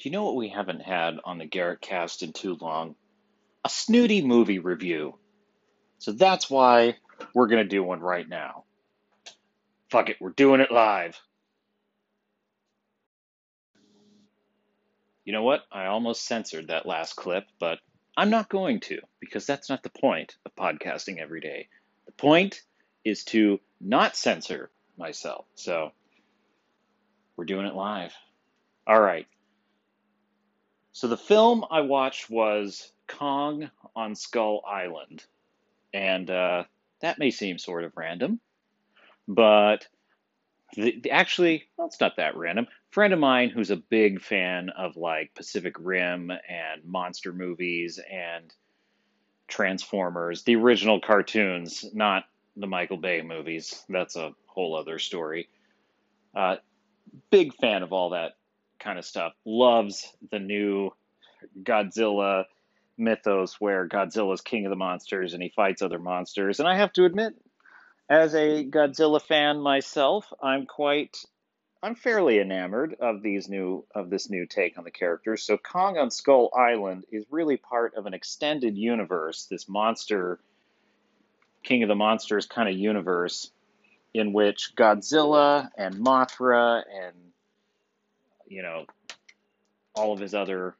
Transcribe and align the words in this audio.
Do 0.00 0.08
you 0.08 0.12
know 0.14 0.24
what 0.24 0.36
we 0.36 0.48
haven't 0.48 0.80
had 0.80 1.18
on 1.26 1.36
the 1.36 1.44
Garrett 1.44 1.82
cast 1.82 2.22
in 2.22 2.32
too 2.32 2.56
long? 2.58 2.94
A 3.66 3.68
snooty 3.68 4.22
movie 4.22 4.58
review. 4.58 5.18
So 5.98 6.12
that's 6.12 6.48
why 6.48 6.96
we're 7.34 7.48
going 7.48 7.62
to 7.62 7.68
do 7.68 7.84
one 7.84 8.00
right 8.00 8.26
now. 8.26 8.64
Fuck 9.90 10.08
it, 10.08 10.16
we're 10.18 10.30
doing 10.30 10.62
it 10.62 10.72
live. 10.72 11.20
You 15.26 15.34
know 15.34 15.42
what? 15.42 15.64
I 15.70 15.84
almost 15.84 16.24
censored 16.24 16.68
that 16.68 16.86
last 16.86 17.14
clip, 17.14 17.44
but 17.58 17.78
I'm 18.16 18.30
not 18.30 18.48
going 18.48 18.80
to 18.80 19.00
because 19.20 19.44
that's 19.44 19.68
not 19.68 19.82
the 19.82 19.90
point 19.90 20.34
of 20.46 20.56
podcasting 20.56 21.18
every 21.18 21.42
day. 21.42 21.68
The 22.06 22.12
point 22.12 22.62
is 23.04 23.24
to 23.24 23.60
not 23.82 24.16
censor 24.16 24.70
myself. 24.96 25.44
So 25.56 25.92
we're 27.36 27.44
doing 27.44 27.66
it 27.66 27.74
live. 27.74 28.14
All 28.86 28.98
right. 28.98 29.26
So 30.92 31.08
the 31.08 31.16
film 31.16 31.64
I 31.70 31.82
watched 31.82 32.30
was 32.30 32.92
Kong 33.06 33.70
on 33.94 34.14
Skull 34.14 34.62
Island. 34.66 35.24
And 35.92 36.30
uh, 36.30 36.64
that 37.00 37.18
may 37.18 37.30
seem 37.30 37.58
sort 37.58 37.84
of 37.84 37.96
random, 37.96 38.40
but 39.26 39.86
the, 40.74 41.00
the, 41.02 41.10
actually, 41.10 41.64
well, 41.76 41.88
it's 41.88 42.00
not 42.00 42.16
that 42.16 42.36
random. 42.36 42.66
A 42.66 42.92
friend 42.94 43.12
of 43.12 43.18
mine 43.18 43.50
who's 43.50 43.70
a 43.70 43.76
big 43.76 44.20
fan 44.20 44.70
of 44.70 44.96
like 44.96 45.34
Pacific 45.34 45.74
Rim 45.78 46.30
and 46.30 46.84
monster 46.84 47.32
movies 47.32 47.98
and 48.10 48.54
Transformers, 49.48 50.44
the 50.44 50.54
original 50.54 51.00
cartoons, 51.00 51.84
not 51.92 52.24
the 52.56 52.68
Michael 52.68 52.98
Bay 52.98 53.22
movies. 53.22 53.82
That's 53.88 54.14
a 54.14 54.32
whole 54.46 54.76
other 54.76 55.00
story. 55.00 55.48
Uh, 56.34 56.56
big 57.30 57.52
fan 57.54 57.82
of 57.82 57.92
all 57.92 58.10
that 58.10 58.34
kind 58.80 58.98
of 58.98 59.04
stuff. 59.04 59.32
Loves 59.44 60.12
the 60.30 60.38
new 60.38 60.90
Godzilla 61.62 62.44
mythos 62.98 63.60
where 63.60 63.88
Godzilla's 63.88 64.40
king 64.40 64.66
of 64.66 64.70
the 64.70 64.76
monsters 64.76 65.32
and 65.32 65.42
he 65.42 65.48
fights 65.48 65.82
other 65.82 65.98
monsters. 65.98 66.60
And 66.60 66.68
I 66.68 66.76
have 66.76 66.92
to 66.94 67.04
admit, 67.04 67.34
as 68.08 68.34
a 68.34 68.64
Godzilla 68.64 69.22
fan 69.22 69.60
myself, 69.60 70.32
I'm 70.42 70.66
quite 70.66 71.16
I'm 71.82 71.94
fairly 71.94 72.38
enamored 72.40 72.96
of 73.00 73.22
these 73.22 73.48
new 73.48 73.86
of 73.94 74.10
this 74.10 74.28
new 74.28 74.44
take 74.46 74.76
on 74.76 74.84
the 74.84 74.90
characters. 74.90 75.42
So 75.42 75.56
Kong 75.56 75.96
on 75.96 76.10
Skull 76.10 76.50
Island 76.54 77.04
is 77.10 77.24
really 77.30 77.56
part 77.56 77.94
of 77.94 78.06
an 78.06 78.12
extended 78.12 78.76
universe, 78.76 79.46
this 79.46 79.68
monster 79.68 80.38
King 81.62 81.82
of 81.82 81.88
the 81.88 81.94
Monsters 81.94 82.46
kind 82.46 82.68
of 82.68 82.76
universe 82.76 83.50
in 84.12 84.32
which 84.32 84.74
Godzilla 84.76 85.70
and 85.76 85.94
Mothra 85.94 86.82
and 86.90 87.14
you 88.50 88.62
know 88.62 88.84
all 89.94 90.12
of 90.12 90.20
his 90.20 90.34
other 90.34 90.76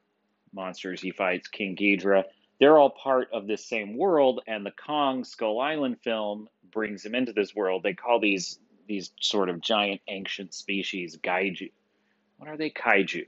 monsters 0.53 1.01
he 1.01 1.11
fights, 1.11 1.47
King 1.47 1.75
Ghidorah, 1.75 2.25
they're 2.59 2.77
all 2.77 2.91
part 2.91 3.29
of 3.33 3.47
this 3.47 3.65
same 3.65 3.97
world 3.97 4.41
and 4.45 4.63
the 4.63 4.71
Kong 4.71 5.23
Skull 5.23 5.59
Island 5.59 5.97
film 6.03 6.47
brings 6.71 7.03
him 7.03 7.15
into 7.15 7.33
this 7.33 7.55
world. 7.55 7.81
They 7.83 7.93
call 7.93 8.19
these 8.19 8.59
these 8.87 9.11
sort 9.19 9.49
of 9.49 9.61
giant 9.61 10.01
ancient 10.07 10.53
species 10.53 11.17
gaiju. 11.17 11.71
What 12.37 12.49
are 12.49 12.57
they? 12.57 12.69
Kaiju. 12.69 13.25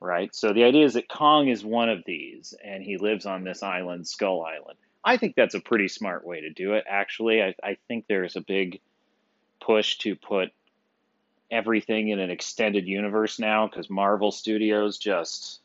Right? 0.00 0.34
So 0.34 0.52
the 0.52 0.64
idea 0.64 0.84
is 0.84 0.94
that 0.94 1.08
Kong 1.08 1.48
is 1.48 1.64
one 1.64 1.88
of 1.88 2.04
these 2.04 2.54
and 2.64 2.82
he 2.82 2.96
lives 2.96 3.26
on 3.26 3.44
this 3.44 3.62
island, 3.62 4.06
Skull 4.06 4.44
Island. 4.44 4.78
I 5.04 5.16
think 5.16 5.34
that's 5.34 5.54
a 5.54 5.60
pretty 5.60 5.88
smart 5.88 6.26
way 6.26 6.42
to 6.42 6.50
do 6.50 6.74
it, 6.74 6.84
actually. 6.88 7.42
I, 7.42 7.54
I 7.62 7.76
think 7.88 8.06
there's 8.08 8.36
a 8.36 8.40
big 8.40 8.80
push 9.60 9.98
to 9.98 10.16
put 10.16 10.50
everything 11.52 12.08
in 12.08 12.18
an 12.18 12.30
extended 12.30 12.88
universe 12.88 13.38
now 13.38 13.68
because 13.68 13.90
Marvel 13.90 14.32
Studios 14.32 14.98
just 14.98 15.60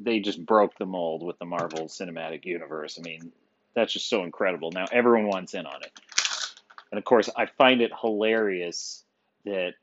they 0.00 0.18
just 0.18 0.44
broke 0.44 0.76
the 0.78 0.86
mold 0.86 1.22
with 1.22 1.38
the 1.38 1.44
Marvel 1.44 1.86
Cinematic 1.86 2.46
Universe. 2.46 2.98
I 2.98 3.02
mean, 3.02 3.30
that's 3.74 3.92
just 3.92 4.08
so 4.08 4.24
incredible. 4.24 4.72
Now 4.72 4.86
everyone 4.90 5.28
wants 5.28 5.52
in 5.54 5.66
on 5.66 5.82
it. 5.82 5.92
And 6.90 6.98
of 6.98 7.04
course, 7.04 7.28
I 7.36 7.46
find 7.46 7.82
it 7.82 7.92
hilarious 8.00 9.04
that 9.44 9.74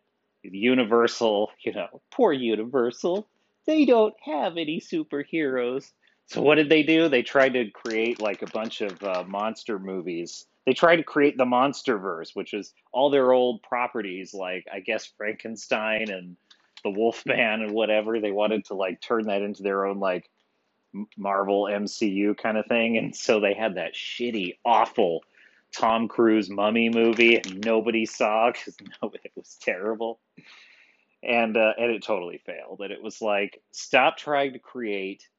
Universal, 0.44 1.52
you 1.62 1.74
know, 1.74 2.02
poor 2.12 2.34
Universal, 2.34 3.28
they 3.66 3.86
don't 3.86 4.16
have 4.24 4.58
any 4.58 4.82
superheroes. 4.82 5.92
So 6.26 6.42
what 6.42 6.56
did 6.56 6.70
they 6.70 6.84
do? 6.84 7.08
They 7.08 7.22
tried 7.22 7.54
to 7.54 7.70
create 7.70 8.22
like 8.22 8.42
a 8.42 8.48
bunch 8.48 8.82
of 8.82 9.02
uh, 9.04 9.24
monster 9.28 9.80
movies. 9.80 10.46
They 10.68 10.74
tried 10.74 10.98
to 10.98 11.04
create 11.04 11.38
the 11.38 11.46
MonsterVerse, 11.46 12.36
which 12.36 12.54
is 12.54 12.74
all 12.92 13.10
their 13.10 13.32
old 13.32 13.64
properties, 13.64 14.34
like 14.34 14.68
I 14.72 14.82
guess 14.82 15.06
Frankenstein 15.06 16.12
and 16.12 16.36
the 16.84 16.90
Wolfman 16.90 17.62
and 17.62 17.72
whatever. 17.72 18.20
They 18.20 18.34
wanted 18.34 18.66
to 18.66 18.74
like 18.74 19.00
turn 19.00 19.28
that 19.28 19.42
into 19.42 19.64
their 19.64 19.86
own 19.86 20.02
like 20.02 20.30
Marvel 21.16 21.64
MCU 21.64 22.38
kind 22.38 22.58
of 22.58 22.66
thing, 22.66 22.98
and 22.98 23.16
so 23.16 23.40
they 23.40 23.54
had 23.54 23.76
that 23.76 23.94
shitty, 23.94 24.58
awful 24.66 25.24
Tom 25.74 26.10
Cruise 26.10 26.50
mummy 26.50 26.90
movie 26.90 27.42
nobody 27.64 28.06
saw 28.06 28.52
because 28.52 28.76
no, 29.02 29.14
it 29.24 29.32
was 29.38 29.58
terrible, 29.62 30.20
and 31.24 31.56
uh, 31.56 31.74
and 31.78 31.92
it 31.92 32.04
totally 32.04 32.42
failed. 32.46 32.82
And 32.82 32.92
it 32.92 33.02
was 33.02 33.22
like 33.22 33.62
stop 33.72 34.18
trying 34.18 34.52
to 34.52 34.60
create 34.60 35.30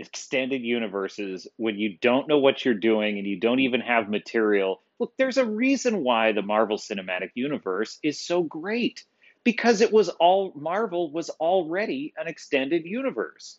extended 0.00 0.62
universes 0.62 1.46
when 1.56 1.78
you 1.78 1.98
don't 2.00 2.28
know 2.28 2.38
what 2.38 2.64
you're 2.64 2.74
doing 2.74 3.18
and 3.18 3.26
you 3.26 3.38
don't 3.38 3.60
even 3.60 3.80
have 3.80 4.08
material. 4.08 4.80
Look, 4.98 5.12
there's 5.16 5.38
a 5.38 5.46
reason 5.46 6.02
why 6.02 6.32
the 6.32 6.42
Marvel 6.42 6.78
Cinematic 6.78 7.30
Universe 7.34 7.98
is 8.02 8.20
so 8.20 8.42
great 8.42 9.04
because 9.44 9.80
it 9.80 9.92
was 9.92 10.08
all 10.08 10.52
Marvel 10.54 11.10
was 11.10 11.30
already 11.30 12.12
an 12.16 12.28
extended 12.28 12.84
universe. 12.84 13.58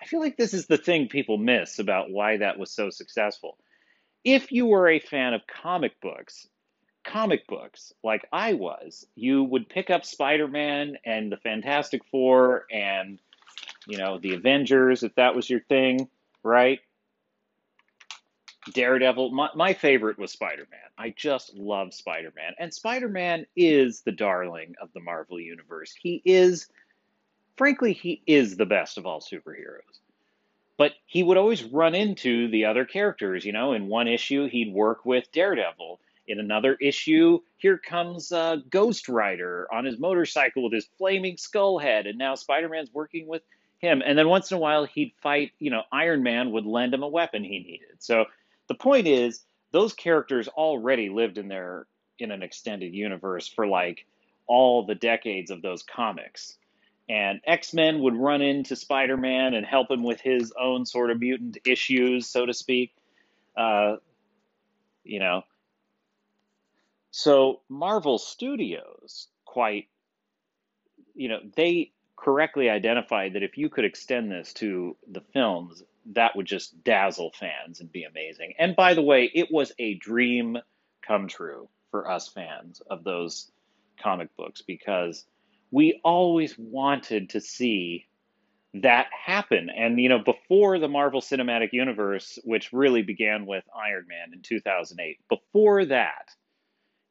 I 0.00 0.06
feel 0.06 0.20
like 0.20 0.36
this 0.36 0.54
is 0.54 0.66
the 0.66 0.78
thing 0.78 1.08
people 1.08 1.38
miss 1.38 1.78
about 1.78 2.10
why 2.10 2.38
that 2.38 2.58
was 2.58 2.70
so 2.70 2.90
successful. 2.90 3.58
If 4.24 4.52
you 4.52 4.66
were 4.66 4.88
a 4.88 5.00
fan 5.00 5.34
of 5.34 5.46
comic 5.46 6.00
books, 6.00 6.48
comic 7.04 7.46
books 7.46 7.92
like 8.04 8.26
I 8.32 8.52
was, 8.52 9.06
you 9.14 9.42
would 9.42 9.68
pick 9.68 9.90
up 9.90 10.04
Spider-Man 10.04 10.98
and 11.04 11.32
the 11.32 11.36
Fantastic 11.38 12.02
Four 12.10 12.66
and 12.70 13.18
you 13.88 13.96
know, 13.96 14.18
the 14.18 14.34
Avengers, 14.34 15.02
if 15.02 15.14
that 15.14 15.34
was 15.34 15.48
your 15.48 15.60
thing, 15.60 16.08
right? 16.44 16.80
Daredevil. 18.74 19.30
My, 19.30 19.48
my 19.54 19.72
favorite 19.72 20.18
was 20.18 20.30
Spider 20.30 20.66
Man. 20.70 20.80
I 20.98 21.14
just 21.16 21.54
love 21.54 21.94
Spider 21.94 22.30
Man. 22.36 22.52
And 22.58 22.72
Spider 22.72 23.08
Man 23.08 23.46
is 23.56 24.02
the 24.02 24.12
darling 24.12 24.74
of 24.80 24.92
the 24.92 25.00
Marvel 25.00 25.40
Universe. 25.40 25.94
He 26.00 26.20
is, 26.26 26.68
frankly, 27.56 27.94
he 27.94 28.22
is 28.26 28.58
the 28.58 28.66
best 28.66 28.98
of 28.98 29.06
all 29.06 29.20
superheroes. 29.20 30.00
But 30.76 30.92
he 31.06 31.22
would 31.22 31.38
always 31.38 31.64
run 31.64 31.94
into 31.94 32.50
the 32.50 32.66
other 32.66 32.84
characters. 32.84 33.46
You 33.46 33.52
know, 33.52 33.72
in 33.72 33.88
one 33.88 34.06
issue, 34.06 34.48
he'd 34.50 34.72
work 34.72 35.06
with 35.06 35.32
Daredevil. 35.32 35.98
In 36.26 36.40
another 36.40 36.76
issue, 36.78 37.38
here 37.56 37.78
comes 37.78 38.32
uh, 38.32 38.56
Ghost 38.68 39.08
Rider 39.08 39.66
on 39.72 39.86
his 39.86 39.98
motorcycle 39.98 40.64
with 40.64 40.74
his 40.74 40.86
flaming 40.98 41.38
skull 41.38 41.78
head. 41.78 42.06
And 42.06 42.18
now 42.18 42.34
Spider 42.34 42.68
Man's 42.68 42.92
working 42.92 43.26
with 43.26 43.40
him. 43.78 44.02
And 44.04 44.18
then 44.18 44.28
once 44.28 44.50
in 44.50 44.56
a 44.56 44.60
while, 44.60 44.84
he'd 44.84 45.12
fight, 45.22 45.52
you 45.58 45.70
know, 45.70 45.82
Iron 45.92 46.22
Man 46.22 46.52
would 46.52 46.66
lend 46.66 46.94
him 46.94 47.02
a 47.02 47.08
weapon 47.08 47.44
he 47.44 47.60
needed. 47.60 47.96
So 48.00 48.26
the 48.68 48.74
point 48.74 49.06
is, 49.06 49.42
those 49.70 49.92
characters 49.92 50.48
already 50.48 51.08
lived 51.08 51.38
in 51.38 51.48
their 51.48 51.86
in 52.18 52.30
an 52.30 52.42
extended 52.42 52.94
universe 52.94 53.46
for 53.46 53.66
like 53.66 54.06
all 54.46 54.84
the 54.84 54.94
decades 54.94 55.50
of 55.50 55.62
those 55.62 55.82
comics. 55.82 56.56
And 57.08 57.40
X 57.46 57.72
Men 57.72 58.00
would 58.00 58.16
run 58.16 58.42
into 58.42 58.76
Spider 58.76 59.16
Man 59.16 59.54
and 59.54 59.64
help 59.64 59.90
him 59.90 60.02
with 60.02 60.20
his 60.20 60.52
own 60.60 60.84
sort 60.84 61.10
of 61.10 61.20
mutant 61.20 61.58
issues, 61.64 62.26
so 62.26 62.44
to 62.44 62.52
speak. 62.52 62.94
Uh, 63.56 63.96
you 65.04 65.18
know. 65.18 65.42
So 67.10 67.62
Marvel 67.68 68.18
Studios, 68.18 69.28
quite, 69.44 69.88
you 71.14 71.28
know, 71.28 71.40
they 71.56 71.92
correctly 72.18 72.68
identified 72.68 73.32
that 73.34 73.42
if 73.42 73.56
you 73.56 73.68
could 73.68 73.84
extend 73.84 74.30
this 74.30 74.52
to 74.54 74.96
the 75.10 75.22
films, 75.32 75.82
that 76.12 76.34
would 76.34 76.46
just 76.46 76.82
dazzle 76.84 77.32
fans 77.38 77.80
and 77.80 77.92
be 77.92 78.04
amazing. 78.04 78.54
And 78.58 78.74
by 78.74 78.94
the 78.94 79.02
way, 79.02 79.30
it 79.34 79.48
was 79.50 79.72
a 79.78 79.94
dream 79.94 80.58
come 81.06 81.28
true 81.28 81.68
for 81.90 82.10
us 82.10 82.28
fans 82.28 82.82
of 82.90 83.04
those 83.04 83.50
comic 84.02 84.34
books 84.36 84.62
because 84.62 85.24
we 85.70 86.00
always 86.04 86.58
wanted 86.58 87.30
to 87.30 87.40
see 87.40 88.06
that 88.74 89.06
happen. 89.12 89.70
And, 89.70 90.00
you 90.00 90.08
know, 90.08 90.18
before 90.18 90.78
the 90.78 90.88
Marvel 90.88 91.20
Cinematic 91.20 91.72
Universe, 91.72 92.38
which 92.44 92.72
really 92.72 93.02
began 93.02 93.46
with 93.46 93.64
Iron 93.74 94.06
Man 94.08 94.32
in 94.32 94.42
2008, 94.42 95.18
before 95.28 95.84
that, 95.86 96.30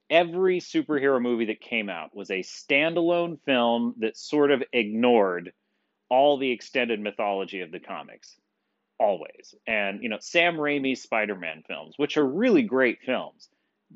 every 0.10 0.60
superhero 0.60 1.22
movie 1.22 1.46
that 1.46 1.62
came 1.62 1.90
out 1.90 2.16
was 2.16 2.30
a 2.30 2.44
standalone 2.44 3.40
film 3.46 3.96
that 4.00 4.18
sort 4.18 4.52
of 4.52 4.64
ignored 4.72 5.52
all 6.10 6.38
the 6.38 6.52
extended 6.52 7.00
mythology 7.00 7.62
of 7.62 7.72
the 7.72 7.80
comics 7.80 8.36
always 9.00 9.54
and 9.68 10.02
you 10.02 10.10
know 10.10 10.18
sam 10.20 10.56
raimi's 10.56 11.02
spider-man 11.02 11.64
films 11.68 11.94
which 11.98 12.18
are 12.18 12.26
really 12.26 12.64
great 12.64 13.00
films 13.06 13.50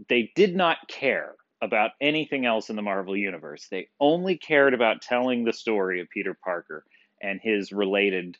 they 0.10 0.32
did 0.36 0.56
not 0.56 0.88
care 0.88 1.36
about 1.62 1.92
anything 2.02 2.46
else 2.46 2.70
in 2.70 2.76
the 2.76 2.82
Marvel 2.82 3.16
universe. 3.16 3.68
They 3.70 3.90
only 4.00 4.38
cared 4.38 4.74
about 4.74 5.02
telling 5.02 5.44
the 5.44 5.54
story 5.54 6.02
of 6.02 6.10
Peter 6.10 6.34
Parker 6.34 6.84
and 7.22 7.40
his 7.42 7.72
related, 7.72 8.38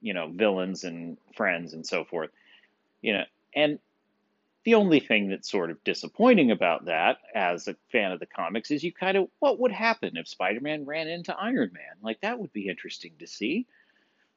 you 0.00 0.14
know, 0.14 0.30
villains 0.34 0.84
and 0.84 1.18
friends 1.36 1.74
and 1.74 1.86
so 1.86 2.04
forth. 2.04 2.30
You 3.02 3.12
know, 3.12 3.24
and 3.54 3.78
the 4.66 4.74
only 4.74 4.98
thing 4.98 5.30
that's 5.30 5.48
sort 5.48 5.70
of 5.70 5.82
disappointing 5.84 6.50
about 6.50 6.86
that 6.86 7.18
as 7.36 7.68
a 7.68 7.76
fan 7.92 8.10
of 8.10 8.18
the 8.18 8.26
comics 8.26 8.72
is 8.72 8.82
you 8.82 8.92
kind 8.92 9.16
of 9.16 9.28
what 9.38 9.60
would 9.60 9.70
happen 9.70 10.16
if 10.16 10.26
Spider-Man 10.26 10.84
ran 10.84 11.06
into 11.06 11.32
Iron 11.38 11.70
Man? 11.72 11.94
Like 12.02 12.20
that 12.22 12.40
would 12.40 12.52
be 12.52 12.68
interesting 12.68 13.12
to 13.20 13.28
see. 13.28 13.66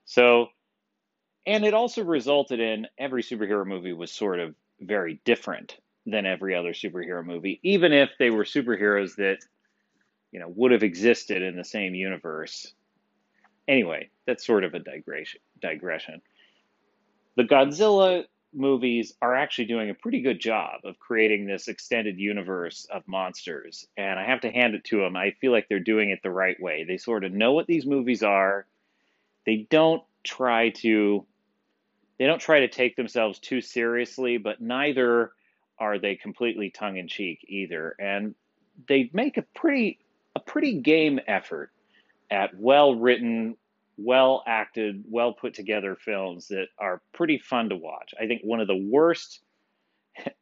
So 0.05 0.49
and 1.47 1.65
it 1.65 1.73
also 1.73 2.03
resulted 2.03 2.59
in 2.59 2.85
every 2.95 3.23
superhero 3.23 3.65
movie 3.65 3.91
was 3.91 4.11
sort 4.11 4.39
of 4.39 4.53
very 4.79 5.19
different 5.25 5.75
than 6.05 6.27
every 6.27 6.53
other 6.53 6.73
superhero 6.73 7.25
movie, 7.25 7.59
even 7.63 7.91
if 7.91 8.11
they 8.19 8.29
were 8.29 8.43
superheroes 8.43 9.15
that, 9.15 9.39
you 10.31 10.39
know, 10.39 10.53
would 10.55 10.71
have 10.71 10.83
existed 10.83 11.41
in 11.41 11.55
the 11.55 11.63
same 11.63 11.95
universe. 11.95 12.71
Anyway, 13.67 14.11
that's 14.27 14.45
sort 14.45 14.63
of 14.63 14.75
a. 14.75 14.79
Digression. 15.59 16.21
The 17.35 17.43
Godzilla 17.45 18.25
movies 18.53 19.13
are 19.21 19.35
actually 19.35 19.65
doing 19.65 19.89
a 19.89 19.93
pretty 19.93 20.21
good 20.21 20.39
job 20.39 20.81
of 20.83 20.99
creating 20.99 21.45
this 21.45 21.67
extended 21.67 22.19
universe 22.19 22.87
of 22.91 23.07
monsters, 23.07 23.87
and 23.97 24.19
I 24.19 24.25
have 24.25 24.41
to 24.41 24.51
hand 24.51 24.75
it 24.75 24.83
to 24.85 24.97
them. 24.97 25.15
I 25.15 25.31
feel 25.39 25.51
like 25.51 25.67
they're 25.69 25.79
doing 25.79 26.09
it 26.09 26.19
the 26.23 26.31
right 26.31 26.59
way. 26.59 26.83
They 26.83 26.97
sort 26.97 27.23
of 27.23 27.33
know 27.33 27.53
what 27.53 27.67
these 27.67 27.85
movies 27.85 28.23
are. 28.23 28.65
They 29.45 29.67
don't 29.69 30.03
try 30.23 30.69
to 30.69 31.25
they 32.17 32.25
don't 32.25 32.41
try 32.41 32.59
to 32.59 32.67
take 32.67 32.97
themselves 32.97 33.39
too 33.39 33.61
seriously, 33.61 34.37
but 34.37 34.61
neither 34.61 35.31
are 35.79 35.97
they 35.97 36.15
completely 36.15 36.69
tongue 36.69 36.97
in 36.97 37.07
cheek 37.07 37.39
either. 37.47 37.95
And 37.97 38.35
they 38.87 39.09
make 39.13 39.37
a 39.37 39.41
pretty 39.55 39.99
a 40.35 40.39
pretty 40.39 40.81
game 40.81 41.19
effort 41.27 41.71
at 42.29 42.57
well 42.57 42.95
written, 42.95 43.55
well 44.03 44.43
acted, 44.47 45.03
well 45.07 45.33
put 45.33 45.53
together 45.53 45.95
films 45.95 46.47
that 46.47 46.67
are 46.79 47.01
pretty 47.13 47.37
fun 47.37 47.69
to 47.69 47.75
watch. 47.75 48.13
I 48.19 48.27
think 48.27 48.41
one 48.43 48.61
of 48.61 48.67
the 48.67 48.89
worst 48.89 49.41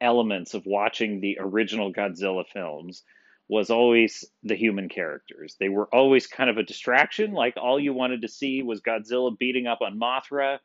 elements 0.02 0.54
of 0.54 0.66
watching 0.66 1.20
the 1.20 1.38
original 1.40 1.94
Godzilla 1.94 2.46
films 2.52 3.04
was 3.50 3.70
always 3.70 4.26
the 4.44 4.56
human 4.56 4.90
characters. 4.90 5.56
They 5.60 5.70
were 5.70 5.88
always 5.94 6.28
kind 6.28 6.50
of 6.50 6.58
a 6.58 6.64
distraction, 6.64 7.32
like 7.32 7.56
all 7.58 7.80
you 7.80 7.94
wanted 7.94 8.22
to 8.22 8.28
see 8.28 8.62
was 8.62 8.82
Godzilla 8.82 9.38
beating 9.38 9.68
up 9.68 9.80
on 9.82 10.00
Mothra, 10.00 10.60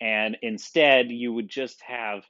and 0.00 0.36
instead 0.42 1.10
you 1.10 1.32
would 1.32 1.48
just 1.48 1.80
have, 1.82 2.24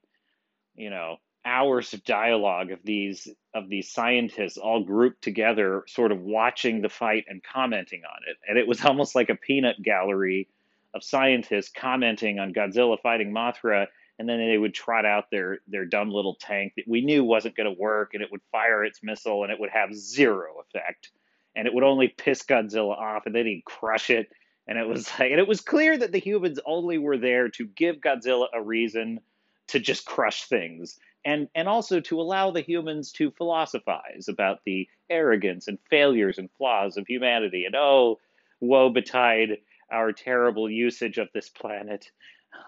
you 0.75 0.91
know, 0.91 1.17
hours 1.44 1.93
of 1.93 2.05
dialogue 2.05 2.71
of 2.71 2.81
these 2.85 3.29
of 3.55 3.69
these 3.69 3.91
scientists 3.91 4.56
all 4.56 4.83
grouped 4.83 5.23
together 5.23 5.85
sort 5.87 6.12
of 6.12 6.21
watching 6.21 6.81
the 6.81 6.89
fight 6.89 7.25
and 7.29 7.43
commenting 7.43 8.03
on 8.05 8.21
it. 8.29 8.37
And 8.49 8.59
it 8.59 8.67
was 8.67 8.85
almost 8.85 9.15
like 9.15 9.31
a 9.31 9.35
peanut 9.35 9.83
gallery 9.83 10.49
of 10.94 11.03
scientists 11.03 11.71
commenting 11.75 12.39
on 12.39 12.53
Godzilla 12.53 13.00
fighting 13.00 13.33
Mothra 13.33 13.87
and 14.19 14.29
then 14.29 14.39
they 14.39 14.59
would 14.59 14.75
trot 14.75 15.05
out 15.05 15.31
their 15.31 15.59
their 15.67 15.85
dumb 15.85 16.11
little 16.11 16.37
tank 16.37 16.75
that 16.77 16.87
we 16.87 17.00
knew 17.00 17.25
wasn't 17.25 17.56
going 17.56 17.73
to 17.73 17.81
work 17.81 18.15
and 18.15 18.23
it 18.23 18.31
would 18.31 18.43
fire 18.53 18.85
its 18.85 19.03
missile 19.03 19.43
and 19.43 19.53
it 19.53 19.59
would 19.59 19.71
have 19.71 19.94
zero 19.94 20.55
effect. 20.61 21.11
And 21.55 21.67
it 21.67 21.75
would 21.75 21.85
only 21.85 22.09
piss 22.09 22.43
Godzilla 22.43 22.97
off 22.97 23.27
and 23.27 23.35
then 23.35 23.47
he'd 23.47 23.65
crush 23.65 24.11
it. 24.11 24.31
And 24.67 24.79
it 24.79 24.87
was 24.87 25.09
like 25.19 25.33
and 25.33 25.41
it 25.41 25.49
was 25.49 25.61
clear 25.61 25.99
that 25.99 26.12
the 26.12 26.21
humans 26.21 26.61
only 26.65 26.99
were 26.99 27.19
there 27.19 27.49
to 27.50 27.67
give 27.67 27.97
Godzilla 27.97 28.47
a 28.55 28.62
reason 28.62 29.21
to 29.69 29.81
just 29.81 30.05
crush 30.05 30.44
things 30.44 30.99
and 31.25 31.49
and 31.55 31.69
also 31.69 32.01
to 32.01 32.21
allow 32.21 32.51
the 32.51 32.61
humans 32.61 33.13
to 33.13 33.31
philosophize 33.31 34.29
about 34.29 34.61
the 34.65 34.89
arrogance 35.11 35.69
and 35.69 35.79
failures 35.91 36.39
and 36.39 36.51
flaws 36.59 36.97
of 36.97 37.07
humanity. 37.07 37.65
And 37.65 37.75
oh 37.77 38.19
woe 38.61 38.91
betide 38.91 39.59
our 39.91 40.13
terrible 40.13 40.71
usage 40.71 41.19
of 41.19 41.29
this 41.35 41.49
planet. 41.49 42.11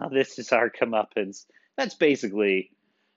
This 0.10 0.38
is 0.38 0.50
our 0.50 0.70
comeuppance. 0.70 1.44
That's 1.76 1.94
basically 1.94 2.70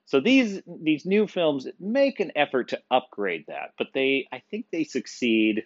so 0.08 0.20
these 0.20 0.62
these 0.66 1.04
new 1.04 1.26
films 1.26 1.66
make 1.78 2.18
an 2.18 2.32
effort 2.34 2.68
to 2.68 2.80
upgrade 2.90 3.44
that 3.48 3.72
but 3.76 3.88
they 3.92 4.26
i 4.32 4.42
think 4.50 4.66
they 4.72 4.84
succeed 4.84 5.64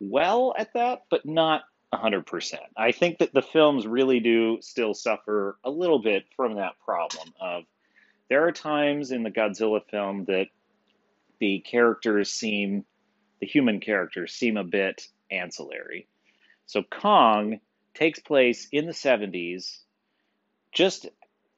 well 0.00 0.54
at 0.58 0.72
that 0.72 1.02
but 1.10 1.26
not 1.26 1.62
100% 1.92 2.54
i 2.76 2.90
think 2.90 3.18
that 3.18 3.34
the 3.34 3.42
films 3.42 3.86
really 3.86 4.18
do 4.18 4.58
still 4.60 4.94
suffer 4.94 5.58
a 5.62 5.70
little 5.70 6.00
bit 6.00 6.24
from 6.34 6.56
that 6.56 6.72
problem 6.84 7.32
of 7.40 7.64
there 8.34 8.48
are 8.48 8.50
times 8.50 9.12
in 9.12 9.22
the 9.22 9.30
Godzilla 9.30 9.80
film 9.92 10.24
that 10.24 10.48
the 11.38 11.60
characters 11.60 12.32
seem, 12.32 12.84
the 13.40 13.46
human 13.46 13.78
characters 13.78 14.34
seem 14.34 14.56
a 14.56 14.64
bit 14.64 15.06
ancillary. 15.30 16.08
So 16.66 16.82
Kong 16.82 17.60
takes 17.94 18.18
place 18.18 18.66
in 18.72 18.86
the 18.86 18.92
70s, 18.92 19.78
just 20.72 21.06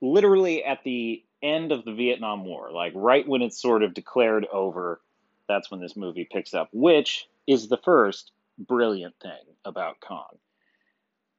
literally 0.03 0.65
at 0.65 0.85
the 0.85 1.25
end 1.43 1.73
of 1.73 1.87
the 1.87 1.95
Vietnam 1.95 2.45
War, 2.45 2.71
like 2.71 2.93
right 2.95 3.27
when 3.27 3.41
it's 3.41 3.59
sort 3.59 3.83
of 3.83 3.95
declared 3.95 4.45
over. 4.45 5.01
That's 5.49 5.71
when 5.71 5.81
this 5.81 5.97
movie 5.97 6.29
picks 6.31 6.53
up, 6.53 6.69
which 6.75 7.27
is 7.47 7.69
the 7.69 7.81
first 7.87 8.33
brilliant 8.59 9.15
thing 9.23 9.55
about 9.65 10.01
Kong. 10.01 10.37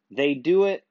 They 0.09 0.33
do 0.33 0.63
it, 0.63 0.83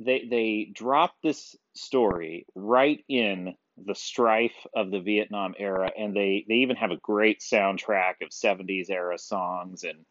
they, 0.00 0.26
they 0.28 0.68
drop 0.74 1.14
this 1.22 1.54
story 1.74 2.44
right 2.56 3.04
in 3.08 3.54
the 3.76 3.94
strife 3.94 4.66
of 4.74 4.90
the 4.90 5.00
Vietnam 5.00 5.54
era, 5.58 5.90
and 5.96 6.14
they 6.14 6.44
they 6.48 6.54
even 6.56 6.76
have 6.76 6.90
a 6.90 6.96
great 6.96 7.40
soundtrack 7.40 8.22
of 8.22 8.30
70s 8.30 8.90
era 8.90 9.18
songs 9.18 9.84
and 9.84 10.04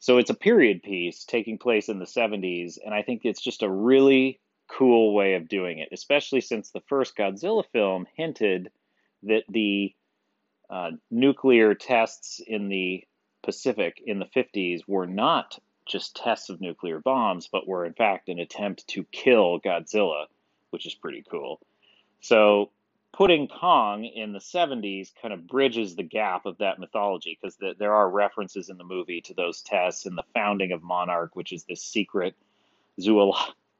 so 0.00 0.18
it's 0.18 0.30
a 0.30 0.34
period 0.34 0.82
piece 0.82 1.24
taking 1.24 1.56
place 1.56 1.88
in 1.88 1.98
the 1.98 2.04
70s 2.04 2.78
and 2.84 2.92
I 2.92 3.02
think 3.02 3.22
it's 3.24 3.40
just 3.40 3.62
a 3.62 3.70
really 3.70 4.40
cool 4.68 5.14
way 5.14 5.34
of 5.34 5.48
doing 5.48 5.78
it, 5.78 5.88
especially 5.92 6.40
since 6.40 6.70
the 6.70 6.82
first 6.88 7.16
Godzilla 7.16 7.64
film 7.72 8.06
hinted 8.16 8.70
that 9.22 9.44
the 9.48 9.94
uh, 10.70 10.92
nuclear 11.10 11.74
tests 11.74 12.40
in 12.46 12.68
the 12.68 13.04
Pacific 13.42 14.02
in 14.04 14.18
the 14.18 14.26
50s 14.26 14.80
were 14.86 15.06
not 15.06 15.58
just 15.86 16.16
tests 16.16 16.48
of 16.48 16.60
nuclear 16.60 16.98
bombs, 16.98 17.48
but 17.50 17.68
were 17.68 17.84
in 17.84 17.92
fact 17.92 18.28
an 18.28 18.38
attempt 18.38 18.86
to 18.88 19.04
kill 19.04 19.60
Godzilla, 19.60 20.26
which 20.70 20.86
is 20.86 20.94
pretty 20.94 21.22
cool. 21.30 21.60
So 22.24 22.70
putting 23.12 23.48
Kong 23.48 24.06
in 24.06 24.32
the 24.32 24.38
70s 24.38 25.10
kind 25.20 25.34
of 25.34 25.46
bridges 25.46 25.94
the 25.94 26.02
gap 26.02 26.46
of 26.46 26.56
that 26.56 26.78
mythology 26.78 27.38
because 27.38 27.56
the, 27.56 27.74
there 27.78 27.94
are 27.94 28.08
references 28.08 28.70
in 28.70 28.78
the 28.78 28.84
movie 28.84 29.20
to 29.20 29.34
those 29.34 29.60
tests 29.60 30.06
and 30.06 30.16
the 30.16 30.24
founding 30.32 30.72
of 30.72 30.82
Monarch, 30.82 31.36
which 31.36 31.52
is 31.52 31.64
this 31.64 31.82
secret 31.82 32.34
zool 32.98 33.36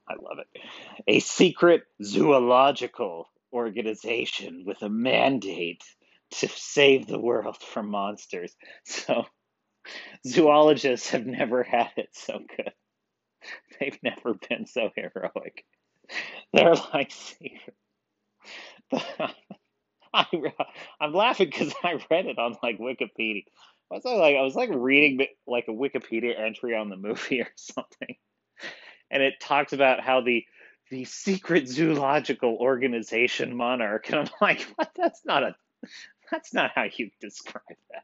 I 0.07 0.13
love 0.21 0.37
it. 0.37 0.61
A 1.07 1.19
secret 1.21 1.85
zoological 2.03 3.31
organization 3.51 4.63
with 4.63 4.83
a 4.83 4.89
mandate 4.89 5.83
to 6.29 6.47
save 6.47 7.07
the 7.07 7.19
world 7.19 7.57
from 7.57 7.89
monsters. 7.89 8.55
So 8.83 9.25
zoologists 10.27 11.09
have 11.09 11.25
never 11.25 11.63
had 11.63 11.93
it 11.97 12.09
so 12.11 12.37
good. 12.55 12.73
They've 13.79 13.97
never 14.03 14.35
been 14.35 14.67
so 14.67 14.91
heroic. 14.95 15.65
They're 16.53 16.75
like 16.93 17.09
secret 17.09 17.75
I, 20.13 20.25
I'm 20.99 21.13
laughing 21.13 21.49
because 21.49 21.73
I 21.83 21.99
read 22.09 22.25
it 22.25 22.39
on 22.39 22.57
like 22.63 22.79
Wikipedia. 22.79 23.43
I 23.91 23.95
was 23.95 24.05
like, 24.05 24.35
I 24.35 24.41
was 24.41 24.55
like 24.55 24.69
reading 24.73 25.27
like 25.45 25.65
a 25.67 25.71
Wikipedia 25.71 26.39
entry 26.39 26.75
on 26.75 26.89
the 26.89 26.97
movie 26.97 27.41
or 27.41 27.51
something, 27.55 28.15
and 29.11 29.21
it 29.21 29.35
talks 29.39 29.73
about 29.73 29.99
how 30.01 30.21
the 30.21 30.45
the 30.91 31.05
secret 31.05 31.67
zoological 31.67 32.57
organization 32.59 33.55
monarch, 33.55 34.09
and 34.09 34.19
I'm 34.19 34.29
like, 34.41 34.61
what? 34.75 34.91
That's 34.95 35.21
not 35.25 35.43
a, 35.43 35.55
that's 36.31 36.53
not 36.53 36.71
how 36.73 36.85
you 36.95 37.09
describe 37.21 37.63
that. 37.91 38.03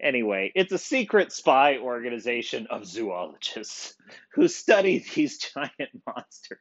Anyway, 0.00 0.50
it's 0.56 0.72
a 0.72 0.78
secret 0.78 1.32
spy 1.32 1.78
organization 1.78 2.66
of 2.70 2.84
zoologists 2.84 3.94
who 4.34 4.48
study 4.48 5.04
these 5.14 5.38
giant 5.38 5.90
monsters 6.06 6.58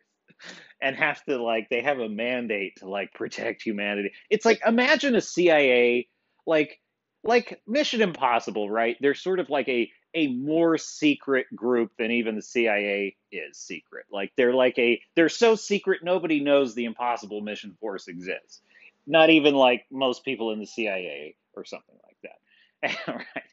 and 0.82 0.96
have 0.96 1.24
to 1.26 1.42
like 1.42 1.70
they 1.70 1.82
have 1.82 2.00
a 2.00 2.10
mandate 2.10 2.78
to 2.78 2.90
like 2.90 3.14
protect 3.14 3.62
humanity. 3.62 4.12
It's 4.30 4.46
like 4.46 4.62
imagine 4.66 5.16
a 5.16 5.22
CIA 5.22 6.08
like 6.46 6.80
like 7.24 7.62
Mission 7.68 8.02
Impossible, 8.02 8.70
right? 8.70 8.98
They're 9.00 9.14
sort 9.14 9.40
of 9.40 9.50
like 9.50 9.70
a 9.70 9.92
a 10.14 10.28
more 10.28 10.78
secret 10.78 11.48
group 11.56 11.92
than 11.98 12.12
even 12.12 12.36
the 12.36 12.42
CIA 12.42 13.16
is 13.32 13.58
secret. 13.58 14.06
Like 14.12 14.32
they're 14.36 14.54
like 14.54 14.78
a 14.78 15.02
they're 15.16 15.30
so 15.30 15.56
secret 15.56 16.02
nobody 16.04 16.42
knows 16.42 16.76
the 16.76 16.86
Impossible 16.86 17.42
Mission 17.42 17.78
Force 17.80 18.08
exists. 18.08 18.62
Not 19.08 19.30
even 19.30 19.56
like 19.56 19.86
most 19.92 20.26
people 20.26 20.52
in 20.52 20.60
the 20.60 20.68
CIA 20.68 21.36
or 21.54 21.66
something 21.66 21.96
like 22.04 22.18
that. 22.24 23.08
right. 23.08 23.44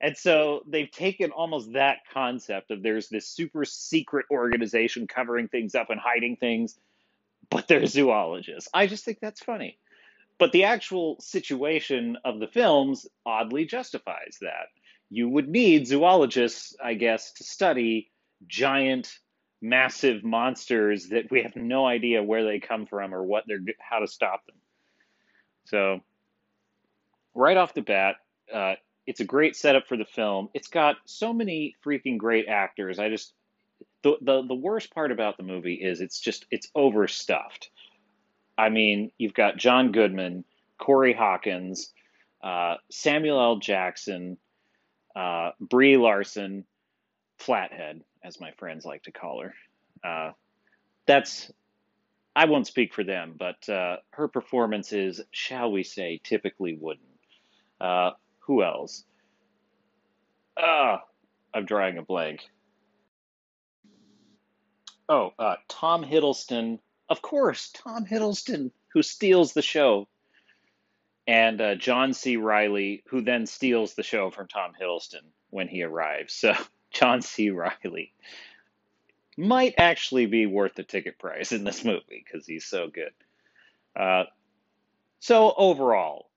And 0.00 0.16
so 0.16 0.62
they've 0.66 0.90
taken 0.90 1.30
almost 1.32 1.72
that 1.74 1.98
concept 2.12 2.70
of 2.70 2.82
there's 2.82 3.08
this 3.08 3.26
super 3.28 3.64
secret 3.64 4.26
organization 4.30 5.06
covering 5.06 5.48
things 5.48 5.74
up 5.74 5.90
and 5.90 6.00
hiding 6.00 6.36
things, 6.36 6.78
but 7.50 7.68
they're 7.68 7.86
zoologists. 7.86 8.68
I 8.74 8.86
just 8.86 9.04
think 9.04 9.18
that's 9.20 9.42
funny. 9.42 9.78
but 10.38 10.52
the 10.52 10.64
actual 10.64 11.16
situation 11.20 12.16
of 12.24 12.38
the 12.40 12.46
films 12.46 13.06
oddly 13.26 13.66
justifies 13.66 14.38
that. 14.40 14.68
You 15.10 15.28
would 15.28 15.48
need 15.48 15.86
zoologists, 15.86 16.76
I 16.82 16.94
guess, 16.94 17.32
to 17.34 17.44
study 17.44 18.10
giant, 18.46 19.18
massive 19.60 20.22
monsters 20.22 21.08
that 21.08 21.30
we 21.30 21.42
have 21.42 21.56
no 21.56 21.86
idea 21.86 22.22
where 22.22 22.44
they 22.44 22.60
come 22.60 22.86
from 22.86 23.14
or 23.14 23.22
what 23.24 23.44
they're 23.46 23.60
how 23.80 23.98
to 24.00 24.06
stop 24.06 24.46
them. 24.46 24.56
So, 25.66 26.00
right 27.34 27.56
off 27.56 27.74
the 27.74 27.82
bat, 27.82 28.16
uh, 28.52 28.74
it's 29.08 29.20
a 29.20 29.24
great 29.24 29.56
setup 29.56 29.88
for 29.88 29.96
the 29.96 30.04
film. 30.04 30.50
It's 30.52 30.68
got 30.68 30.96
so 31.06 31.32
many 31.32 31.74
freaking 31.82 32.18
great 32.18 32.46
actors. 32.46 32.98
I 32.98 33.08
just 33.08 33.32
the, 34.02 34.18
the 34.20 34.42
the 34.46 34.54
worst 34.54 34.92
part 34.92 35.10
about 35.10 35.38
the 35.38 35.42
movie 35.42 35.76
is 35.76 36.02
it's 36.02 36.20
just 36.20 36.44
it's 36.50 36.68
overstuffed. 36.74 37.70
I 38.58 38.68
mean, 38.68 39.10
you've 39.16 39.32
got 39.32 39.56
John 39.56 39.92
Goodman, 39.92 40.44
Corey 40.76 41.14
Hawkins, 41.14 41.90
uh, 42.42 42.74
Samuel 42.90 43.40
L. 43.40 43.56
Jackson, 43.56 44.36
uh, 45.16 45.52
Brie 45.58 45.96
Larson, 45.96 46.66
Flathead, 47.38 48.02
as 48.22 48.38
my 48.42 48.50
friends 48.58 48.84
like 48.84 49.04
to 49.04 49.12
call 49.12 49.40
her. 49.40 49.54
Uh, 50.04 50.32
that's 51.06 51.50
I 52.36 52.44
won't 52.44 52.66
speak 52.66 52.92
for 52.92 53.04
them, 53.04 53.36
but 53.38 53.66
uh, 53.70 53.96
her 54.10 54.28
performance 54.28 54.92
is, 54.92 55.22
shall 55.30 55.72
we 55.72 55.82
say, 55.82 56.20
typically 56.22 56.76
wooden. 56.78 57.06
Uh, 57.80 58.10
who 58.48 58.64
else? 58.64 59.04
Ah, 60.56 61.04
I'm 61.54 61.66
drawing 61.66 61.98
a 61.98 62.02
blank. 62.02 62.48
Oh, 65.08 65.32
uh, 65.38 65.56
Tom 65.68 66.02
Hiddleston. 66.02 66.80
Of 67.10 67.22
course, 67.22 67.70
Tom 67.72 68.06
Hiddleston, 68.06 68.72
who 68.94 69.02
steals 69.02 69.52
the 69.52 69.62
show. 69.62 70.08
And 71.26 71.60
uh, 71.60 71.74
John 71.74 72.14
C. 72.14 72.38
Reilly, 72.38 73.02
who 73.08 73.20
then 73.20 73.46
steals 73.46 73.94
the 73.94 74.02
show 74.02 74.30
from 74.30 74.48
Tom 74.48 74.72
Hiddleston 74.80 75.26
when 75.50 75.68
he 75.68 75.82
arrives. 75.82 76.32
So, 76.32 76.54
John 76.90 77.20
C. 77.20 77.50
Reilly 77.50 78.14
might 79.36 79.74
actually 79.76 80.24
be 80.24 80.46
worth 80.46 80.74
the 80.74 80.82
ticket 80.84 81.18
price 81.18 81.52
in 81.52 81.64
this 81.64 81.84
movie 81.84 82.24
because 82.24 82.46
he's 82.46 82.64
so 82.64 82.88
good. 82.88 83.12
Uh, 83.94 84.24
so, 85.20 85.52
overall, 85.54 86.27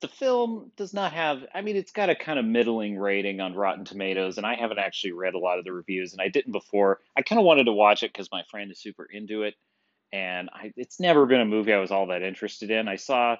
the 0.00 0.08
film 0.08 0.70
does 0.76 0.92
not 0.92 1.12
have 1.12 1.44
i 1.54 1.60
mean 1.60 1.76
it's 1.76 1.92
got 1.92 2.10
a 2.10 2.14
kind 2.14 2.38
of 2.38 2.44
middling 2.44 2.98
rating 2.98 3.40
on 3.40 3.54
rotten 3.54 3.84
tomatoes 3.84 4.36
and 4.38 4.46
i 4.46 4.54
haven't 4.54 4.78
actually 4.78 5.12
read 5.12 5.34
a 5.34 5.38
lot 5.38 5.58
of 5.58 5.64
the 5.64 5.72
reviews 5.72 6.12
and 6.12 6.20
i 6.20 6.28
didn't 6.28 6.52
before. 6.52 7.00
I 7.16 7.22
kind 7.22 7.38
of 7.38 7.44
wanted 7.44 7.64
to 7.64 7.72
watch 7.72 8.02
it 8.02 8.12
because 8.12 8.28
my 8.32 8.42
friend 8.50 8.70
is 8.70 8.78
super 8.78 9.04
into 9.04 9.42
it 9.42 9.54
and 10.12 10.50
I, 10.52 10.72
it's 10.76 11.00
never 11.00 11.26
been 11.26 11.40
a 11.40 11.46
movie 11.46 11.72
i 11.72 11.78
was 11.78 11.90
all 11.90 12.06
that 12.08 12.22
interested 12.22 12.70
in. 12.70 12.88
I 12.88 12.96
saw 12.96 13.36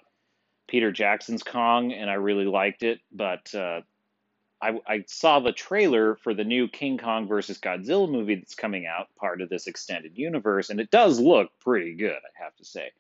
peter 0.68 0.92
jackson's 0.92 1.42
kong 1.42 1.92
and 1.92 2.08
i 2.08 2.14
really 2.14 2.46
liked 2.46 2.82
it 2.82 3.00
but 3.12 3.54
uh, 3.54 3.80
I, 4.62 4.80
I 4.86 5.04
saw 5.06 5.40
the 5.40 5.52
trailer 5.52 6.16
for 6.16 6.32
the 6.32 6.44
new 6.44 6.68
king 6.68 6.96
kong 6.96 7.28
versus 7.28 7.58
godzilla 7.58 8.10
movie 8.10 8.36
that's 8.36 8.54
coming 8.54 8.86
out 8.86 9.08
part 9.16 9.42
of 9.42 9.50
this 9.50 9.66
extended 9.66 10.16
universe 10.16 10.70
and 10.70 10.80
it 10.80 10.90
does 10.90 11.20
look 11.20 11.50
pretty 11.60 11.94
good 11.94 12.16
i 12.16 12.42
have 12.42 12.56
to 12.56 12.64
say 12.64 12.90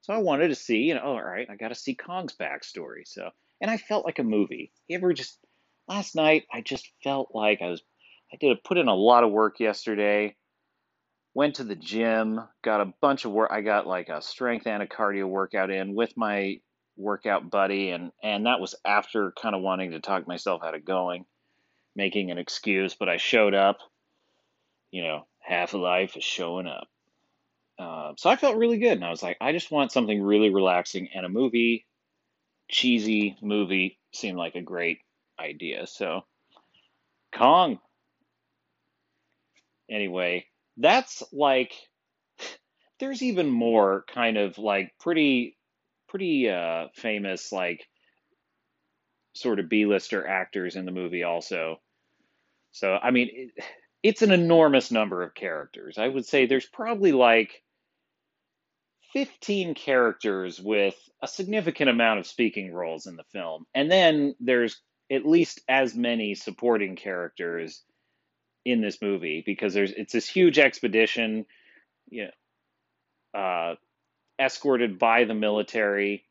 so 0.00 0.12
I 0.12 0.18
wanted 0.18 0.48
to 0.48 0.54
see, 0.54 0.78
you 0.78 0.94
know, 0.94 1.02
oh, 1.04 1.12
all 1.12 1.22
right, 1.22 1.48
I 1.50 1.56
got 1.56 1.68
to 1.68 1.74
see 1.74 1.94
Kong's 1.94 2.34
backstory. 2.34 3.06
So, 3.06 3.30
and 3.60 3.70
I 3.70 3.76
felt 3.76 4.04
like 4.04 4.18
a 4.18 4.24
movie. 4.24 4.72
You 4.86 4.96
ever 4.96 5.12
just 5.12 5.38
last 5.86 6.14
night? 6.14 6.44
I 6.52 6.60
just 6.60 6.88
felt 7.02 7.30
like 7.34 7.60
I 7.62 7.68
was. 7.68 7.82
I 8.32 8.36
did 8.36 8.62
put 8.62 8.76
in 8.76 8.88
a 8.88 8.94
lot 8.94 9.24
of 9.24 9.30
work 9.30 9.58
yesterday. 9.58 10.36
Went 11.34 11.56
to 11.56 11.64
the 11.64 11.76
gym, 11.76 12.40
got 12.62 12.80
a 12.80 12.92
bunch 13.00 13.24
of 13.24 13.32
work. 13.32 13.50
I 13.52 13.60
got 13.60 13.86
like 13.86 14.08
a 14.08 14.20
strength 14.20 14.66
and 14.66 14.82
a 14.82 14.86
cardio 14.86 15.26
workout 15.26 15.70
in 15.70 15.94
with 15.94 16.16
my 16.16 16.60
workout 16.96 17.48
buddy, 17.50 17.90
and 17.90 18.12
and 18.22 18.46
that 18.46 18.60
was 18.60 18.74
after 18.84 19.32
kind 19.40 19.54
of 19.54 19.62
wanting 19.62 19.92
to 19.92 20.00
talk 20.00 20.26
myself 20.26 20.62
out 20.62 20.74
of 20.74 20.84
going, 20.84 21.24
making 21.94 22.30
an 22.30 22.38
excuse. 22.38 22.94
But 22.94 23.08
I 23.08 23.16
showed 23.16 23.54
up. 23.54 23.78
You 24.90 25.02
know, 25.02 25.26
half 25.40 25.74
of 25.74 25.80
life 25.80 26.16
is 26.16 26.24
showing 26.24 26.66
up. 26.66 26.88
Uh, 27.78 28.12
so 28.16 28.28
I 28.28 28.36
felt 28.36 28.56
really 28.56 28.78
good, 28.78 28.92
and 28.92 29.04
I 29.04 29.10
was 29.10 29.22
like, 29.22 29.36
I 29.40 29.52
just 29.52 29.70
want 29.70 29.92
something 29.92 30.20
really 30.20 30.50
relaxing, 30.50 31.08
and 31.14 31.24
a 31.24 31.28
movie, 31.28 31.86
cheesy 32.68 33.36
movie, 33.40 33.98
seemed 34.12 34.38
like 34.38 34.56
a 34.56 34.62
great 34.62 35.00
idea. 35.38 35.86
So, 35.86 36.22
Kong. 37.32 37.78
Anyway, 39.90 40.46
that's 40.76 41.22
like, 41.32 41.72
there's 43.00 43.22
even 43.22 43.48
more 43.48 44.04
kind 44.08 44.36
of 44.36 44.58
like 44.58 44.92
pretty, 44.98 45.56
pretty 46.08 46.50
uh, 46.50 46.88
famous 46.94 47.52
like 47.52 47.86
sort 49.34 49.60
of 49.60 49.68
B-lister 49.68 50.26
actors 50.26 50.76
in 50.76 50.84
the 50.84 50.90
movie 50.92 51.22
also. 51.22 51.80
So 52.72 52.98
I 53.02 53.10
mean, 53.10 53.30
it, 53.32 53.64
it's 54.02 54.22
an 54.22 54.30
enormous 54.30 54.90
number 54.90 55.22
of 55.22 55.34
characters. 55.34 55.98
I 55.98 56.08
would 56.08 56.26
say 56.26 56.46
there's 56.46 56.66
probably 56.66 57.12
like 57.12 57.62
15 59.12 59.74
characters 59.74 60.60
with 60.60 60.94
a 61.22 61.28
significant 61.28 61.90
amount 61.90 62.20
of 62.20 62.26
speaking 62.26 62.72
roles 62.72 63.06
in 63.06 63.16
the 63.16 63.24
film. 63.24 63.64
And 63.74 63.90
then 63.90 64.34
there's 64.40 64.80
at 65.10 65.26
least 65.26 65.60
as 65.68 65.94
many 65.94 66.34
supporting 66.34 66.96
characters 66.96 67.82
in 68.64 68.80
this 68.82 69.00
movie 69.00 69.42
because 69.46 69.72
there's 69.72 69.92
it's 69.92 70.12
this 70.12 70.28
huge 70.28 70.58
expedition 70.58 71.46
you 72.10 72.28
know, 73.34 73.40
uh, 73.40 73.74
escorted 74.38 74.98
by 74.98 75.24
the 75.24 75.34
military 75.34 76.24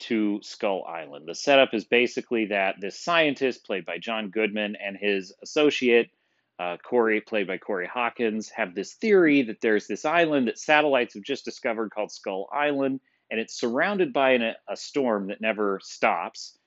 to 0.00 0.40
Skull 0.42 0.84
Island. 0.84 1.28
The 1.28 1.34
setup 1.34 1.74
is 1.74 1.84
basically 1.84 2.46
that 2.46 2.76
this 2.80 3.00
scientist, 3.00 3.66
played 3.66 3.84
by 3.84 3.98
John 3.98 4.30
Goodman, 4.30 4.76
and 4.76 4.96
his 4.96 5.32
associate 5.42 6.10
uh, 6.58 6.76
Corey, 6.78 7.20
played 7.20 7.46
by 7.46 7.58
Corey 7.58 7.86
Hawkins, 7.86 8.48
have 8.50 8.74
this 8.74 8.94
theory 8.94 9.42
that 9.42 9.60
there's 9.60 9.86
this 9.86 10.04
island 10.04 10.48
that 10.48 10.58
satellites 10.58 11.14
have 11.14 11.22
just 11.22 11.44
discovered 11.44 11.90
called 11.90 12.10
Skull 12.10 12.48
Island, 12.52 13.00
and 13.30 13.38
it's 13.38 13.58
surrounded 13.58 14.12
by 14.12 14.32
an, 14.32 14.54
a 14.68 14.76
storm 14.76 15.28
that 15.28 15.40
never 15.40 15.80
stops. 15.82 16.58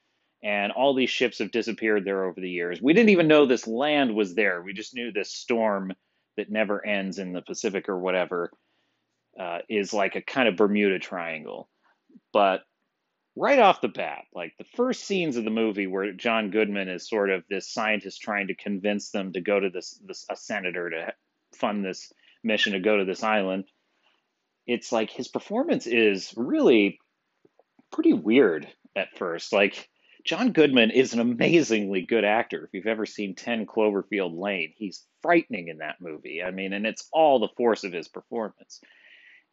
And 0.44 0.72
all 0.72 0.96
these 0.96 1.10
ships 1.10 1.38
have 1.40 1.52
disappeared 1.52 2.04
there 2.04 2.24
over 2.26 2.42
the 2.42 2.50
years. 2.50 2.82
We 2.82 2.94
didn't 2.94 3.10
even 3.10 3.28
know 3.28 3.46
this 3.46 3.68
land 3.68 4.16
was 4.16 4.34
there. 4.34 4.62
We 4.62 4.74
just 4.74 4.96
knew 4.96 5.12
this 5.12 5.32
storm 5.32 5.94
that 6.38 6.50
never 6.50 6.84
ends 6.84 7.20
in 7.20 7.34
the 7.34 7.42
Pacific 7.44 7.90
or 7.90 8.00
whatever 8.00 8.52
uh, 9.40 9.60
is 9.70 9.94
like 9.94 10.16
a 10.16 10.22
kind 10.22 10.48
of 10.48 10.56
Bermuda 10.56 11.00
Triangle. 11.00 11.70
But 12.34 12.64
right 13.36 13.60
off 13.60 13.82
the 13.82 13.88
bat, 13.88 14.24
like 14.34 14.54
the 14.58 14.66
first 14.76 15.06
scenes 15.06 15.38
of 15.38 15.44
the 15.44 15.50
movie 15.50 15.88
where 15.88 16.12
John 16.14 16.52
Goodman 16.52 16.90
is 16.90 17.08
sort 17.08 17.30
of 17.30 17.44
this 17.50 17.72
scientist 17.72 18.22
trying 18.22 18.48
to 18.48 18.56
convince 18.56 19.12
them 19.12 19.34
to 19.34 19.42
go 19.42 19.60
to 19.60 19.70
this, 19.70 20.00
this 20.06 20.26
a 20.30 20.36
senator 20.36 20.90
to 20.90 21.14
fund 21.54 21.86
this 21.86 22.12
mission 22.44 22.74
to 22.74 22.80
go 22.80 22.98
to 22.98 23.06
this 23.06 23.24
island. 23.24 23.66
It's 24.68 24.92
like 24.92 25.10
his 25.10 25.28
performance 25.28 25.88
is 25.88 26.34
really 26.36 27.00
pretty 27.92 28.14
weird 28.14 28.68
at 28.96 29.18
first. 29.18 29.54
Like 29.54 29.90
John 30.26 30.52
Goodman 30.52 30.92
is 30.92 31.14
an 31.14 31.20
amazingly 31.20 32.02
good 32.02 32.26
actor. 32.26 32.66
If 32.66 32.72
you've 32.74 32.88
ever 32.88 33.06
seen 33.06 33.36
10 33.36 33.66
Cloverfield 33.66 34.38
Lane, 34.38 34.74
he's 34.76 35.06
frightening 35.22 35.70
in 35.70 35.80
that 35.80 36.02
movie. 36.02 36.44
I 36.44 36.52
mean, 36.52 36.74
and 36.74 36.86
it's 36.86 37.08
all 37.12 37.40
the 37.40 37.50
force 37.58 37.84
of 37.84 37.94
his 37.94 38.08
performance. 38.08 38.82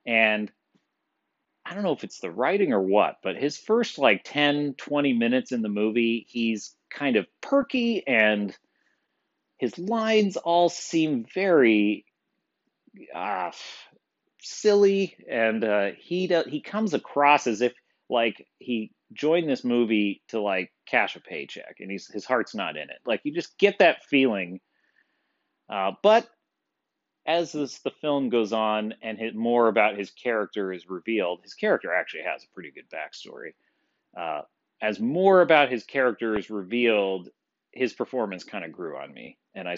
And 0.06 0.50
I 1.68 1.74
don't 1.74 1.82
know 1.82 1.92
if 1.92 2.04
it's 2.04 2.20
the 2.20 2.30
writing 2.30 2.72
or 2.72 2.80
what, 2.80 3.18
but 3.22 3.36
his 3.36 3.58
first 3.58 3.98
like 3.98 4.22
10, 4.24 4.74
20 4.78 5.12
minutes 5.12 5.52
in 5.52 5.60
the 5.60 5.68
movie, 5.68 6.26
he's 6.28 6.74
kind 6.90 7.16
of 7.16 7.26
perky 7.42 8.06
and 8.06 8.56
his 9.58 9.78
lines 9.78 10.36
all 10.36 10.70
seem 10.70 11.26
very 11.34 12.06
uh, 13.14 13.50
silly 14.40 15.16
and 15.30 15.62
uh, 15.62 15.90
he 15.98 16.26
do, 16.26 16.44
he 16.46 16.60
comes 16.60 16.94
across 16.94 17.46
as 17.46 17.60
if 17.60 17.74
like 18.08 18.46
he 18.58 18.90
joined 19.12 19.48
this 19.48 19.64
movie 19.64 20.22
to 20.28 20.40
like 20.40 20.72
cash 20.86 21.16
a 21.16 21.20
paycheck 21.20 21.76
and 21.80 21.90
he's 21.90 22.06
his 22.06 22.24
heart's 22.24 22.54
not 22.54 22.76
in 22.76 22.84
it. 22.84 22.98
Like 23.04 23.20
you 23.24 23.34
just 23.34 23.58
get 23.58 23.80
that 23.80 24.04
feeling. 24.04 24.60
Uh, 25.68 25.92
but 26.02 26.26
as 27.28 27.52
this, 27.52 27.78
the 27.80 27.92
film 28.00 28.30
goes 28.30 28.54
on 28.54 28.94
and 29.02 29.18
hit, 29.18 29.36
more 29.36 29.68
about 29.68 29.98
his 29.98 30.10
character 30.10 30.72
is 30.72 30.88
revealed, 30.88 31.40
his 31.42 31.54
character 31.54 31.92
actually 31.92 32.22
has 32.22 32.42
a 32.42 32.54
pretty 32.54 32.72
good 32.72 32.86
backstory. 32.90 33.52
Uh, 34.18 34.42
as 34.80 34.98
more 34.98 35.42
about 35.42 35.70
his 35.70 35.84
character 35.84 36.38
is 36.38 36.48
revealed, 36.48 37.28
his 37.72 37.92
performance 37.92 38.44
kind 38.44 38.64
of 38.64 38.72
grew 38.72 38.96
on 38.96 39.12
me, 39.12 39.36
and 39.54 39.68
I, 39.68 39.76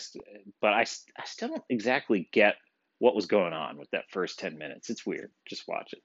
but 0.60 0.72
I, 0.72 0.82
I 0.82 1.24
still 1.24 1.48
don't 1.48 1.64
exactly 1.68 2.28
get 2.32 2.54
what 3.00 3.16
was 3.16 3.26
going 3.26 3.52
on 3.52 3.78
with 3.78 3.90
that 3.90 4.10
first 4.10 4.38
ten 4.38 4.56
minutes. 4.56 4.88
It's 4.88 5.04
weird. 5.04 5.32
Just 5.48 5.66
watch 5.66 5.92
it. 5.92 6.02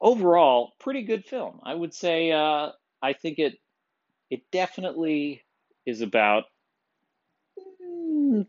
Overall, 0.00 0.72
pretty 0.78 1.02
good 1.02 1.24
film. 1.24 1.60
I 1.64 1.74
would 1.74 1.94
say. 1.94 2.30
Uh, 2.30 2.72
I 3.00 3.12
think 3.14 3.38
it, 3.38 3.56
it 4.28 4.42
definitely 4.50 5.44
is 5.86 6.02
about 6.02 6.44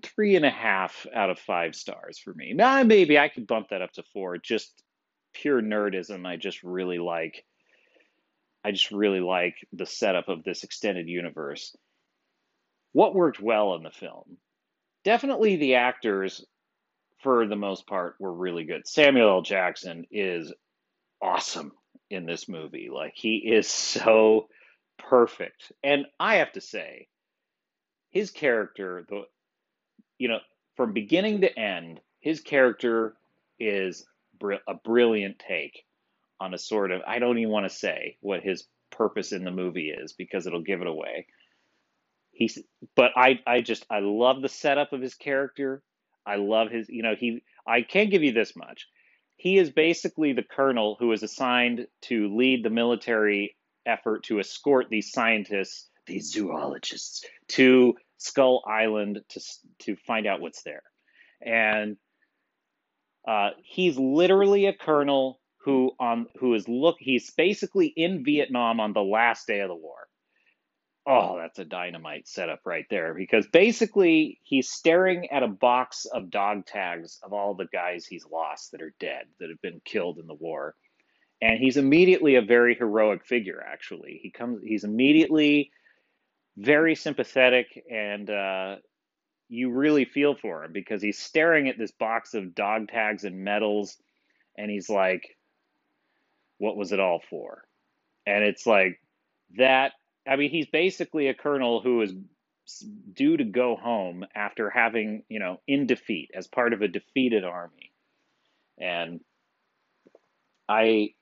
three 0.04 0.36
and 0.36 0.46
a 0.46 0.50
half 0.50 1.06
out 1.14 1.30
of 1.30 1.40
five 1.40 1.76
stars 1.76 2.20
for 2.20 2.34
me. 2.34 2.54
Now, 2.54 2.84
maybe 2.84 3.18
I 3.18 3.30
could 3.30 3.48
bump 3.48 3.70
that 3.70 3.82
up 3.82 3.92
to 3.94 4.04
four, 4.14 4.38
just 4.38 4.84
pure 5.34 5.62
nerdism, 5.62 6.26
I 6.26 6.38
just 6.38 6.64
really 6.64 6.98
like. 7.00 7.46
I 8.64 8.72
just 8.72 8.92
really 8.92 9.22
like 9.22 9.56
the 9.72 9.86
setup 9.86 10.28
of 10.28 10.44
this 10.44 10.64
extended 10.64 11.08
universe. 11.08 11.76
What 12.92 13.16
worked 13.16 13.40
well 13.40 13.76
in 13.76 13.84
the 13.84 13.92
film? 13.92 14.38
Definitely 15.06 15.56
the 15.56 15.76
actors, 15.76 16.46
for 17.24 17.48
the 17.48 17.56
most 17.56 17.88
part, 17.88 18.16
were 18.20 18.34
really 18.34 18.66
good. 18.66 18.88
Samuel 18.88 19.30
L. 19.30 19.42
Jackson 19.42 20.06
is 20.12 20.52
awesome 21.22 21.72
in 22.10 22.26
this 22.26 22.50
movie. 22.50 22.90
Like, 22.94 23.14
he 23.16 23.38
is 23.38 23.68
so 23.68 24.50
perfect. 24.98 25.72
And 25.84 26.06
I 26.20 26.38
have 26.38 26.52
to 26.54 26.62
say, 26.62 27.08
his 28.10 28.32
character, 28.32 29.06
the 29.08 29.24
you 30.20 30.28
know, 30.28 30.40
from 30.76 30.94
beginning 30.94 31.42
to 31.42 31.60
end, 31.60 32.00
his 32.20 32.42
character 32.42 33.16
is 33.60 34.06
a 34.68 34.74
brilliant 34.76 35.40
take 35.40 35.84
on 36.40 36.54
a 36.54 36.58
sort 36.58 36.92
of 36.92 37.02
I 37.08 37.20
don't 37.20 37.38
even 37.40 37.52
want 37.52 37.70
to 37.70 37.76
say 37.76 38.18
what 38.22 38.44
his 38.44 38.66
purpose 38.92 39.32
in 39.32 39.44
the 39.44 39.52
movie 39.52 39.90
is 39.90 40.14
because 40.14 40.46
it'll 40.46 40.62
give 40.62 40.82
it 40.82 40.88
away. 40.88 41.26
He's 42.32 42.60
but 42.96 43.12
I 43.16 43.40
I 43.48 43.62
just 43.62 43.86
I 43.90 44.00
love 44.00 44.42
the 44.42 44.50
setup 44.50 44.94
of 44.94 45.02
his 45.02 45.16
character. 45.16 45.82
I 46.26 46.36
love 46.36 46.70
his 46.70 46.88
you 46.90 47.04
know 47.04 47.16
he 47.16 47.44
I 47.68 47.82
can't 47.82 48.12
give 48.12 48.24
you 48.24 48.32
this 48.32 48.56
much. 48.56 48.88
He 49.36 49.58
is 49.58 49.70
basically 49.70 50.34
the 50.34 50.44
colonel 50.44 50.98
who 51.00 51.12
is 51.12 51.24
assigned 51.24 51.88
to 52.04 52.36
lead 52.36 52.64
the 52.64 52.70
military 52.70 53.56
effort 53.86 54.24
to 54.24 54.40
escort 54.40 54.88
these 54.90 55.12
scientists, 55.12 55.90
these 56.06 56.32
zoologists, 56.32 57.26
to 57.50 57.96
Skull 58.20 58.64
Island 58.68 59.22
to 59.30 59.42
to 59.80 59.96
find 59.96 60.28
out 60.28 60.42
what's 60.42 60.62
there. 60.64 60.84
And 61.42 61.98
uh, 63.28 63.52
he's 63.64 63.98
literally 63.98 64.68
a 64.68 64.74
colonel 64.74 65.40
who 65.64 65.92
on 66.00 66.28
who 66.40 66.54
is 66.54 66.68
look 66.68 66.98
he's 67.00 67.32
basically 67.32 67.88
in 67.88 68.24
Vietnam 68.24 68.80
on 68.80 68.94
the 68.94 69.02
last 69.02 69.48
day 69.48 69.62
of 69.62 69.70
the 69.70 69.76
war. 69.76 69.96
Oh, 71.08 71.38
that's 71.38 71.60
a 71.60 71.66
dynamite 71.66 72.28
setup 72.28 72.62
right 72.66 72.86
there 72.90 73.14
because 73.14 73.48
basically 73.48 74.40
he's 74.44 74.70
staring 74.70 75.32
at 75.32 75.42
a 75.42 75.48
box 75.48 76.06
of 76.06 76.30
dog 76.30 76.66
tags 76.66 77.20
of 77.24 77.34
all 77.34 77.56
the 77.56 77.68
guys 77.72 78.06
he's 78.06 78.26
lost 78.30 78.72
that 78.72 78.82
are 78.82 78.94
dead 79.00 79.24
that 79.40 79.50
have 79.50 79.62
been 79.62 79.82
killed 79.86 80.20
in 80.20 80.28
the 80.28 80.34
war. 80.34 80.76
And 81.42 81.58
he's 81.58 81.78
immediately 81.78 82.36
a 82.36 82.42
very 82.42 82.76
heroic 82.76 83.26
figure 83.26 83.64
actually. 83.66 84.20
He 84.22 84.30
comes 84.30 84.62
he's 84.62 84.84
immediately 84.84 85.72
very 86.60 86.96
sympathetic 86.96 87.68
and 87.90 88.30
uh, 88.30 88.76
you 89.48 89.72
really 89.72 90.06
feel 90.06 90.36
for 90.36 90.64
him 90.66 90.74
because 90.74 91.02
he's 91.02 91.18
staring 91.18 91.70
at 91.70 91.78
this 91.78 91.92
box 91.92 92.34
of 92.34 92.54
dog 92.54 92.90
tags 92.90 93.24
and 93.24 93.44
medals 93.44 93.98
and 94.58 94.70
he's 94.70 94.90
like 94.90 95.38
what 96.60 96.78
was 96.78 96.92
it 96.92 97.00
all 97.00 97.22
for? 97.30 97.64
And 98.28 98.44
it's 98.44 98.68
like 98.68 99.00
that 99.58 99.94
i 100.28 100.36
mean 100.36 100.52
he's 100.52 100.68
basically 100.68 101.28
a 101.28 101.34
colonel 101.34 101.82
who 101.82 102.02
is 102.02 102.14
due 103.14 103.36
to 103.36 103.44
go 103.44 103.76
home 103.76 104.24
after 104.36 104.70
having 104.70 105.24
you 105.28 105.40
know 105.40 105.60
in 105.68 105.88
defeat 105.88 106.30
as 106.36 106.48
part 106.48 106.74
of 106.74 106.82
a 106.82 106.88
defeated 106.88 107.44
army. 107.44 107.92
And 108.78 109.22
i 110.68 111.14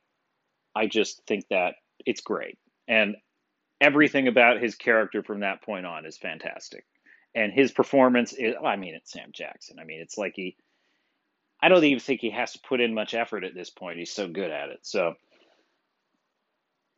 i 0.75 0.87
just 0.87 1.21
think 1.27 1.45
that 1.49 1.75
it's 2.05 2.21
great. 2.21 2.57
And 2.87 3.15
everything 3.79 4.27
about 4.27 4.61
his 4.61 4.75
character 4.75 5.23
from 5.23 5.41
that 5.41 5.61
point 5.61 5.85
on 5.85 6.05
is 6.05 6.17
fantastic. 6.17 6.85
And 7.35 7.51
his 7.51 7.71
performance 7.71 8.33
is, 8.33 8.55
I 8.63 8.75
mean, 8.75 8.95
it's 8.95 9.11
Sam 9.11 9.29
Jackson. 9.31 9.77
I 9.79 9.83
mean, 9.83 10.01
it's 10.01 10.17
like 10.17 10.33
he, 10.35 10.55
I 11.61 11.69
don't 11.69 11.83
even 11.83 11.99
think 11.99 12.21
he 12.21 12.31
has 12.31 12.53
to 12.53 12.59
put 12.67 12.81
in 12.81 12.93
much 12.93 13.13
effort 13.13 13.43
at 13.43 13.53
this 13.53 13.69
point. 13.69 13.99
He's 13.99 14.11
so 14.11 14.27
good 14.27 14.49
at 14.51 14.69
it. 14.69 14.79
So 14.81 15.13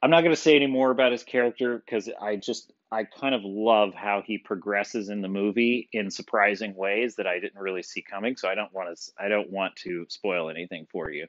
I'm 0.02 0.10
not 0.10 0.22
going 0.22 0.36
to 0.36 0.42
say 0.42 0.56
any 0.56 0.68
more 0.68 0.92
about 0.92 1.12
his 1.12 1.24
character 1.24 1.78
because 1.78 2.10
I 2.22 2.38
just, 2.38 2.72
I 2.92 3.04
kind 3.04 3.36
of 3.36 3.42
love 3.44 3.94
how 3.94 4.24
he 4.26 4.38
progresses 4.38 5.10
in 5.10 5.22
the 5.22 5.28
movie 5.28 5.90
in 5.92 6.10
surprising 6.10 6.74
ways 6.76 7.16
that 7.16 7.28
I 7.28 7.40
didn't 7.40 7.60
really 7.60 7.84
see 7.84 8.02
coming. 8.02 8.38
So 8.38 8.48
I 8.48 8.56
don't 8.56 8.74
want 8.74 8.96
to, 8.96 9.12
I 9.20 9.28
don't 9.28 9.50
want 9.52 9.76
to 9.78 10.06
spoil 10.10 10.50
anything 10.50 10.88
for 10.90 11.12
you. 11.12 11.28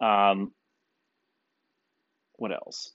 Um, 0.00 0.52
what 2.36 2.52
else? 2.52 2.92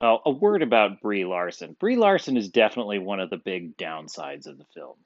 Oh, 0.00 0.20
a 0.26 0.30
word 0.30 0.62
about 0.62 1.00
Brie 1.00 1.24
Larson. 1.24 1.74
Brie 1.78 1.96
Larson 1.96 2.36
is 2.36 2.50
definitely 2.50 2.98
one 2.98 3.20
of 3.20 3.30
the 3.30 3.38
big 3.38 3.76
downsides 3.78 4.46
of 4.46 4.58
the 4.58 4.66
film. 4.74 4.96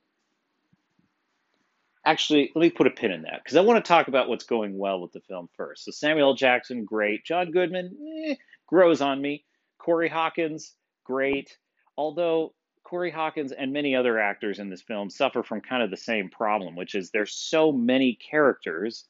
Actually, 2.05 2.51
let 2.55 2.63
me 2.63 2.71
put 2.71 2.87
a 2.87 2.91
pin 2.91 3.13
in 3.13 3.23
that 3.23 3.41
because 3.45 3.57
I 3.57 3.61
want 3.61 3.85
to 3.85 3.89
talk 3.89 4.09
about 4.09 4.29
what's 4.29 4.45
going 4.45 4.77
well 4.77 5.01
with 5.01 5.13
the 5.13 5.21
film 5.21 5.49
first. 5.57 5.85
So 5.85 5.93
Samuel 5.93 6.31
L. 6.31 6.35
Jackson, 6.35 6.85
great. 6.85 7.25
John 7.25 7.53
Goodman, 7.53 7.97
eh, 8.27 8.35
grows 8.67 9.01
on 9.01 9.21
me. 9.21 9.45
Corey 9.79 10.09
Hawkins, 10.09 10.75
great. 11.05 11.57
Although 11.97 12.55
Corey 12.83 13.11
Hawkins 13.11 13.53
and 13.53 13.73
many 13.73 13.95
other 13.95 14.19
actors 14.19 14.59
in 14.59 14.71
this 14.71 14.83
film 14.83 15.11
suffer 15.11 15.45
from 15.45 15.61
kind 15.61 15.83
of 15.83 15.91
the 15.91 15.97
same 15.97 16.29
problem, 16.31 16.75
which 16.75 16.97
is 16.97 17.11
there's 17.11 17.33
so 17.33 17.71
many 17.71 18.15
characters 18.15 19.05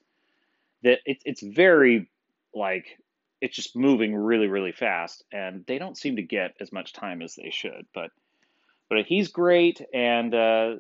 that 0.83 0.99
it, 1.07 1.23
it's 1.25 1.43
very 1.43 2.11
like 2.55 2.99
it's 3.41 3.57
just 3.57 3.77
moving 3.77 4.15
really 4.15 4.49
really 4.49 4.73
fast 4.73 5.25
and 5.33 5.65
they 5.67 5.79
don't 5.79 5.99
seem 5.99 6.17
to 6.17 6.23
get 6.23 6.55
as 6.61 6.73
much 6.73 6.93
time 6.93 7.23
as 7.23 7.35
they 7.35 7.51
should 7.51 7.87
but 7.95 8.11
but 8.89 9.05
he's 9.07 9.29
great 9.29 9.81
and 9.95 10.35
uh, 10.35 10.75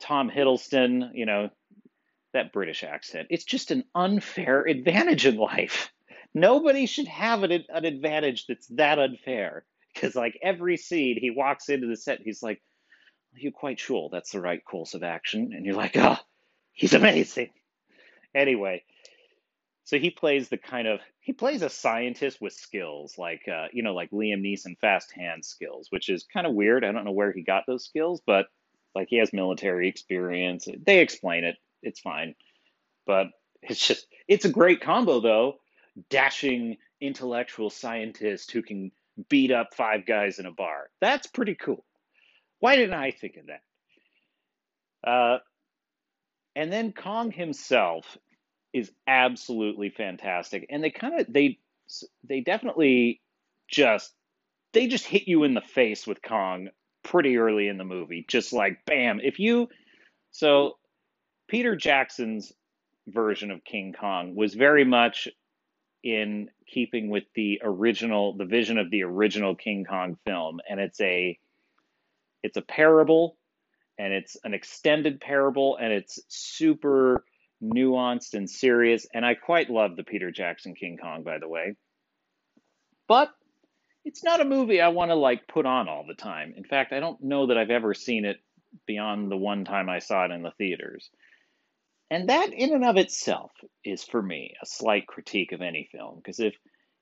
tom 0.00 0.30
hiddleston 0.30 1.10
you 1.14 1.26
know 1.26 1.50
that 2.32 2.52
british 2.52 2.82
accent 2.82 3.26
it's 3.30 3.44
just 3.44 3.70
an 3.70 3.84
unfair 3.94 4.62
advantage 4.68 5.26
in 5.26 5.36
life. 5.36 5.90
Nobody 6.34 6.86
should 6.86 7.08
have 7.08 7.42
an, 7.42 7.64
an 7.68 7.84
advantage 7.84 8.46
that's 8.46 8.66
that 8.68 8.98
unfair 8.98 9.64
because 9.92 10.14
like 10.14 10.38
every 10.42 10.78
scene 10.78 11.18
he 11.20 11.30
walks 11.30 11.68
into 11.68 11.86
the 11.86 11.96
set 11.96 12.22
he's 12.22 12.42
like 12.42 12.62
are 13.34 13.40
you 13.40 13.52
quite 13.52 13.78
sure 13.80 14.08
that's 14.10 14.32
the 14.32 14.40
right 14.40 14.64
course 14.64 14.94
of 14.94 15.02
action? 15.02 15.52
And 15.54 15.66
you're 15.66 15.74
like 15.74 15.96
oh 15.96 16.16
he's 16.72 16.94
amazing. 16.94 17.50
Anyway 18.34 18.84
so 19.84 19.98
he 19.98 20.10
plays 20.10 20.48
the 20.48 20.58
kind 20.58 20.86
of 20.86 21.00
he 21.20 21.32
plays 21.32 21.62
a 21.62 21.70
scientist 21.70 22.40
with 22.40 22.52
skills 22.52 23.16
like 23.18 23.42
uh, 23.48 23.66
you 23.72 23.82
know 23.82 23.94
like 23.94 24.10
Liam 24.10 24.40
Neeson 24.40 24.78
fast 24.78 25.12
hand 25.12 25.44
skills, 25.44 25.88
which 25.90 26.08
is 26.08 26.26
kind 26.32 26.46
of 26.46 26.54
weird. 26.54 26.84
I 26.84 26.92
don't 26.92 27.04
know 27.04 27.12
where 27.12 27.32
he 27.32 27.42
got 27.42 27.64
those 27.66 27.84
skills, 27.84 28.22
but 28.26 28.46
like 28.94 29.08
he 29.08 29.18
has 29.18 29.32
military 29.32 29.88
experience. 29.88 30.68
They 30.84 31.00
explain 31.00 31.44
it. 31.44 31.56
It's 31.82 32.00
fine. 32.00 32.34
But 33.06 33.28
it's 33.62 33.86
just 33.86 34.06
it's 34.28 34.44
a 34.44 34.50
great 34.50 34.80
combo 34.80 35.20
though. 35.20 35.56
Dashing 36.10 36.78
intellectual 37.00 37.68
scientist 37.68 38.52
who 38.52 38.62
can 38.62 38.92
beat 39.28 39.50
up 39.50 39.74
five 39.74 40.06
guys 40.06 40.38
in 40.38 40.46
a 40.46 40.52
bar. 40.52 40.88
That's 41.00 41.26
pretty 41.26 41.54
cool. 41.54 41.84
Why 42.60 42.76
didn't 42.76 42.94
I 42.94 43.10
think 43.10 43.36
of 43.36 43.46
that? 43.46 45.10
Uh, 45.10 45.38
and 46.54 46.72
then 46.72 46.92
Kong 46.92 47.32
himself 47.32 48.16
is 48.72 48.90
absolutely 49.06 49.90
fantastic, 49.90 50.66
and 50.70 50.82
they 50.82 50.90
kind 50.90 51.20
of 51.20 51.32
they 51.32 51.58
they 52.28 52.40
definitely 52.40 53.20
just 53.68 54.12
they 54.72 54.86
just 54.86 55.06
hit 55.06 55.28
you 55.28 55.44
in 55.44 55.54
the 55.54 55.60
face 55.60 56.06
with 56.06 56.22
Kong 56.22 56.68
pretty 57.02 57.36
early 57.36 57.68
in 57.68 57.78
the 57.78 57.84
movie, 57.84 58.24
just 58.28 58.52
like 58.52 58.84
bam. 58.86 59.20
If 59.22 59.38
you 59.38 59.68
so 60.30 60.78
Peter 61.48 61.76
Jackson's 61.76 62.52
version 63.08 63.50
of 63.50 63.64
King 63.64 63.94
Kong 63.98 64.34
was 64.34 64.54
very 64.54 64.84
much 64.84 65.28
in 66.02 66.48
keeping 66.66 67.10
with 67.10 67.24
the 67.34 67.60
original 67.62 68.36
the 68.36 68.44
vision 68.44 68.78
of 68.78 68.90
the 68.90 69.02
original 69.04 69.54
King 69.54 69.84
Kong 69.84 70.16
film 70.26 70.60
and 70.68 70.80
it's 70.80 71.00
a 71.00 71.38
it's 72.42 72.56
a 72.56 72.62
parable 72.62 73.36
and 73.98 74.12
it's 74.12 74.36
an 74.42 74.54
extended 74.54 75.20
parable 75.20 75.76
and 75.80 75.92
it's 75.92 76.18
super 76.28 77.24
nuanced 77.62 78.34
and 78.34 78.48
serious. 78.48 79.06
And 79.14 79.24
I 79.24 79.34
quite 79.34 79.70
love 79.70 79.96
the 79.96 80.04
Peter 80.04 80.30
Jackson 80.30 80.74
King 80.74 80.98
Kong, 81.00 81.22
by 81.22 81.38
the 81.38 81.48
way. 81.48 81.74
But 83.08 83.30
it's 84.04 84.24
not 84.24 84.40
a 84.40 84.44
movie 84.44 84.80
I 84.80 84.88
want 84.88 85.10
to 85.10 85.14
like 85.14 85.46
put 85.46 85.66
on 85.66 85.88
all 85.88 86.04
the 86.06 86.14
time. 86.14 86.54
In 86.56 86.64
fact, 86.64 86.92
I 86.92 87.00
don't 87.00 87.22
know 87.22 87.46
that 87.46 87.58
I've 87.58 87.70
ever 87.70 87.94
seen 87.94 88.24
it 88.24 88.38
beyond 88.86 89.30
the 89.30 89.36
one 89.36 89.64
time 89.64 89.88
I 89.88 90.00
saw 90.00 90.24
it 90.24 90.30
in 90.30 90.42
the 90.42 90.50
theaters. 90.52 91.10
And 92.10 92.28
that 92.28 92.52
in 92.52 92.74
and 92.74 92.84
of 92.84 92.96
itself 92.96 93.52
is 93.84 94.04
for 94.04 94.20
me 94.20 94.54
a 94.62 94.66
slight 94.66 95.06
critique 95.06 95.52
of 95.52 95.62
any 95.62 95.88
film 95.90 96.16
because 96.16 96.40
if 96.40 96.54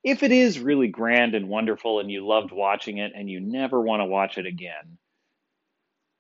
if 0.03 0.23
it 0.23 0.33
is 0.33 0.59
really 0.59 0.89
grand 0.89 1.35
and 1.35 1.49
wonderful 1.49 2.01
and 2.01 2.11
you 2.11 2.27
loved 2.27 2.53
watching 2.53 2.99
it 2.99 3.13
and 3.15 3.29
you 3.29 3.41
never 3.41 3.81
want 3.81 4.01
to 4.01 4.07
watch 4.07 4.39
it 4.39 4.47
again, 4.47 4.99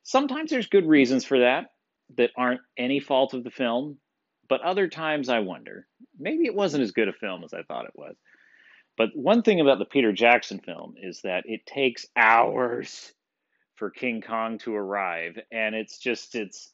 sometimes 0.02 0.50
there's 0.50 0.66
good 0.66 0.86
reasons 0.86 1.24
for 1.24 1.38
that 1.38 1.66
that 2.16 2.30
aren't 2.36 2.60
any 2.76 3.00
fault 3.00 3.32
of 3.32 3.44
the 3.44 3.50
film 3.50 3.96
but 4.50 4.60
other 4.62 4.88
times 4.88 5.28
I 5.28 5.38
wonder, 5.38 5.86
maybe 6.18 6.44
it 6.44 6.54
wasn't 6.56 6.82
as 6.82 6.90
good 6.90 7.08
a 7.08 7.12
film 7.12 7.44
as 7.44 7.54
I 7.54 7.62
thought 7.62 7.86
it 7.86 7.94
was. 7.94 8.16
But 8.98 9.10
one 9.14 9.42
thing 9.42 9.60
about 9.60 9.78
the 9.78 9.84
Peter 9.84 10.12
Jackson 10.12 10.58
film 10.58 10.94
is 11.00 11.22
that 11.22 11.44
it 11.46 11.64
takes 11.64 12.04
hours 12.16 13.12
for 13.76 13.90
King 13.90 14.20
Kong 14.20 14.58
to 14.58 14.74
arrive, 14.74 15.38
and 15.52 15.74
it's 15.76 15.98
just 15.98 16.34
it's 16.34 16.72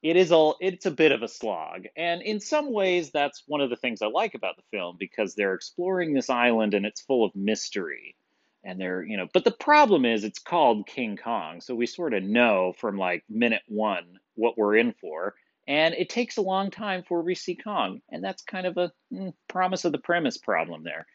it 0.00 0.16
is 0.16 0.30
all 0.30 0.56
it's 0.60 0.86
a 0.86 0.90
bit 0.92 1.10
of 1.10 1.22
a 1.24 1.28
slog. 1.28 1.86
And 1.96 2.22
in 2.22 2.38
some 2.38 2.72
ways 2.72 3.10
that's 3.10 3.42
one 3.48 3.60
of 3.60 3.68
the 3.68 3.76
things 3.76 4.00
i 4.00 4.06
like 4.06 4.34
about 4.34 4.56
the 4.56 4.62
film 4.70 4.96
because 4.98 5.34
they're 5.34 5.54
exploring 5.54 6.14
this 6.14 6.30
island 6.30 6.72
and 6.72 6.86
it's 6.86 7.00
full 7.00 7.24
of 7.24 7.34
mystery. 7.34 8.14
And 8.62 8.80
they're 8.80 9.02
you 9.02 9.16
know 9.16 9.26
but 9.32 9.44
the 9.44 9.50
problem 9.50 10.04
is 10.04 10.22
it's 10.22 10.38
called 10.38 10.86
king 10.86 11.16
kong 11.16 11.60
so 11.60 11.74
we 11.74 11.86
sort 11.86 12.14
of 12.14 12.22
know 12.22 12.72
from 12.78 12.96
like 12.96 13.24
minute 13.28 13.62
one 13.68 14.18
what 14.34 14.56
we're 14.56 14.76
in 14.76 14.92
for 15.00 15.34
and 15.68 15.94
it 15.94 16.08
takes 16.08 16.36
a 16.36 16.42
long 16.42 16.70
time 16.70 17.02
for 17.06 17.22
we 17.22 17.34
see 17.34 17.56
kong 17.56 18.00
and 18.10 18.22
that's 18.22 18.42
kind 18.42 18.66
of 18.66 18.76
a 18.76 18.92
mm, 19.12 19.32
promise 19.48 19.84
of 19.84 19.92
the 19.92 19.98
premise 19.98 20.36
problem 20.36 20.82
there 20.84 21.06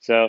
so 0.00 0.28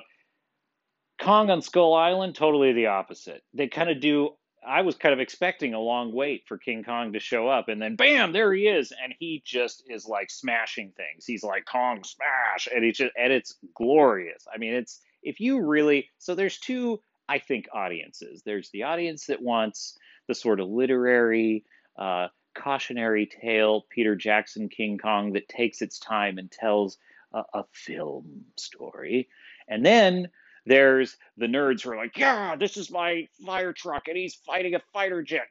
kong 1.21 1.49
on 1.49 1.61
skull 1.61 1.93
island 1.93 2.35
totally 2.35 2.73
the 2.73 2.87
opposite 2.87 3.41
they 3.53 3.67
kind 3.67 3.89
of 3.89 3.99
do 3.99 4.29
I 4.65 4.81
was 4.81 4.95
kind 4.95 5.13
of 5.13 5.19
expecting 5.19 5.73
a 5.73 5.79
long 5.79 6.13
wait 6.13 6.43
for 6.47 6.57
King 6.57 6.83
Kong 6.83 7.13
to 7.13 7.19
show 7.19 7.47
up, 7.49 7.67
and 7.67 7.81
then 7.81 7.97
bam, 7.97 8.31
there 8.31 8.53
he 8.53 8.67
is, 8.67 8.93
and 9.03 9.13
he 9.19 9.41
just 9.45 9.83
is 9.89 10.05
like 10.05 10.29
smashing 10.29 10.93
things. 10.95 11.25
He's 11.25 11.43
like 11.43 11.65
Kong 11.65 12.03
smash, 12.03 12.67
and 12.73 12.93
just 12.93 13.11
and 13.17 13.33
it's 13.33 13.57
glorious. 13.75 14.45
I 14.53 14.57
mean, 14.57 14.73
it's 14.73 15.01
if 15.21 15.39
you 15.39 15.61
really 15.61 16.09
so 16.17 16.35
there's 16.35 16.59
two 16.59 17.01
I 17.27 17.39
think 17.39 17.67
audiences. 17.73 18.41
There's 18.45 18.69
the 18.71 18.83
audience 18.83 19.25
that 19.27 19.41
wants 19.41 19.97
the 20.27 20.35
sort 20.35 20.59
of 20.59 20.69
literary, 20.69 21.65
uh, 21.97 22.27
cautionary 22.53 23.25
tale, 23.25 23.85
Peter 23.89 24.15
Jackson 24.15 24.69
King 24.69 24.97
Kong 24.97 25.33
that 25.33 25.49
takes 25.49 25.81
its 25.81 25.99
time 25.99 26.37
and 26.37 26.51
tells 26.51 26.97
a, 27.33 27.43
a 27.53 27.65
film 27.71 28.45
story, 28.57 29.29
and 29.67 29.85
then 29.85 30.29
there's 30.65 31.17
the 31.37 31.45
nerds 31.45 31.81
who 31.81 31.91
are 31.91 31.97
like, 31.97 32.17
yeah, 32.17 32.55
this 32.55 32.77
is 32.77 32.89
my 32.89 33.27
fire 33.45 33.73
truck, 33.73 34.07
and 34.07 34.17
he's 34.17 34.35
fighting 34.35 34.75
a 34.75 34.81
fighter 34.93 35.21
jet, 35.21 35.47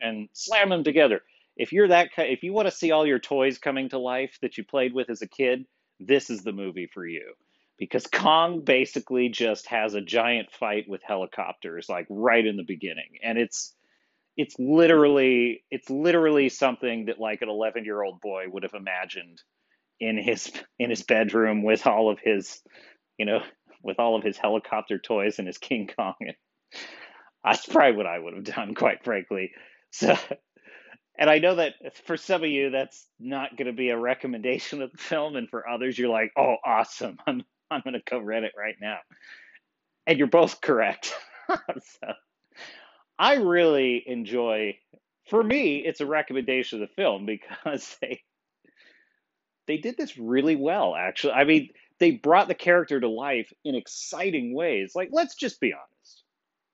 and 0.00 0.28
slam 0.32 0.68
them 0.68 0.84
together. 0.84 1.22
If 1.56 1.72
you're 1.72 1.88
that, 1.88 2.10
if 2.18 2.42
you 2.42 2.52
want 2.52 2.68
to 2.68 2.74
see 2.74 2.90
all 2.90 3.06
your 3.06 3.18
toys 3.20 3.58
coming 3.58 3.88
to 3.90 3.98
life 3.98 4.38
that 4.42 4.58
you 4.58 4.64
played 4.64 4.92
with 4.92 5.08
as 5.08 5.22
a 5.22 5.28
kid, 5.28 5.64
this 6.00 6.28
is 6.28 6.42
the 6.42 6.52
movie 6.52 6.90
for 6.92 7.06
you. 7.06 7.34
Because 7.78 8.06
Kong 8.06 8.60
basically 8.60 9.30
just 9.30 9.66
has 9.68 9.94
a 9.94 10.00
giant 10.00 10.50
fight 10.52 10.88
with 10.88 11.02
helicopters, 11.02 11.88
like 11.88 12.06
right 12.10 12.44
in 12.44 12.56
the 12.56 12.64
beginning, 12.64 13.18
and 13.22 13.38
it's 13.38 13.74
it's 14.36 14.56
literally 14.58 15.62
it's 15.70 15.90
literally 15.90 16.48
something 16.48 17.06
that 17.06 17.20
like 17.20 17.42
an 17.42 17.48
11 17.48 17.84
year 17.84 18.02
old 18.02 18.20
boy 18.20 18.44
would 18.48 18.62
have 18.64 18.74
imagined 18.74 19.40
in 20.00 20.18
his 20.18 20.50
in 20.78 20.90
his 20.90 21.02
bedroom 21.02 21.62
with 21.62 21.86
all 21.86 22.10
of 22.10 22.18
his 22.18 22.60
you 23.18 23.26
know 23.26 23.40
with 23.84 24.00
all 24.00 24.16
of 24.16 24.24
his 24.24 24.36
helicopter 24.36 24.98
toys 24.98 25.38
and 25.38 25.46
his 25.46 25.58
King 25.58 25.88
Kong. 25.96 26.14
That's 27.44 27.66
probably 27.66 27.96
what 27.96 28.06
I 28.06 28.18
would 28.18 28.34
have 28.34 28.44
done, 28.44 28.74
quite 28.74 29.04
frankly. 29.04 29.52
So, 29.90 30.16
and 31.18 31.28
I 31.28 31.38
know 31.38 31.56
that 31.56 31.74
for 32.06 32.16
some 32.16 32.42
of 32.42 32.48
you, 32.48 32.70
that's 32.70 33.06
not 33.20 33.54
going 33.56 33.66
to 33.66 33.74
be 33.74 33.90
a 33.90 33.98
recommendation 33.98 34.80
of 34.80 34.90
the 34.90 34.98
film, 34.98 35.36
and 35.36 35.48
for 35.50 35.68
others, 35.68 35.98
you're 35.98 36.08
like, 36.08 36.32
"Oh, 36.38 36.56
awesome! 36.64 37.18
I'm 37.26 37.44
I'm 37.70 37.82
going 37.84 37.94
to 37.94 38.02
go 38.10 38.18
rent 38.18 38.46
it 38.46 38.52
right 38.58 38.76
now." 38.80 38.96
And 40.06 40.18
you're 40.18 40.26
both 40.26 40.62
correct. 40.62 41.14
so, 41.48 42.12
I 43.18 43.34
really 43.34 44.02
enjoy. 44.06 44.78
For 45.28 45.42
me, 45.42 45.78
it's 45.78 46.00
a 46.00 46.06
recommendation 46.06 46.82
of 46.82 46.88
the 46.88 46.94
film 46.94 47.26
because 47.64 47.96
they 48.00 48.22
they 49.66 49.78
did 49.78 49.96
this 49.96 50.18
really 50.18 50.56
well. 50.56 50.94
Actually, 50.94 51.34
I 51.34 51.44
mean, 51.44 51.70
they 51.98 52.12
brought 52.12 52.48
the 52.48 52.54
character 52.54 53.00
to 53.00 53.08
life 53.08 53.52
in 53.64 53.74
exciting 53.74 54.54
ways. 54.54 54.92
Like, 54.94 55.08
let's 55.12 55.36
just 55.36 55.60
be 55.60 55.72
honest. 55.72 56.22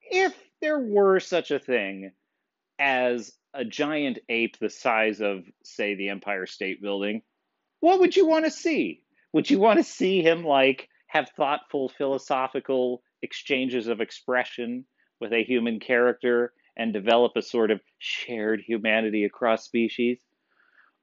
If 0.01 0.33
there 0.61 0.79
were 0.79 1.19
such 1.19 1.51
a 1.51 1.59
thing 1.59 2.11
as 2.79 3.31
a 3.53 3.63
giant 3.63 4.19
ape 4.29 4.57
the 4.59 4.69
size 4.69 5.21
of, 5.21 5.43
say, 5.63 5.95
the 5.95 6.09
Empire 6.09 6.45
State 6.45 6.81
Building, 6.81 7.21
what 7.79 7.99
would 7.99 8.15
you 8.15 8.27
want 8.27 8.45
to 8.45 8.51
see? 8.51 9.03
Would 9.33 9.49
you 9.49 9.59
want 9.59 9.79
to 9.79 9.83
see 9.83 10.21
him, 10.21 10.43
like, 10.43 10.89
have 11.07 11.29
thoughtful 11.29 11.89
philosophical 11.89 13.03
exchanges 13.21 13.87
of 13.87 14.01
expression 14.01 14.85
with 15.21 15.31
a 15.31 15.43
human 15.43 15.79
character 15.79 16.51
and 16.75 16.91
develop 16.91 17.33
a 17.35 17.41
sort 17.41 17.71
of 17.71 17.79
shared 17.99 18.61
humanity 18.61 19.23
across 19.23 19.63
species? 19.63 20.19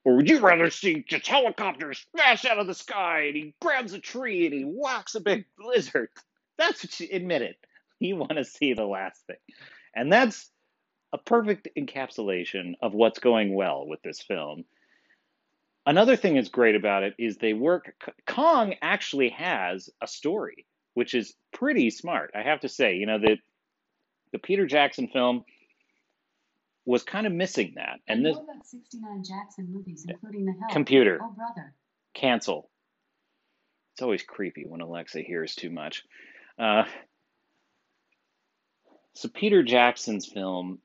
Or 0.04 0.16
would 0.16 0.28
you 0.28 0.40
rather 0.40 0.70
see 0.70 1.04
just 1.06 1.26
helicopters 1.26 2.06
smash 2.10 2.44
out 2.44 2.58
of 2.58 2.66
the 2.66 2.74
sky 2.74 3.26
and 3.26 3.36
he 3.36 3.54
grabs 3.60 3.92
a 3.92 3.98
tree 3.98 4.46
and 4.46 4.54
he 4.54 4.62
whacks 4.62 5.14
a 5.14 5.20
big 5.20 5.44
lizard? 5.58 6.08
That's 6.56 6.82
what 6.82 7.00
you 7.00 7.08
admit 7.12 7.42
it. 7.42 7.56
You 8.00 8.16
want 8.16 8.36
to 8.36 8.44
see 8.44 8.74
the 8.74 8.84
last 8.84 9.26
thing. 9.26 9.36
And 9.94 10.12
that's 10.12 10.50
a 11.12 11.18
perfect 11.18 11.68
encapsulation 11.76 12.74
of 12.82 12.94
what's 12.94 13.18
going 13.18 13.54
well 13.54 13.86
with 13.86 14.02
this 14.02 14.20
film. 14.20 14.64
Another 15.86 16.16
thing 16.16 16.34
that's 16.34 16.50
great 16.50 16.74
about 16.74 17.02
it 17.02 17.14
is 17.18 17.36
they 17.38 17.54
work. 17.54 17.94
Kong 18.26 18.74
actually 18.82 19.30
has 19.30 19.88
a 20.02 20.06
story, 20.06 20.66
which 20.94 21.14
is 21.14 21.34
pretty 21.52 21.90
smart. 21.90 22.30
I 22.34 22.42
have 22.42 22.60
to 22.60 22.68
say, 22.68 22.96
you 22.96 23.06
know, 23.06 23.18
the 23.18 23.38
the 24.32 24.38
Peter 24.38 24.66
Jackson 24.66 25.08
film 25.08 25.44
was 26.84 27.02
kind 27.02 27.26
of 27.26 27.32
missing 27.32 27.74
that. 27.76 28.00
And 28.08 28.24
this 28.24 28.36
69 28.64 29.22
Jackson 29.22 29.68
movies, 29.70 30.06
including 30.08 30.46
The 30.46 30.52
Help. 30.52 30.72
Computer. 30.72 31.18
Oh, 31.22 31.34
brother. 31.36 31.74
Cancel. 32.14 32.70
It's 33.94 34.02
always 34.02 34.22
creepy 34.22 34.64
when 34.66 34.80
Alexa 34.80 35.20
hears 35.20 35.54
too 35.54 35.70
much. 35.70 36.04
Uh, 36.58 36.84
so 39.14 39.28
Peter 39.28 39.62
Jackson's 39.62 40.26
film 40.26 40.78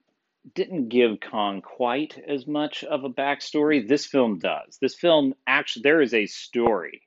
didn't 0.56 0.90
give 0.90 1.20
Kong 1.22 1.62
quite 1.62 2.20
as 2.28 2.48
much 2.48 2.84
of 2.84 3.04
a 3.04 3.10
backstory. 3.10 3.88
This 3.88 4.06
film 4.06 4.40
does. 4.40 4.78
This 4.82 4.96
film 4.96 5.36
actually 5.48 5.84
there 5.84 6.02
is 6.02 6.14
a 6.14 6.26
story 6.26 7.02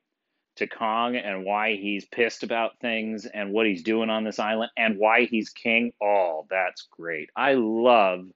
to 0.57 0.67
Kong 0.67 1.17
and 1.17 1.45
why 1.45 1.77
he's 1.77 2.05
pissed 2.05 2.43
about 2.43 2.79
things 2.81 3.27
and 3.27 3.53
what 3.53 3.67
he's 3.67 3.83
doing 3.83 4.11
on 4.11 4.25
this 4.25 4.39
island 4.39 4.71
and 4.77 4.99
why 4.99 5.27
he's 5.27 5.51
king. 5.51 5.93
Oh, 6.03 6.47
that's 6.51 6.89
great. 6.91 7.31
I 7.37 7.55
love 7.55 8.27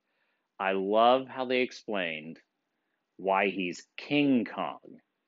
I 0.61 0.73
love 0.73 1.27
how 1.27 1.47
they 1.47 1.63
explained 1.63 2.39
why 3.17 3.49
he's 3.49 3.83
King 3.97 4.45
Kong. 4.45 4.79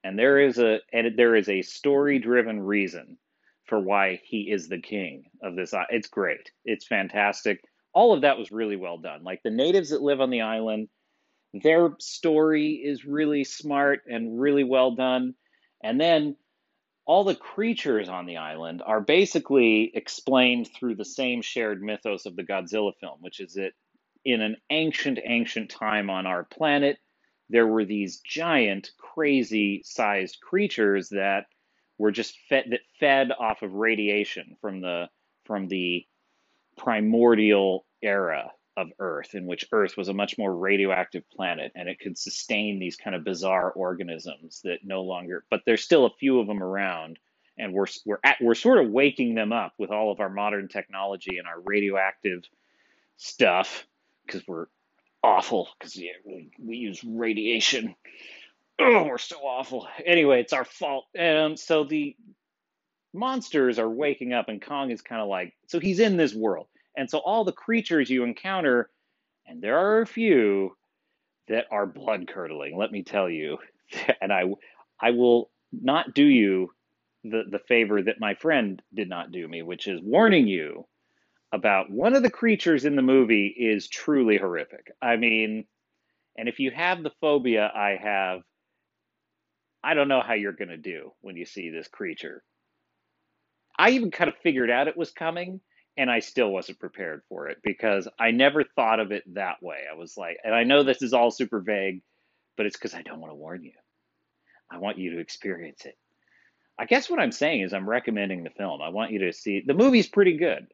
And 0.05 0.19
there 0.19 0.39
is 0.39 0.59
a 0.59 0.81
and 0.93 1.17
there 1.17 1.35
is 1.35 1.49
a 1.49 1.63
story-driven 1.63 2.61
reason 2.61 3.17
for 3.65 3.81
why 3.81 4.21
he 4.25 4.51
is 4.51 4.69
the 4.69 4.81
king 4.81 5.25
of 5.43 5.57
this. 5.57 5.73
It's 5.89 6.09
great. 6.09 6.51
It's 6.65 6.87
fantastic. 6.87 7.63
All 7.95 8.13
of 8.13 8.23
that 8.23 8.37
was 8.39 8.53
really 8.53 8.77
well 8.77 8.99
done. 8.99 9.25
Like 9.25 9.41
the 9.43 9.51
natives 9.51 9.91
that 9.91 10.03
live 10.03 10.21
on 10.21 10.31
the 10.31 10.43
island, 10.43 10.89
their 11.55 11.93
story 11.99 12.73
is 12.85 13.05
really 13.05 13.45
smart 13.45 14.01
and 14.07 14.39
really 14.39 14.65
well 14.65 14.95
done. 14.95 15.35
And 15.83 16.01
then 16.01 16.37
all 17.05 17.25
the 17.25 17.35
creatures 17.35 18.09
on 18.09 18.27
the 18.27 18.37
island 18.37 18.83
are 18.85 19.01
basically 19.01 19.91
explained 19.95 20.69
through 20.69 20.95
the 20.95 21.05
same 21.05 21.43
shared 21.43 21.83
mythos 21.83 22.27
of 22.27 22.37
the 22.37 22.45
Godzilla 22.45 22.93
film, 23.01 23.19
which 23.21 23.41
is 23.41 23.55
that 23.55 23.73
in 24.25 24.41
an 24.41 24.57
ancient, 24.71 25.19
ancient 25.25 25.71
time 25.71 26.11
on 26.11 26.27
our 26.27 26.45
planet, 26.45 26.99
there 27.49 27.67
were 27.67 27.85
these 27.85 28.21
giant, 28.21 28.91
crazy 28.99 29.83
sized 29.85 30.38
creatures 30.41 31.09
that 31.11 31.47
were 31.99 32.12
just 32.12 32.38
fed 32.49 32.67
that 32.71 32.81
fed 32.99 33.31
off 33.38 33.62
of 33.62 33.75
radiation 33.75 34.57
from 34.61 34.81
the 34.81 35.09
from 35.45 35.69
the 35.69 36.07
primordial 36.79 37.85
era 38.01 38.51
of 38.77 38.89
Earth, 38.99 39.35
in 39.35 39.47
which 39.47 39.67
Earth 39.73 39.97
was 39.97 40.09
a 40.09 40.15
much 40.15 40.39
more 40.39 40.55
radioactive 40.55 41.29
planet 41.31 41.73
and 41.75 41.89
it 41.89 42.01
could 42.01 42.17
sustain 42.17 42.79
these 42.79 42.97
kind 42.97 43.15
of 43.15 43.25
bizarre 43.25 43.71
organisms 43.71 44.61
that 44.65 44.85
no 44.85 45.03
longer, 45.03 45.45
but 45.51 45.63
there's 45.67 45.85
still 45.85 46.07
a 46.07 46.15
few 46.19 46.41
of 46.41 46.47
them 46.47 46.63
around. 46.63 47.19
And 47.59 47.75
we're, 47.75 47.87
we're, 48.07 48.19
at, 48.25 48.39
we're 48.41 48.55
sort 48.55 48.79
of 48.79 48.91
waking 48.91 49.35
them 49.35 49.53
up 49.53 49.75
with 49.79 49.91
all 49.91 50.11
of 50.11 50.21
our 50.21 50.31
modern 50.31 50.69
technology 50.69 51.37
and 51.37 51.47
our 51.47 51.61
radioactive 51.61 52.45
stuff 53.19 53.87
because 54.27 54.47
we're 54.49 54.67
awful 55.23 55.69
because 55.79 55.97
yeah, 55.97 56.13
we, 56.25 56.51
we 56.59 56.77
use 56.77 57.05
radiation. 57.05 57.95
Oh, 58.79 59.05
we're 59.05 59.19
so 59.19 59.37
awful. 59.37 59.87
Anyway, 60.05 60.41
it's 60.41 60.55
our 60.55 60.65
fault. 60.65 61.05
And 61.15 61.59
so 61.59 61.85
the 61.85 62.17
monsters 63.13 63.79
are 63.79 63.89
waking 63.89 64.33
up, 64.33 64.49
and 64.49 64.61
Kong 64.61 64.91
is 64.91 65.03
kind 65.03 65.21
of 65.21 65.29
like, 65.29 65.55
so 65.67 65.79
he's 65.79 66.01
in 66.01 66.17
this 66.17 66.35
world. 66.35 66.67
And 66.97 67.09
so 67.09 67.19
all 67.19 67.45
the 67.45 67.53
creatures 67.53 68.11
you 68.11 68.25
encounter, 68.25 68.91
and 69.47 69.63
there 69.63 69.79
are 69.79 70.01
a 70.01 70.07
few 70.07 70.77
that 71.49 71.67
are 71.71 71.87
blood 71.87 72.29
curdling, 72.29 72.77
let 72.77 72.93
me 72.93 73.03
tell 73.03 73.29
you. 73.29 73.59
And 74.23 74.33
I, 74.33 74.45
I 74.99 75.11
will 75.11 75.51
not 75.71 76.15
do 76.15 76.25
you 76.25 76.71
the, 77.25 77.43
the 77.51 77.59
favor 77.59 78.03
that 78.03 78.21
my 78.21 78.35
friend 78.35 78.81
did 78.95 79.09
not 79.09 79.33
do 79.33 79.47
me, 79.47 79.63
which 79.63 79.87
is 79.87 80.01
warning 80.01 80.47
you 80.47 80.87
about 81.53 81.91
one 81.91 82.15
of 82.15 82.23
the 82.23 82.31
creatures 82.31 82.87
in 82.87 82.97
the 82.97 83.03
movie 83.03 83.49
is 83.49 83.89
truly 83.89 84.39
horrific. 84.39 84.93
I 85.03 85.17
mean, 85.17 85.67
and 86.37 86.49
if 86.49 86.59
you 86.59 86.71
have 86.71 87.03
the 87.03 87.13
phobia 87.21 87.71
I 87.75 87.99
have, 88.03 88.41
I 89.85 89.95
don't 89.95 90.09
know 90.09 90.23
how 90.23 90.35
you're 90.35 90.53
going 90.53 90.69
to 90.69 90.79
do 90.79 91.13
when 91.21 91.37
you 91.37 91.45
see 91.45 91.69
this 91.69 91.89
creature. 91.89 92.43
I 93.79 93.91
even 93.91 94.11
kind 94.11 94.29
of 94.29 94.37
figured 94.39 94.71
out 94.71 94.89
it 94.89 94.97
was 94.97 95.11
coming 95.11 95.61
and 95.97 96.11
I 96.11 96.21
still 96.21 96.51
wasn't 96.51 96.81
prepared 96.81 97.23
for 97.29 97.49
it 97.49 97.59
because 97.63 98.09
I 98.19 98.31
never 98.31 98.65
thought 98.65 99.01
of 99.01 99.13
it 99.13 99.25
that 99.35 99.63
way. 99.63 99.79
I 99.91 99.97
was 99.97 100.17
like, 100.17 100.39
and 100.45 100.55
I 100.55 100.65
know 100.65 100.83
this 100.83 101.03
is 101.03 101.13
all 101.13 101.31
super 101.31 101.61
vague 101.61 102.03
but 102.57 102.67
it's 102.67 102.77
because 102.77 102.95
I 102.95 103.03
don't 103.03 103.21
want 103.21 103.33
to 103.33 103.37
warn 103.37 103.65
you. 103.65 103.73
I 104.71 104.79
want 104.79 104.99
you 104.99 105.13
to 105.13 105.21
experience 105.21 105.85
it. 105.85 105.97
I 106.79 106.87
guess 106.87 107.11
what 107.11 107.21
I'm 107.21 107.33
saying 107.33 107.63
is 107.63 107.73
I'm 107.73 107.89
recommending 107.89 108.43
the 108.43 108.51
film. 108.51 108.81
I 108.81 108.89
want 108.89 109.13
you 109.13 109.21
to 109.21 109.33
see 109.33 109.63
the 109.65 109.75
movie's 109.75 110.09
pretty 110.09 110.37
good. 110.37 110.67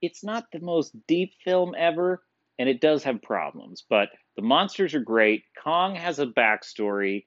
It's 0.00 0.22
not 0.22 0.44
the 0.52 0.60
most 0.60 0.94
deep 1.06 1.32
film 1.44 1.74
ever, 1.76 2.22
and 2.58 2.68
it 2.68 2.80
does 2.80 3.02
have 3.04 3.22
problems, 3.22 3.84
but 3.88 4.10
the 4.36 4.42
monsters 4.42 4.94
are 4.94 5.00
great. 5.00 5.42
Kong 5.62 5.94
has 5.94 6.18
a 6.18 6.26
backstory. 6.26 7.26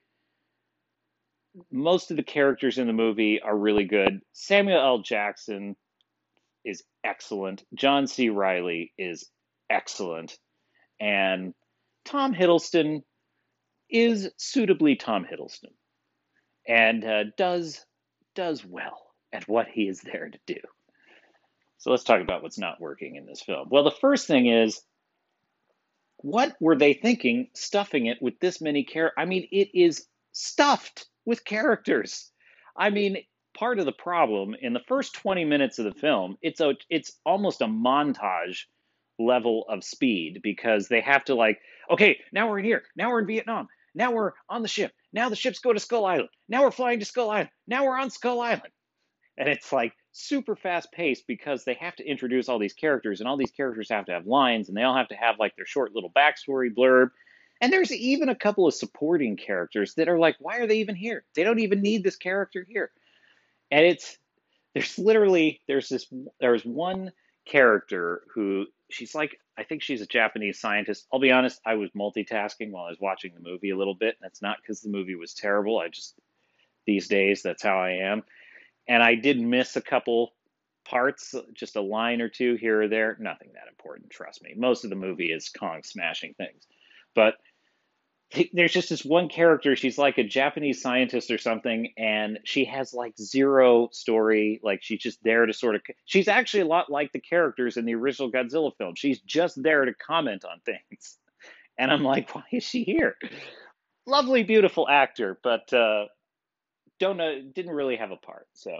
Most 1.70 2.10
of 2.10 2.16
the 2.16 2.22
characters 2.22 2.78
in 2.78 2.86
the 2.86 2.92
movie 2.92 3.40
are 3.42 3.56
really 3.56 3.84
good. 3.84 4.20
Samuel 4.32 4.80
L. 4.80 4.98
Jackson 5.00 5.76
is 6.64 6.82
excellent. 7.04 7.64
John 7.74 8.06
C. 8.06 8.28
Reilly 8.28 8.92
is 8.98 9.28
excellent. 9.70 10.36
And 11.00 11.54
Tom 12.04 12.34
Hiddleston 12.34 13.02
is 13.90 14.30
suitably 14.36 14.96
Tom 14.96 15.24
Hiddleston 15.24 15.72
and 16.66 17.04
uh, 17.04 17.24
does 17.36 17.84
does 18.34 18.64
well 18.64 18.98
at 19.32 19.48
what 19.48 19.66
he 19.68 19.82
is 19.82 20.00
there 20.00 20.28
to 20.28 20.38
do. 20.46 20.60
So 21.78 21.90
let's 21.90 22.04
talk 22.04 22.20
about 22.20 22.42
what's 22.42 22.58
not 22.58 22.80
working 22.80 23.16
in 23.16 23.26
this 23.26 23.42
film. 23.42 23.68
Well, 23.70 23.84
the 23.84 23.90
first 23.90 24.26
thing 24.26 24.46
is 24.46 24.80
what 26.18 26.54
were 26.60 26.76
they 26.76 26.94
thinking 26.94 27.48
stuffing 27.54 28.06
it 28.06 28.22
with 28.22 28.38
this 28.38 28.60
many 28.60 28.84
characters? 28.84 29.20
I 29.20 29.24
mean, 29.26 29.48
it 29.50 29.70
is 29.74 30.06
stuffed 30.30 31.06
with 31.24 31.44
characters. 31.44 32.30
I 32.76 32.90
mean, 32.90 33.18
part 33.54 33.78
of 33.78 33.86
the 33.86 33.92
problem 33.92 34.54
in 34.60 34.72
the 34.72 34.82
first 34.86 35.14
20 35.14 35.44
minutes 35.44 35.78
of 35.78 35.84
the 35.84 35.98
film, 36.00 36.36
it's 36.42 36.60
a 36.60 36.74
it's 36.90 37.18
almost 37.24 37.60
a 37.60 37.66
montage 37.66 38.64
level 39.18 39.64
of 39.68 39.84
speed 39.84 40.40
because 40.42 40.88
they 40.88 41.00
have 41.00 41.24
to 41.24 41.34
like, 41.34 41.60
okay, 41.90 42.18
now 42.32 42.48
we're 42.48 42.58
in 42.58 42.64
here. 42.64 42.82
Now 42.96 43.10
we're 43.10 43.20
in 43.20 43.26
Vietnam. 43.26 43.68
Now 43.94 44.12
we're 44.12 44.32
on 44.48 44.62
the 44.62 44.68
ship. 44.68 44.92
Now 45.12 45.28
the 45.28 45.36
ships 45.36 45.58
go 45.58 45.72
to 45.72 45.80
Skull 45.80 46.06
Island. 46.06 46.30
Now 46.48 46.62
we're 46.62 46.70
flying 46.70 46.98
to 47.00 47.04
Skull 47.04 47.30
Island. 47.30 47.50
Now 47.66 47.84
we're 47.84 47.98
on 47.98 48.10
Skull 48.10 48.40
Island. 48.40 48.72
And 49.38 49.48
it's 49.48 49.72
like 49.72 49.92
super 50.12 50.56
fast 50.56 50.92
paced 50.92 51.26
because 51.26 51.64
they 51.64 51.74
have 51.74 51.96
to 51.96 52.06
introduce 52.06 52.48
all 52.48 52.58
these 52.58 52.74
characters, 52.74 53.20
and 53.20 53.28
all 53.28 53.36
these 53.36 53.50
characters 53.50 53.88
have 53.90 54.06
to 54.06 54.12
have 54.12 54.26
lines, 54.26 54.68
and 54.68 54.76
they 54.76 54.82
all 54.82 54.96
have 54.96 55.08
to 55.08 55.16
have 55.16 55.38
like 55.38 55.56
their 55.56 55.66
short 55.66 55.94
little 55.94 56.10
backstory 56.10 56.68
blurb. 56.74 57.08
And 57.60 57.72
there's 57.72 57.92
even 57.92 58.28
a 58.28 58.34
couple 58.34 58.66
of 58.66 58.74
supporting 58.74 59.36
characters 59.36 59.94
that 59.94 60.08
are 60.08 60.18
like, 60.18 60.36
why 60.40 60.58
are 60.58 60.66
they 60.66 60.78
even 60.78 60.96
here? 60.96 61.24
They 61.34 61.44
don't 61.44 61.60
even 61.60 61.80
need 61.80 62.02
this 62.02 62.16
character 62.16 62.66
here. 62.68 62.90
And 63.72 63.84
it's 63.84 64.18
there's 64.74 64.98
literally 64.98 65.60
there's 65.66 65.88
this 65.88 66.06
there's 66.40 66.64
one 66.64 67.10
character 67.44 68.22
who 68.32 68.66
she's 68.90 69.14
like 69.14 69.38
I 69.58 69.64
think 69.64 69.82
she's 69.82 70.00
a 70.00 70.06
Japanese 70.06 70.60
scientist. 70.60 71.06
I'll 71.12 71.20
be 71.20 71.32
honest, 71.32 71.60
I 71.66 71.74
was 71.74 71.90
multitasking 71.90 72.70
while 72.70 72.84
I 72.84 72.90
was 72.90 73.00
watching 73.00 73.32
the 73.34 73.40
movie 73.40 73.70
a 73.70 73.76
little 73.76 73.94
bit. 73.94 74.16
And 74.20 74.24
that's 74.24 74.40
not 74.40 74.58
because 74.62 74.80
the 74.80 74.90
movie 74.90 75.14
was 75.14 75.34
terrible. 75.34 75.78
I 75.78 75.88
just 75.88 76.14
these 76.86 77.08
days 77.08 77.42
that's 77.42 77.62
how 77.62 77.78
I 77.78 77.92
am. 78.12 78.22
And 78.88 79.02
I 79.02 79.14
did 79.14 79.40
miss 79.40 79.76
a 79.76 79.82
couple 79.82 80.32
parts, 80.84 81.34
just 81.54 81.76
a 81.76 81.80
line 81.80 82.20
or 82.20 82.28
two 82.28 82.56
here 82.56 82.82
or 82.82 82.88
there. 82.88 83.16
Nothing 83.20 83.50
that 83.54 83.68
important, 83.68 84.10
trust 84.10 84.42
me. 84.42 84.54
Most 84.56 84.84
of 84.84 84.90
the 84.90 84.96
movie 84.96 85.32
is 85.32 85.48
Kong 85.48 85.82
smashing 85.82 86.34
things. 86.34 86.66
But 87.14 87.34
there's 88.52 88.72
just 88.72 88.88
this 88.88 89.04
one 89.04 89.28
character 89.28 89.76
she's 89.76 89.98
like 89.98 90.18
a 90.18 90.24
japanese 90.24 90.80
scientist 90.80 91.30
or 91.30 91.38
something 91.38 91.92
and 91.96 92.38
she 92.44 92.64
has 92.64 92.94
like 92.94 93.14
zero 93.18 93.88
story 93.92 94.60
like 94.62 94.80
she's 94.82 95.00
just 95.00 95.22
there 95.22 95.46
to 95.46 95.52
sort 95.52 95.74
of 95.74 95.82
she's 96.04 96.28
actually 96.28 96.60
a 96.60 96.66
lot 96.66 96.90
like 96.90 97.12
the 97.12 97.20
characters 97.20 97.76
in 97.76 97.84
the 97.84 97.94
original 97.94 98.30
godzilla 98.30 98.72
film. 98.76 98.94
She's 98.94 99.20
just 99.20 99.62
there 99.62 99.84
to 99.84 99.94
comment 99.94 100.44
on 100.44 100.60
things. 100.64 101.18
And 101.78 101.90
i'm 101.90 102.04
like 102.04 102.34
why 102.34 102.44
is 102.52 102.62
she 102.62 102.84
here? 102.84 103.16
Lovely 104.06 104.42
beautiful 104.42 104.86
actor 104.88 105.38
but 105.42 105.72
uh 105.72 106.04
don't 107.00 107.16
know 107.16 107.40
didn't 107.54 107.72
really 107.72 107.96
have 107.96 108.10
a 108.10 108.16
part 108.16 108.46
so. 108.52 108.70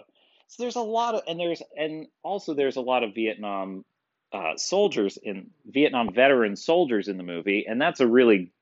So 0.48 0.62
there's 0.62 0.76
a 0.76 0.82
lot 0.82 1.14
of 1.14 1.22
and 1.26 1.40
there's 1.40 1.62
and 1.76 2.06
also 2.22 2.52
there's 2.52 2.76
a 2.76 2.82
lot 2.82 3.02
of 3.02 3.14
vietnam 3.14 3.84
uh, 4.32 4.56
soldiers 4.56 5.18
in 5.22 5.50
vietnam 5.66 6.12
veteran 6.12 6.56
soldiers 6.56 7.08
in 7.08 7.16
the 7.16 7.22
movie 7.22 7.64
and 7.66 7.80
that's 7.80 8.00
a 8.00 8.06
really 8.06 8.52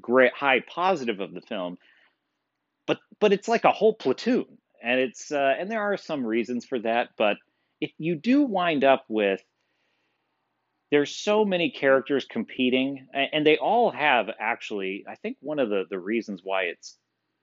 great 0.00 0.32
high 0.32 0.60
positive 0.60 1.20
of 1.20 1.34
the 1.34 1.40
film 1.42 1.76
but 2.86 2.98
but 3.20 3.32
it's 3.32 3.48
like 3.48 3.64
a 3.64 3.72
whole 3.72 3.94
platoon. 3.94 4.46
And 4.82 5.00
it's 5.00 5.30
uh, 5.30 5.54
and 5.58 5.70
there 5.70 5.80
are 5.82 5.96
some 5.96 6.26
reasons 6.26 6.64
for 6.64 6.78
that 6.80 7.10
but 7.16 7.36
if 7.80 7.92
you 7.98 8.16
do 8.16 8.42
wind 8.42 8.84
up 8.84 9.04
with 9.08 9.40
there's 10.90 11.14
so 11.14 11.44
many 11.44 11.70
characters 11.70 12.26
competing 12.26 13.06
and 13.14 13.46
they 13.46 13.56
all 13.56 13.90
have 13.90 14.28
actually 14.38 15.04
i 15.08 15.14
think 15.16 15.36
one 15.40 15.58
of 15.58 15.68
the 15.70 15.84
the 15.88 15.98
reasons 15.98 16.42
why 16.44 16.64
it's 16.64 16.98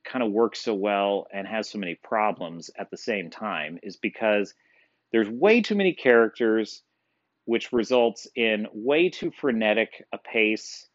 kind 0.05 0.23
of 0.23 0.31
works 0.31 0.61
so 0.61 0.73
well 0.73 1.27
and 1.33 1.47
has 1.47 1.69
so 1.69 1.77
many 1.77 1.95
problems 1.95 2.69
at 2.77 2.91
the 2.91 2.97
same 2.97 3.29
time 3.29 3.79
is 3.83 3.97
because 3.97 4.53
there's 5.11 5.29
way 5.29 5.61
too 5.61 5.75
many 5.75 5.93
characters 5.93 6.83
which 7.45 7.73
results 7.73 8.27
in 8.35 8.67
way 8.73 9.09
too 9.09 9.31
frenetic 9.31 10.03
a 10.13 10.17
pace 10.17 10.87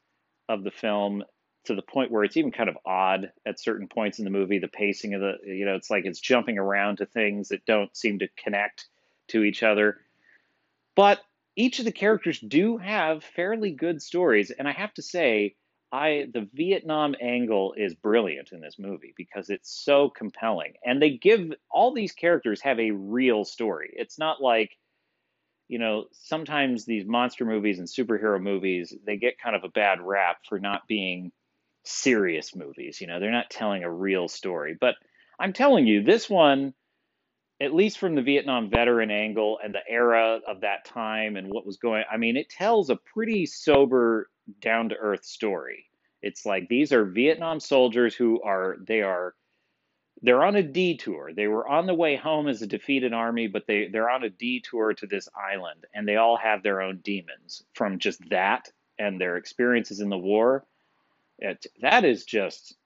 of 0.48 0.62
the 0.62 0.70
film 0.70 1.24
to 1.64 1.74
the 1.74 1.83
point 1.83 2.11
where 2.11 2.24
it's 2.24 2.37
even 2.37 2.50
kind 2.50 2.68
of 2.68 2.79
odd 2.85 3.33
at 3.46 3.61
certain 3.61 3.88
points 3.88 4.18
in 4.18 4.24
the 4.24 4.31
movie. 4.31 4.59
The 4.59 4.68
pacing 4.68 5.14
of 5.14 5.20
the, 5.20 5.35
you 5.44 5.64
know, 5.64 5.74
it's 5.74 5.90
like 5.90 6.05
it's 6.05 6.20
jumping 6.20 6.59
around 6.59 6.98
to 6.98 7.07
things 7.07 7.48
that 7.48 7.66
don't 7.66 7.94
seem 7.96 8.18
to 8.20 8.29
connect 8.37 8.87
to 9.29 9.42
each 9.42 9.62
other. 9.62 9.98
But 10.94 11.20
each 11.57 11.79
of 11.79 11.85
the 11.85 11.92
characters 11.92 12.38
do 12.38 12.77
have 12.77 13.24
fairly 13.24 13.70
good 13.70 14.03
stories, 14.03 14.50
and 14.50 14.68
I 14.68 14.72
have 14.72 14.94
to 14.94 15.03
say, 15.03 15.57
I 15.92 16.27
the 16.33 16.48
Vietnam 16.53 17.14
angle 17.20 17.74
is 17.77 17.94
brilliant 17.94 18.50
in 18.53 18.61
this 18.61 18.79
movie 18.79 19.14
because 19.16 19.50
it's 19.50 19.70
so 19.70 20.11
compelling, 20.11 20.74
and 20.85 21.00
they 21.00 21.11
give 21.11 21.53
all 21.70 21.92
these 21.92 22.12
characters 22.12 22.61
have 22.62 22.81
a 22.81 22.90
real 22.90 23.44
story. 23.44 23.92
It's 23.94 24.18
not 24.18 24.42
like 24.42 24.77
you 25.68 25.79
know, 25.79 26.05
sometimes 26.12 26.85
these 26.85 27.07
monster 27.07 27.44
movies 27.44 27.79
and 27.79 27.88
superhero 27.88 28.40
movies, 28.40 28.94
they 29.07 29.16
get 29.16 29.40
kind 29.40 29.57
of 29.57 29.64
a 29.64 29.68
bad 29.68 30.00
rap 30.00 30.38
for 30.46 30.59
not 30.59 30.87
being 30.87 31.33
serious 31.85 32.55
movies. 32.55 33.01
You 33.01 33.07
know, 33.07 33.20
they're 33.20 33.31
not 33.31 33.51
telling 33.51 33.85
a 33.85 33.92
real 33.92 34.29
story. 34.29 34.77
But 34.79 34.97
I'm 35.38 35.53
telling 35.53 35.87
you, 35.87 36.03
this 36.03 36.29
one, 36.29 36.75
at 37.61 37.75
least 37.75 37.99
from 37.99 38.14
the 38.14 38.23
Vietnam 38.23 38.70
veteran 38.70 39.11
angle 39.11 39.59
and 39.62 39.75
the 39.75 39.88
era 39.88 40.40
of 40.47 40.62
that 40.62 40.85
time 40.85 41.37
and 41.37 41.49
what 41.49 41.66
was 41.66 41.77
going, 41.77 42.05
I 42.11 42.16
mean, 42.16 42.37
it 42.37 42.51
tells 42.51 42.90
a 42.90 42.97
pretty 42.97 43.47
sober, 43.47 44.29
down 44.61 44.90
to 44.90 44.97
earth 44.97 45.25
story. 45.25 45.87
It's 46.20 46.44
like 46.44 46.68
these 46.68 46.92
are 46.92 47.05
Vietnam 47.05 47.61
soldiers 47.61 48.14
who 48.14 48.42
are 48.42 48.77
they 48.87 49.03
are 49.03 49.35
they're 50.23 50.44
on 50.44 50.57
a 50.57 50.62
detour. 50.62 51.33
They 51.35 51.49
were 51.49 51.68
on 51.68 51.87
the 51.87 51.94
way 51.94 52.16
home 52.16 52.49
as 52.49 52.62
a 52.62 52.66
defeated 52.66 53.12
army, 53.12 53.47
but 53.47 53.66
they 53.66 53.88
they're 53.88 54.11
on 54.11 54.25
a 54.25 54.31
detour 54.31 54.94
to 54.94 55.07
this 55.07 55.29
island 55.37 55.85
and 55.94 56.09
they 56.09 56.16
all 56.16 56.37
have 56.37 56.62
their 56.62 56.81
own 56.81 57.01
demons 57.05 57.62
from 57.75 57.99
just 57.99 58.20
that 58.31 58.68
and 58.99 59.20
their 59.20 59.37
experiences 59.37 60.01
in 60.01 60.09
the 60.09 60.18
war 60.18 60.64
it, 61.38 61.66
that 61.81 62.05
is 62.05 62.25
just 62.25 62.77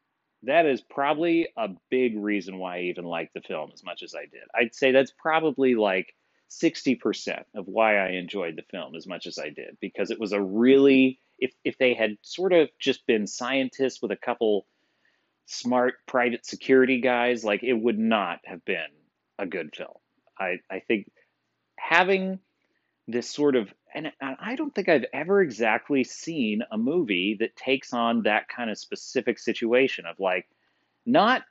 that 0.45 0.67
is 0.67 0.81
probably 0.81 1.49
a 1.57 1.69
big 1.91 2.17
reason 2.17 2.59
why 2.59 2.79
I 2.79 2.83
even 2.83 3.05
liked 3.05 3.35
the 3.35 3.41
film 3.41 3.71
as 3.75 3.83
much 3.83 4.03
as 4.03 4.15
I 4.15 4.23
did. 4.23 4.45
I'd 4.55 4.75
say 4.75 4.93
that's 4.93 5.11
probably 5.11 5.75
like 5.75 6.15
60% 6.51 7.43
of 7.55 7.67
why 7.67 7.99
I 7.99 8.11
enjoyed 8.11 8.57
the 8.57 8.63
film 8.71 8.95
as 8.95 9.07
much 9.07 9.27
as 9.27 9.39
I 9.39 9.51
did 9.51 9.77
because 9.81 10.11
it 10.11 10.21
was 10.21 10.33
a 10.33 10.41
really 10.41 11.19
if 11.39 11.53
if 11.65 11.77
they 11.79 11.95
had 11.95 12.17
sort 12.23 12.53
of 12.53 12.69
just 12.79 13.07
been 13.07 13.27
scientists 13.27 14.01
with 14.01 14.13
a 14.13 14.17
couple 14.17 14.67
smart 15.47 15.95
private 16.07 16.45
security 16.45 17.01
guys 17.01 17.45
like 17.45 17.63
it 17.63 17.75
would 17.75 17.99
not 17.99 18.41
have 18.45 18.65
been 18.65 18.91
a 19.39 19.47
good 19.47 19.75
film. 19.75 19.97
I 20.39 20.61
I 20.71 20.81
think 20.81 21.11
having 21.79 22.39
this 23.07 23.31
sort 23.31 23.57
of 23.57 23.73
and 23.94 24.12
I 24.20 24.55
don't 24.55 24.74
think 24.74 24.88
I've 24.88 25.07
ever 25.12 25.40
exactly 25.40 26.05
seen 26.05 26.62
a 26.70 26.79
movie 26.79 27.37
that 27.40 27.57
takes 27.57 27.92
on 27.92 28.22
that 28.22 28.48
kind 28.48 28.70
of 28.70 28.79
specific 28.79 29.38
situation 29.38 30.07
of 30.07 30.20
like 30.20 30.46
not 31.07 31.42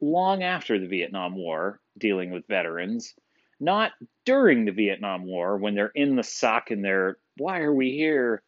long 0.00 0.42
after 0.42 0.78
the 0.78 0.88
Vietnam 0.88 1.36
War 1.36 1.80
dealing 1.96 2.30
with 2.30 2.46
veterans, 2.48 3.14
not 3.60 3.92
during 4.24 4.64
the 4.64 4.72
Vietnam 4.72 5.26
War 5.26 5.56
when 5.56 5.74
they're 5.74 5.92
in 5.94 6.16
the 6.16 6.22
sock 6.22 6.70
and 6.70 6.84
they're 6.84 7.18
why 7.36 7.60
are 7.60 7.74
we 7.74 7.92
here? 7.92 8.42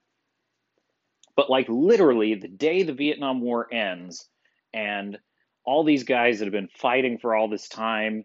But 1.37 1.51
like 1.51 1.69
literally 1.69 2.35
the 2.35 2.49
day 2.49 2.83
the 2.83 2.93
Vietnam 2.93 3.41
War 3.41 3.73
ends 3.73 4.29
and 4.75 5.19
all 5.65 5.85
these 5.85 6.05
guys 6.05 6.39
that 6.39 6.47
have 6.47 6.53
been 6.53 6.69
fighting 6.69 7.19
for 7.19 7.37
all 7.37 7.49
this 7.49 7.69
time 7.69 8.25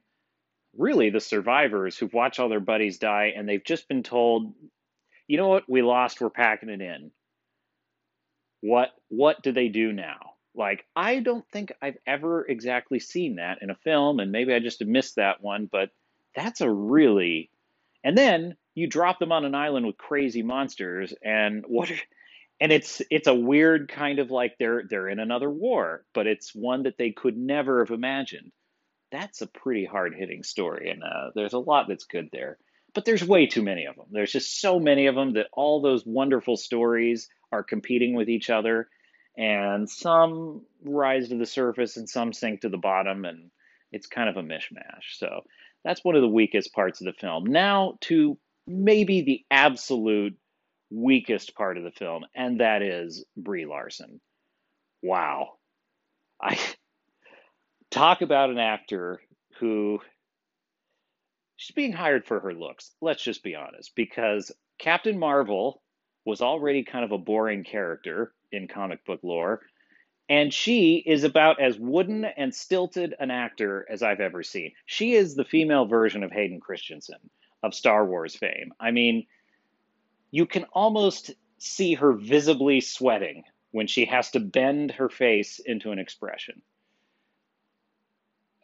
really 0.77 1.09
the 1.09 1.19
survivors 1.19 1.97
who've 1.97 2.13
watched 2.13 2.39
all 2.39 2.49
their 2.49 2.59
buddies 2.59 2.97
die 2.97 3.33
and 3.35 3.47
they've 3.47 3.63
just 3.63 3.87
been 3.87 4.03
told, 4.03 4.53
you 5.27 5.37
know 5.37 5.47
what, 5.47 5.69
we 5.69 5.81
lost, 5.81 6.21
we're 6.21 6.29
packing 6.29 6.69
it 6.69 6.81
in. 6.81 7.11
What 8.61 8.91
what 9.09 9.43
do 9.43 9.51
they 9.51 9.67
do 9.67 9.91
now? 9.91 10.31
Like 10.55 10.85
I 10.95 11.19
don't 11.19 11.45
think 11.51 11.73
I've 11.81 11.97
ever 12.07 12.45
exactly 12.45 12.99
seen 12.99 13.35
that 13.35 13.61
in 13.61 13.69
a 13.69 13.75
film, 13.75 14.19
and 14.19 14.31
maybe 14.31 14.53
I 14.53 14.59
just 14.59 14.83
missed 14.85 15.15
that 15.15 15.41
one, 15.41 15.67
but 15.71 15.89
that's 16.35 16.61
a 16.61 16.71
really 16.71 17.49
and 18.03 18.17
then 18.17 18.55
you 18.75 18.87
drop 18.87 19.19
them 19.19 19.31
on 19.31 19.45
an 19.45 19.55
island 19.55 19.85
with 19.85 19.97
crazy 19.97 20.43
monsters 20.43 21.13
and 21.23 21.63
what 21.67 21.91
are, 21.91 21.99
and 22.59 22.71
it's 22.71 23.01
it's 23.09 23.27
a 23.27 23.33
weird 23.33 23.89
kind 23.89 24.19
of 24.19 24.31
like 24.31 24.55
they're 24.59 24.83
they're 24.89 25.09
in 25.09 25.19
another 25.19 25.49
war, 25.49 26.05
but 26.13 26.27
it's 26.27 26.53
one 26.53 26.83
that 26.83 26.97
they 26.97 27.11
could 27.11 27.37
never 27.37 27.83
have 27.83 27.91
imagined. 27.91 28.51
That's 29.11 29.41
a 29.41 29.47
pretty 29.47 29.85
hard 29.85 30.15
hitting 30.15 30.43
story, 30.43 30.89
and 30.89 31.03
uh, 31.03 31.31
there's 31.35 31.53
a 31.53 31.59
lot 31.59 31.87
that's 31.87 32.05
good 32.05 32.29
there. 32.31 32.57
But 32.93 33.05
there's 33.05 33.23
way 33.25 33.47
too 33.47 33.63
many 33.63 33.85
of 33.85 33.95
them. 33.95 34.05
There's 34.11 34.31
just 34.31 34.61
so 34.61 34.79
many 34.79 35.07
of 35.07 35.15
them 35.15 35.33
that 35.33 35.47
all 35.53 35.81
those 35.81 36.05
wonderful 36.05 36.57
stories 36.57 37.27
are 37.51 37.63
competing 37.63 38.15
with 38.15 38.29
each 38.29 38.49
other, 38.49 38.87
and 39.35 39.89
some 39.89 40.65
rise 40.83 41.29
to 41.29 41.37
the 41.37 41.45
surface 41.45 41.97
and 41.97 42.07
some 42.07 42.33
sink 42.33 42.61
to 42.61 42.69
the 42.69 42.77
bottom, 42.77 43.25
and 43.25 43.49
it's 43.91 44.07
kind 44.07 44.29
of 44.29 44.37
a 44.37 44.43
mishmash. 44.43 45.17
So 45.17 45.41
that's 45.83 46.03
one 46.03 46.15
of 46.15 46.21
the 46.21 46.27
weakest 46.27 46.73
parts 46.73 47.01
of 47.01 47.05
the 47.05 47.13
film. 47.13 47.45
Now 47.45 47.97
to 48.01 48.37
maybe 48.67 49.21
the 49.21 49.43
absolute 49.49 50.37
weakest 50.91 51.55
part 51.55 51.77
of 51.77 51.83
the 51.83 51.91
film, 51.91 52.25
and 52.35 52.59
that 52.59 52.81
is 52.83 53.25
Brie 53.35 53.65
Larson. 53.65 54.21
Wow. 55.01 55.53
I 56.41 56.59
talk 57.89 58.21
about 58.21 58.49
an 58.49 58.59
actor 58.59 59.21
who 59.59 59.99
she's 61.55 61.75
being 61.75 61.93
hired 61.93 62.25
for 62.25 62.39
her 62.39 62.53
looks. 62.53 62.91
Let's 63.01 63.23
just 63.23 63.43
be 63.43 63.55
honest, 63.55 63.95
because 63.95 64.51
Captain 64.77 65.17
Marvel 65.17 65.81
was 66.25 66.41
already 66.41 66.83
kind 66.83 67.05
of 67.05 67.11
a 67.11 67.17
boring 67.17 67.63
character 67.63 68.33
in 68.51 68.67
comic 68.67 69.05
book 69.05 69.19
lore, 69.23 69.61
and 70.29 70.53
she 70.53 70.95
is 70.95 71.23
about 71.23 71.61
as 71.61 71.77
wooden 71.77 72.23
and 72.25 72.53
stilted 72.55 73.13
an 73.19 73.29
actor 73.29 73.85
as 73.89 74.01
I've 74.01 74.21
ever 74.21 74.41
seen. 74.43 74.71
She 74.85 75.13
is 75.13 75.35
the 75.35 75.43
female 75.43 75.85
version 75.85 76.23
of 76.23 76.31
Hayden 76.31 76.59
Christensen 76.59 77.29
of 77.61 77.73
Star 77.73 78.05
Wars 78.05 78.35
fame. 78.35 78.73
I 78.79 78.91
mean, 78.91 79.25
you 80.31 80.45
can 80.45 80.65
almost 80.73 81.31
see 81.57 81.93
her 81.93 82.13
visibly 82.13 82.81
sweating 82.81 83.43
when 83.71 83.87
she 83.87 84.05
has 84.05 84.31
to 84.31 84.39
bend 84.39 84.91
her 84.91 85.09
face 85.09 85.59
into 85.59 85.91
an 85.91 85.99
expression. 85.99 86.61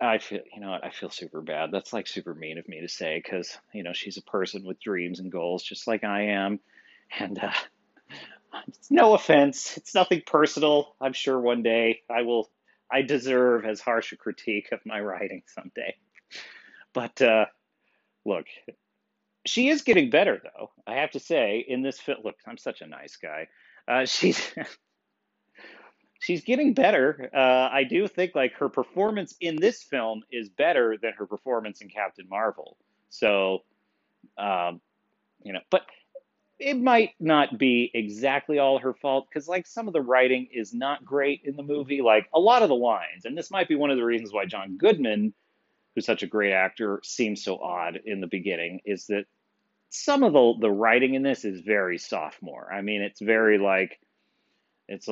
I 0.01 0.17
feel, 0.19 0.41
you 0.53 0.62
know, 0.62 0.71
I 0.71 0.91
feel 0.91 1.09
super 1.09 1.41
bad. 1.41 1.71
That's 1.71 1.91
like 1.91 2.07
super 2.07 2.33
mean 2.33 2.57
of 2.57 2.67
me 2.67 2.81
to 2.81 2.88
say 2.88 3.21
because, 3.23 3.57
you 3.73 3.83
know, 3.83 3.93
she's 3.93 4.17
a 4.17 4.21
person 4.21 4.63
with 4.63 4.79
dreams 4.79 5.19
and 5.19 5.31
goals 5.31 5.63
just 5.63 5.88
like 5.88 6.03
I 6.03 6.27
am. 6.27 6.59
And 7.19 7.38
uh, 7.39 7.51
it's 8.67 8.89
no 8.91 9.13
offense. 9.13 9.75
It's 9.77 9.93
nothing 9.93 10.21
personal. 10.25 10.95
I'm 11.01 11.13
sure 11.13 11.39
one 11.39 11.63
day 11.63 12.01
I 12.09 12.21
will, 12.21 12.49
I 12.91 13.01
deserve 13.01 13.65
as 13.65 13.81
harsh 13.81 14.13
a 14.13 14.17
critique 14.17 14.69
of 14.71 14.85
my 14.85 14.99
writing 15.01 15.43
someday. 15.47 15.95
But 16.93 17.21
uh, 17.21 17.45
look, 18.25 18.45
she 19.45 19.69
is 19.69 19.81
getting 19.81 20.09
better, 20.09 20.41
though. 20.43 20.71
I 20.88 20.95
have 20.95 21.12
to 21.12 21.19
say, 21.19 21.63
in 21.67 21.81
this 21.81 21.99
fit, 21.99 22.17
look, 22.23 22.35
I'm 22.47 22.57
such 22.57 22.81
a 22.81 22.88
nice 22.88 23.17
guy. 23.17 23.47
Uh, 23.88 24.05
she's 24.05 24.39
she's 26.30 26.44
getting 26.44 26.76
better. 26.76 27.32
Uh, 27.34 27.70
I 27.72 27.86
do 27.86 28.08
think 28.08 28.36
like 28.36 28.54
her 28.54 28.70
performance 28.70 29.34
in 29.42 29.56
this 29.56 29.82
film 29.82 30.22
is 30.32 30.48
better 30.48 30.96
than 31.02 31.13
her 31.13 31.26
performance 31.26 31.82
in 31.82 31.89
Captain 31.89 32.28
Marvel. 32.30 32.78
So, 33.10 33.63
um, 34.38 34.80
you 35.42 35.54
know, 35.54 35.62
but 35.72 35.88
it 36.60 36.76
might 36.76 37.15
not 37.20 37.58
be 37.58 37.89
exactly 37.96 38.60
all 38.60 38.78
her 38.78 38.94
fault 38.94 39.28
because 39.28 39.48
like 39.48 39.65
some 39.65 39.88
of 39.88 39.94
the 39.94 40.02
writing 40.02 40.50
is 40.54 40.72
not 40.72 41.04
great 41.04 41.42
in 41.46 41.56
the 41.56 41.63
movie. 41.63 42.02
Like 42.04 42.30
a 42.32 42.39
lot 42.39 42.62
of 42.62 42.70
the 42.70 42.76
lines, 42.76 43.26
and 43.26 43.36
this 43.36 43.50
might 43.50 43.68
be 43.68 43.74
one 43.74 43.89
of 43.89 43.98
the 43.98 44.06
reasons 44.06 44.32
why 44.32 44.46
John 44.46 44.78
Goodman 44.78 45.34
who's 45.96 46.06
such 46.06 46.22
a 46.22 46.28
great 46.28 46.54
actor, 46.54 47.02
seems 47.04 47.44
so 47.44 47.58
odd 47.58 48.00
in 48.06 48.22
the 48.22 48.28
beginning 48.28 48.82
is 48.86 49.08
that 49.08 49.26
some 49.89 50.22
of 50.22 50.34
the 50.34 50.54
the 50.62 50.70
writing 50.70 51.15
in 51.15 51.24
this 51.24 51.44
is 51.44 51.62
very 51.62 51.98
sophomore. 51.98 52.72
I 52.72 52.82
mean, 52.82 53.02
it's 53.02 53.20
very 53.20 53.58
like 53.58 54.00
it's 54.88 55.10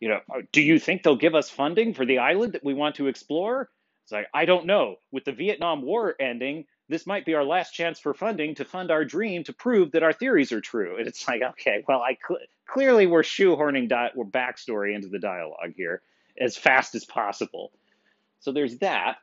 you 0.00 0.08
know, 0.08 0.20
do 0.52 0.62
you 0.62 0.78
think 0.78 1.02
they'll 1.02 1.16
give 1.16 1.34
us 1.34 1.50
funding 1.50 1.94
for 1.94 2.04
the 2.04 2.18
island 2.18 2.54
that 2.54 2.64
we 2.64 2.74
want 2.74 2.96
to 2.96 3.06
explore? 3.06 3.68
It's 4.04 4.12
like 4.12 4.26
I 4.34 4.46
don't 4.46 4.66
know. 4.66 4.96
With 5.12 5.24
the 5.24 5.32
Vietnam 5.32 5.82
War 5.82 6.14
ending, 6.18 6.64
this 6.88 7.06
might 7.06 7.24
be 7.24 7.34
our 7.34 7.44
last 7.44 7.72
chance 7.72 8.00
for 8.00 8.14
funding 8.14 8.56
to 8.56 8.64
fund 8.64 8.90
our 8.90 9.04
dream 9.04 9.44
to 9.44 9.52
prove 9.52 9.92
that 9.92 10.02
our 10.02 10.12
theories 10.12 10.52
are 10.52 10.60
true. 10.60 10.96
And 10.98 11.06
it's 11.06 11.28
like, 11.28 11.42
okay, 11.42 11.84
well, 11.86 12.00
I 12.00 12.16
cl- 12.26 12.40
clearly 12.66 13.06
we're 13.06 13.22
shoehorning 13.22 13.88
di- 13.88 14.10
we're 14.14 14.24
backstory 14.24 14.94
into 14.94 15.08
the 15.08 15.20
dialogue 15.20 15.74
here 15.76 16.02
as 16.40 16.56
fast 16.56 16.94
as 16.94 17.04
possible. 17.04 17.70
So 18.40 18.52
there's 18.52 18.78
that. 18.78 19.18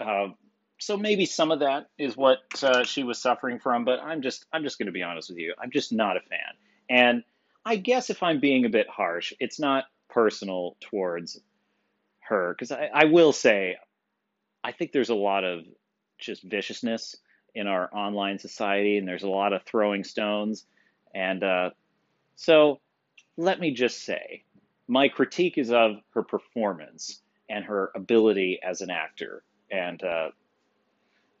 Uh, 0.00 0.28
so 0.78 0.96
maybe 0.96 1.26
some 1.26 1.50
of 1.50 1.60
that 1.60 1.88
is 1.98 2.16
what 2.16 2.38
uh, 2.62 2.84
she 2.84 3.04
was 3.04 3.20
suffering 3.20 3.58
from, 3.60 3.84
but 3.84 4.00
I'm 4.00 4.22
just 4.22 4.46
I'm 4.52 4.64
just 4.64 4.78
going 4.78 4.86
to 4.86 4.92
be 4.92 5.02
honest 5.02 5.28
with 5.28 5.38
you. 5.38 5.54
I'm 5.58 5.70
just 5.70 5.92
not 5.92 6.16
a 6.16 6.20
fan. 6.20 6.38
And 6.88 7.24
I 7.64 7.76
guess 7.76 8.10
if 8.10 8.22
I'm 8.22 8.40
being 8.40 8.64
a 8.64 8.70
bit 8.70 8.88
harsh, 8.88 9.32
it's 9.40 9.58
not 9.58 9.84
personal 10.08 10.76
towards 10.80 11.40
her 12.20 12.54
because 12.54 12.72
I, 12.72 12.90
I 12.92 13.04
will 13.06 13.32
say 13.32 13.76
I 14.62 14.72
think 14.72 14.92
there's 14.92 15.10
a 15.10 15.14
lot 15.14 15.44
of 15.44 15.64
just 16.18 16.42
viciousness 16.42 17.16
in 17.54 17.66
our 17.66 17.88
online 17.94 18.38
society, 18.38 18.98
and 18.98 19.06
there's 19.06 19.22
a 19.22 19.28
lot 19.28 19.52
of 19.52 19.62
throwing 19.62 20.04
stones. 20.04 20.66
And 21.14 21.44
uh, 21.44 21.70
so 22.34 22.80
let 23.36 23.60
me 23.60 23.72
just 23.72 24.04
say, 24.04 24.44
my 24.88 25.08
critique 25.08 25.58
is 25.58 25.70
of 25.70 25.96
her 26.14 26.22
performance 26.22 27.20
and 27.48 27.64
her 27.64 27.92
ability 27.94 28.58
as 28.62 28.80
an 28.80 28.90
actor. 28.90 29.44
And 29.70 30.02
uh, 30.02 30.30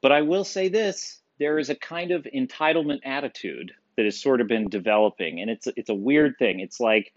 but 0.02 0.12
I 0.12 0.22
will 0.22 0.44
say 0.44 0.68
this: 0.68 1.20
there 1.38 1.58
is 1.58 1.70
a 1.70 1.74
kind 1.74 2.10
of 2.10 2.26
entitlement 2.34 3.00
attitude 3.04 3.72
that 3.96 4.04
has 4.04 4.20
sort 4.20 4.40
of 4.40 4.48
been 4.48 4.68
developing, 4.68 5.40
and 5.40 5.50
it's 5.50 5.66
it's 5.76 5.90
a 5.90 5.94
weird 5.94 6.36
thing. 6.38 6.60
It's 6.60 6.80
like, 6.80 7.12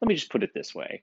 let 0.00 0.08
me 0.08 0.14
just 0.14 0.30
put 0.30 0.42
it 0.42 0.54
this 0.54 0.74
way: 0.74 1.00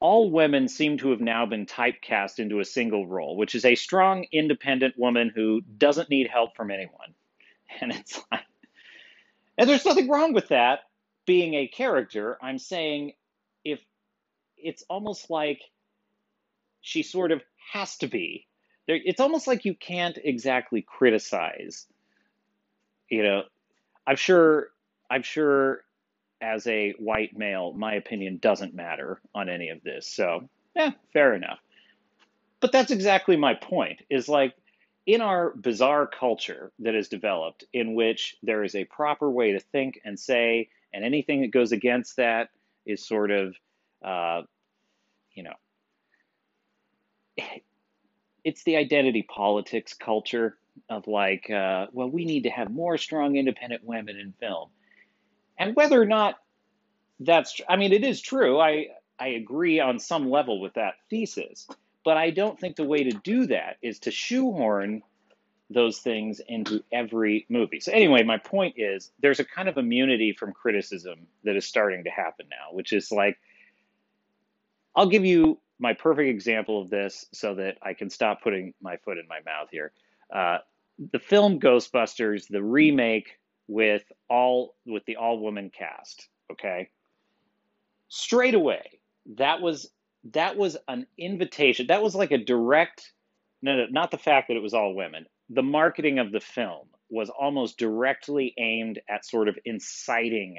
all 0.00 0.30
women 0.30 0.68
seem 0.68 0.98
to 0.98 1.10
have 1.10 1.20
now 1.20 1.46
been 1.46 1.66
typecast 1.66 2.38
into 2.38 2.60
a 2.60 2.64
single 2.64 3.06
role, 3.06 3.36
which 3.36 3.54
is 3.54 3.64
a 3.64 3.74
strong, 3.74 4.26
independent 4.32 4.98
woman 4.98 5.32
who 5.34 5.62
doesn't 5.78 6.10
need 6.10 6.28
help 6.28 6.56
from 6.56 6.70
anyone. 6.70 7.14
And 7.80 7.92
it's 7.92 8.22
like, 8.30 8.40
and 9.58 9.68
there's 9.68 9.84
nothing 9.84 10.08
wrong 10.08 10.32
with 10.32 10.48
that 10.48 10.84
being 11.26 11.54
a 11.54 11.66
character. 11.66 12.38
I'm 12.40 12.58
saying 12.58 13.12
if 13.64 13.80
it's 14.56 14.84
almost 14.88 15.28
like 15.30 15.60
she 16.80 17.02
sort 17.02 17.32
of 17.32 17.42
has 17.72 17.96
to 17.98 18.06
be. 18.06 18.46
It's 18.86 19.20
almost 19.20 19.48
like 19.48 19.64
you 19.64 19.74
can't 19.74 20.16
exactly 20.22 20.80
criticize. 20.80 21.86
You 23.10 23.24
know, 23.24 23.42
I'm 24.06 24.16
sure. 24.16 24.68
I'm 25.08 25.22
sure, 25.22 25.82
as 26.40 26.66
a 26.66 26.92
white 26.98 27.36
male, 27.38 27.72
my 27.72 27.94
opinion 27.94 28.38
doesn't 28.38 28.74
matter 28.74 29.20
on 29.34 29.48
any 29.48 29.68
of 29.68 29.82
this. 29.84 30.08
So, 30.08 30.48
yeah, 30.74 30.90
fair 31.12 31.34
enough. 31.34 31.60
But 32.60 32.72
that's 32.72 32.90
exactly 32.90 33.36
my 33.36 33.54
point. 33.54 34.02
Is 34.10 34.28
like 34.28 34.54
in 35.06 35.20
our 35.20 35.50
bizarre 35.54 36.06
culture 36.06 36.72
that 36.80 36.94
has 36.94 37.08
developed, 37.08 37.64
in 37.72 37.94
which 37.94 38.36
there 38.42 38.64
is 38.64 38.74
a 38.74 38.84
proper 38.84 39.30
way 39.30 39.52
to 39.52 39.60
think 39.60 40.00
and 40.04 40.18
say, 40.18 40.68
and 40.92 41.04
anything 41.04 41.42
that 41.42 41.52
goes 41.52 41.72
against 41.72 42.16
that 42.16 42.50
is 42.84 43.06
sort 43.06 43.30
of, 43.30 43.54
uh, 44.04 44.42
you 45.34 45.44
know, 45.44 45.54
it's 48.44 48.64
the 48.64 48.76
identity 48.76 49.22
politics 49.22 49.94
culture 49.94 50.56
of 50.88 51.06
like, 51.06 51.50
uh, 51.50 51.86
well, 51.92 52.08
we 52.08 52.24
need 52.24 52.44
to 52.44 52.50
have 52.50 52.70
more 52.70 52.98
strong 52.98 53.36
independent 53.36 53.84
women 53.84 54.16
in 54.16 54.32
film. 54.38 54.68
And 55.58 55.74
whether 55.74 56.00
or 56.00 56.06
not 56.06 56.36
that's, 57.20 57.60
I 57.68 57.76
mean, 57.76 57.92
it 57.92 58.04
is 58.04 58.20
true. 58.20 58.60
I, 58.60 58.88
I 59.18 59.28
agree 59.28 59.80
on 59.80 59.98
some 59.98 60.30
level 60.30 60.60
with 60.60 60.74
that 60.74 60.94
thesis, 61.08 61.66
but 62.04 62.16
I 62.16 62.30
don't 62.30 62.58
think 62.58 62.76
the 62.76 62.84
way 62.84 63.04
to 63.04 63.10
do 63.10 63.46
that 63.46 63.76
is 63.82 63.98
to 64.00 64.10
shoehorn 64.10 65.02
those 65.70 65.98
things 65.98 66.40
into 66.46 66.84
every 66.92 67.46
movie. 67.48 67.80
So 67.80 67.92
anyway, 67.92 68.22
my 68.22 68.38
point 68.38 68.74
is 68.76 69.10
there's 69.20 69.40
a 69.40 69.44
kind 69.44 69.68
of 69.68 69.78
immunity 69.78 70.32
from 70.32 70.52
criticism 70.52 71.26
that 71.44 71.56
is 71.56 71.66
starting 71.66 72.04
to 72.04 72.10
happen 72.10 72.46
now, 72.48 72.72
which 72.72 72.92
is 72.92 73.10
like 73.10 73.38
I'll 74.94 75.08
give 75.08 75.24
you 75.24 75.58
my 75.78 75.92
perfect 75.92 76.28
example 76.28 76.80
of 76.80 76.88
this 76.88 77.26
so 77.32 77.54
that 77.56 77.76
I 77.82 77.92
can 77.92 78.08
stop 78.08 78.42
putting 78.42 78.72
my 78.80 78.96
foot 78.96 79.18
in 79.18 79.28
my 79.28 79.40
mouth 79.44 79.68
here. 79.70 79.92
Uh, 80.32 80.58
the 81.12 81.18
film 81.18 81.60
Ghostbusters, 81.60 82.46
the 82.48 82.62
remake 82.62 83.38
with 83.68 84.04
all 84.28 84.74
with 84.86 85.04
the 85.06 85.16
all 85.16 85.38
woman 85.38 85.70
cast. 85.76 86.28
Okay, 86.50 86.88
straight 88.08 88.54
away 88.54 88.96
that 89.34 89.60
was 89.60 89.90
that 90.32 90.56
was 90.56 90.76
an 90.88 91.06
invitation. 91.18 91.86
That 91.88 92.02
was 92.02 92.14
like 92.14 92.32
a 92.32 92.38
direct. 92.38 93.12
No, 93.62 93.76
no, 93.76 93.86
not 93.90 94.10
the 94.10 94.18
fact 94.18 94.48
that 94.48 94.56
it 94.56 94.62
was 94.62 94.74
all 94.74 94.94
women. 94.94 95.26
The 95.50 95.62
marketing 95.62 96.18
of 96.18 96.32
the 96.32 96.40
film 96.40 96.88
was 97.08 97.30
almost 97.30 97.78
directly 97.78 98.52
aimed 98.58 99.00
at 99.08 99.24
sort 99.24 99.48
of 99.48 99.58
inciting, 99.64 100.58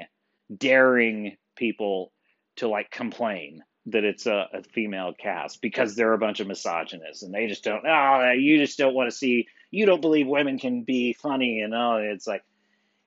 daring 0.56 1.36
people 1.56 2.12
to 2.56 2.68
like 2.68 2.90
complain 2.90 3.62
that 3.86 4.04
it's 4.04 4.26
a, 4.26 4.48
a, 4.52 4.62
female 4.62 5.14
cast 5.18 5.62
because 5.62 5.94
they're 5.94 6.12
a 6.12 6.18
bunch 6.18 6.40
of 6.40 6.46
misogynists 6.46 7.22
and 7.22 7.32
they 7.32 7.46
just 7.46 7.64
don't 7.64 7.86
oh 7.86 8.32
you 8.32 8.58
just 8.58 8.76
don't 8.76 8.94
want 8.94 9.08
to 9.08 9.16
see 9.16 9.46
you 9.70 9.86
don't 9.86 10.00
believe 10.00 10.26
women 10.26 10.58
can 10.58 10.82
be 10.82 11.12
funny 11.12 11.60
and 11.60 11.74
oh 11.74 11.96
it's 11.96 12.26
like 12.26 12.42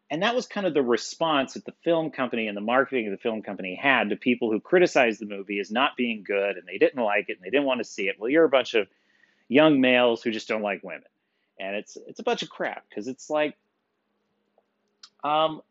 And 0.10 0.24
that 0.24 0.36
was 0.36 0.46
kind 0.46 0.68
of 0.68 0.74
the 0.74 0.82
response 0.84 1.54
that 1.54 1.66
the 1.66 1.74
film 1.84 2.12
company 2.12 2.48
and 2.48 2.58
the 2.58 2.62
marketing 2.62 3.08
of 3.08 3.12
the 3.12 3.18
film 3.18 3.42
company 3.42 3.76
had 3.76 4.10
to 4.10 4.18
people 4.18 4.52
who 4.52 4.60
criticized 4.60 5.22
the 5.22 5.26
movie 5.26 5.60
as 5.60 5.72
not 5.72 5.96
being 5.96 6.24
good 6.24 6.58
and 6.58 6.68
they 6.68 6.78
didn't 6.78 7.02
like 7.02 7.30
it 7.30 7.38
and 7.38 7.46
they 7.46 7.50
didn't 7.50 7.66
want 7.66 7.80
to 7.80 7.86
see 7.86 8.10
it. 8.10 8.18
Well, 8.20 8.30
you're 8.30 8.44
a 8.44 8.50
bunch 8.50 8.74
of 8.74 8.88
young 9.48 9.80
males 9.82 10.22
who 10.22 10.32
just 10.32 10.48
don't 10.48 10.62
like 10.62 10.84
women. 10.84 11.04
And 11.60 11.76
it's 11.76 11.98
it's 12.08 12.20
a 12.20 12.24
bunch 12.24 12.42
of 12.42 12.50
crap 12.50 12.84
because 12.90 13.08
it's 13.08 13.30
like 13.30 13.56
um, 15.24 15.62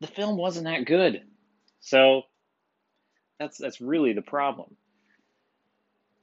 the 0.00 0.08
film 0.08 0.36
wasn't 0.36 0.66
that 0.66 0.84
good. 0.84 1.22
So 1.80 2.22
that's 3.38 3.56
that's 3.58 3.80
really 3.80 4.12
the 4.12 4.22
problem. 4.22 4.76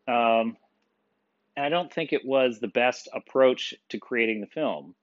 Um, 0.07 0.57
and 1.55 1.65
I 1.65 1.69
don't 1.69 1.91
think 1.91 2.13
it 2.13 2.25
was 2.25 2.59
the 2.59 2.67
best 2.67 3.09
approach 3.13 3.73
to 3.89 3.99
creating 3.99 4.41
the 4.41 4.47
film. 4.47 4.95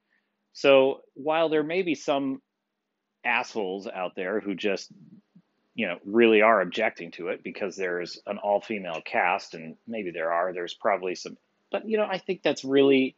So 0.53 1.03
while 1.15 1.49
there 1.49 1.63
may 1.63 1.83
be 1.83 1.95
some 1.95 2.41
assholes 3.25 3.87
out 3.87 4.15
there 4.17 4.41
who 4.41 4.55
just 4.55 4.91
you 5.75 5.87
know 5.87 5.99
really 6.05 6.43
are 6.43 6.61
objecting 6.61 7.11
to 7.13 7.29
it 7.29 7.43
because 7.43 7.77
there's 7.77 8.21
an 8.27 8.39
all-female 8.39 9.03
cast 9.05 9.55
and 9.55 9.77
maybe 9.87 10.11
there 10.11 10.33
are 10.33 10.53
there's 10.53 10.75
probably 10.75 11.15
some 11.15 11.37
but 11.71 11.89
you 11.89 11.99
know 11.99 12.07
I 12.07 12.19
think 12.19 12.43
that's 12.43 12.65
really 12.65 13.17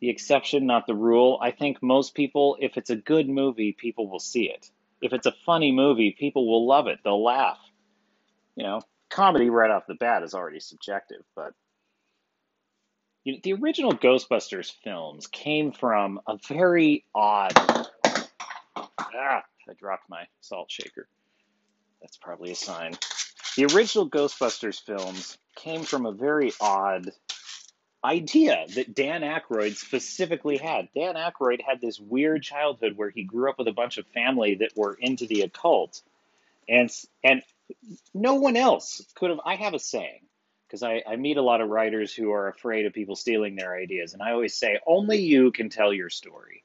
the 0.00 0.10
exception 0.10 0.66
not 0.66 0.86
the 0.86 0.94
rule. 0.94 1.38
I 1.42 1.50
think 1.50 1.82
most 1.82 2.14
people 2.14 2.56
if 2.60 2.76
it's 2.76 2.90
a 2.90 2.96
good 2.96 3.28
movie 3.28 3.72
people 3.72 4.08
will 4.08 4.20
see 4.20 4.44
it. 4.44 4.70
If 5.00 5.12
it's 5.12 5.26
a 5.26 5.34
funny 5.44 5.72
movie 5.72 6.14
people 6.18 6.46
will 6.46 6.66
love 6.66 6.86
it. 6.86 7.00
They'll 7.04 7.22
laugh. 7.22 7.58
You 8.56 8.64
know, 8.64 8.80
comedy 9.10 9.50
right 9.50 9.70
off 9.70 9.86
the 9.86 9.94
bat 9.94 10.22
is 10.22 10.34
already 10.34 10.60
subjective, 10.60 11.22
but 11.36 11.52
you 13.28 13.34
know, 13.34 13.40
the 13.42 13.52
original 13.52 13.92
Ghostbusters 13.92 14.72
films 14.82 15.26
came 15.26 15.70
from 15.70 16.18
a 16.26 16.38
very 16.48 17.04
odd. 17.14 17.52
Ah, 17.54 19.42
I 19.68 19.72
dropped 19.78 20.08
my 20.08 20.26
salt 20.40 20.70
shaker. 20.70 21.06
That's 22.00 22.16
probably 22.16 22.52
a 22.52 22.54
sign. 22.54 22.96
The 23.54 23.66
original 23.66 24.08
Ghostbusters 24.08 24.82
films 24.82 25.36
came 25.56 25.82
from 25.82 26.06
a 26.06 26.12
very 26.12 26.54
odd 26.58 27.10
idea 28.02 28.64
that 28.76 28.94
Dan 28.94 29.20
Aykroyd 29.20 29.76
specifically 29.76 30.56
had. 30.56 30.88
Dan 30.94 31.16
Aykroyd 31.16 31.60
had 31.60 31.82
this 31.82 32.00
weird 32.00 32.42
childhood 32.42 32.96
where 32.96 33.10
he 33.10 33.24
grew 33.24 33.50
up 33.50 33.58
with 33.58 33.68
a 33.68 33.72
bunch 33.72 33.98
of 33.98 34.06
family 34.06 34.54
that 34.54 34.74
were 34.74 34.96
into 34.98 35.26
the 35.26 35.42
occult, 35.42 36.00
and 36.66 36.90
and 37.22 37.42
no 38.14 38.36
one 38.36 38.56
else 38.56 39.04
could 39.14 39.28
have. 39.28 39.40
I 39.44 39.56
have 39.56 39.74
a 39.74 39.78
saying 39.78 40.20
because 40.68 40.82
I, 40.82 41.02
I 41.08 41.16
meet 41.16 41.38
a 41.38 41.42
lot 41.42 41.62
of 41.62 41.70
writers 41.70 42.12
who 42.12 42.30
are 42.32 42.48
afraid 42.48 42.84
of 42.84 42.92
people 42.92 43.16
stealing 43.16 43.56
their 43.56 43.74
ideas. 43.74 44.12
And 44.12 44.22
I 44.22 44.32
always 44.32 44.54
say, 44.54 44.78
only 44.86 45.18
you 45.18 45.50
can 45.50 45.70
tell 45.70 45.94
your 45.94 46.10
story. 46.10 46.62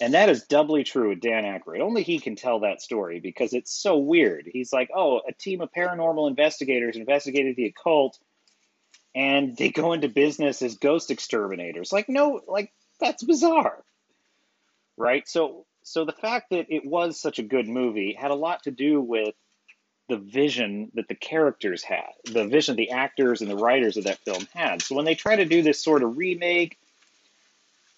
And 0.00 0.12
that 0.12 0.28
is 0.28 0.44
doubly 0.44 0.84
true 0.84 1.10
with 1.10 1.20
Dan 1.20 1.44
Aykroyd. 1.44 1.80
Only 1.80 2.02
he 2.02 2.18
can 2.18 2.36
tell 2.36 2.60
that 2.60 2.82
story 2.82 3.20
because 3.20 3.54
it's 3.54 3.72
so 3.72 3.96
weird. 3.96 4.48
He's 4.52 4.72
like, 4.72 4.90
oh, 4.94 5.22
a 5.26 5.32
team 5.32 5.62
of 5.62 5.70
paranormal 5.72 6.28
investigators 6.28 6.96
investigated 6.96 7.56
the 7.56 7.66
occult 7.66 8.18
and 9.14 9.56
they 9.56 9.70
go 9.70 9.92
into 9.92 10.08
business 10.08 10.60
as 10.60 10.76
ghost 10.76 11.10
exterminators. 11.10 11.92
Like, 11.92 12.08
no, 12.08 12.40
like, 12.46 12.72
that's 13.00 13.22
bizarre. 13.22 13.84
Right? 14.96 15.26
So, 15.26 15.64
so 15.82 16.04
the 16.04 16.12
fact 16.12 16.50
that 16.50 16.66
it 16.68 16.84
was 16.84 17.20
such 17.20 17.38
a 17.38 17.42
good 17.42 17.68
movie 17.68 18.16
had 18.18 18.32
a 18.32 18.36
lot 18.36 18.64
to 18.64 18.70
do 18.70 19.00
with 19.00 19.34
the 20.08 20.16
vision 20.16 20.90
that 20.94 21.08
the 21.08 21.14
characters 21.14 21.82
had, 21.82 22.10
the 22.24 22.46
vision 22.46 22.76
the 22.76 22.90
actors 22.90 23.40
and 23.40 23.50
the 23.50 23.56
writers 23.56 23.96
of 23.96 24.04
that 24.04 24.18
film 24.18 24.46
had. 24.54 24.82
So 24.82 24.94
when 24.94 25.04
they 25.04 25.14
try 25.14 25.36
to 25.36 25.44
do 25.44 25.62
this 25.62 25.80
sort 25.80 26.02
of 26.02 26.18
remake, 26.18 26.78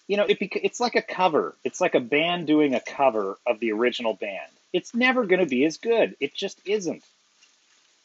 you 0.07 0.15
know, 0.15 0.25
it 0.25 0.37
it's 0.41 0.79
like 0.79 0.95
a 0.95 1.01
cover. 1.01 1.55
It's 1.65 1.81
like 1.81 1.95
a 1.95 1.99
band 1.99 2.47
doing 2.47 2.73
a 2.75 2.79
cover 2.79 3.37
of 3.45 3.59
the 3.59 3.73
original 3.73 4.13
band. 4.13 4.49
It's 4.71 4.95
never 4.95 5.25
going 5.25 5.41
to 5.41 5.45
be 5.45 5.65
as 5.65 5.77
good. 5.77 6.15
It 6.19 6.33
just 6.33 6.59
isn't. 6.65 7.03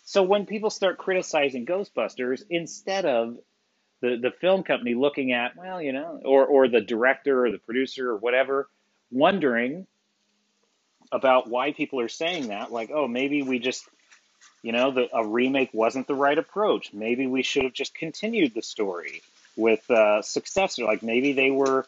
So 0.04 0.24
when 0.24 0.46
people 0.46 0.70
start 0.70 0.98
criticizing 0.98 1.64
Ghostbusters, 1.64 2.42
instead 2.50 3.04
of 3.04 3.38
the, 4.00 4.16
the 4.16 4.32
film 4.32 4.64
company 4.64 4.94
looking 4.94 5.32
at, 5.32 5.56
well, 5.56 5.80
you 5.80 5.92
know, 5.92 6.20
or, 6.24 6.44
or 6.44 6.66
the 6.66 6.80
director 6.80 7.44
or 7.46 7.52
the 7.52 7.58
producer 7.58 8.10
or 8.10 8.16
whatever, 8.16 8.68
wondering 9.12 9.86
about 11.12 11.48
why 11.48 11.72
people 11.72 12.00
are 12.00 12.08
saying 12.08 12.48
that. 12.48 12.72
Like, 12.72 12.90
oh, 12.92 13.06
maybe 13.06 13.42
we 13.42 13.58
just, 13.58 13.84
you 14.62 14.72
know, 14.72 14.90
the, 14.90 15.08
a 15.14 15.26
remake 15.26 15.70
wasn't 15.72 16.06
the 16.06 16.14
right 16.14 16.36
approach. 16.36 16.92
Maybe 16.92 17.26
we 17.26 17.42
should 17.42 17.64
have 17.64 17.74
just 17.74 17.94
continued 17.94 18.54
the 18.54 18.62
story 18.62 19.22
with 19.56 19.88
uh, 19.90 20.22
successor. 20.22 20.84
Like 20.84 21.02
maybe 21.02 21.34
they 21.34 21.50
were 21.50 21.86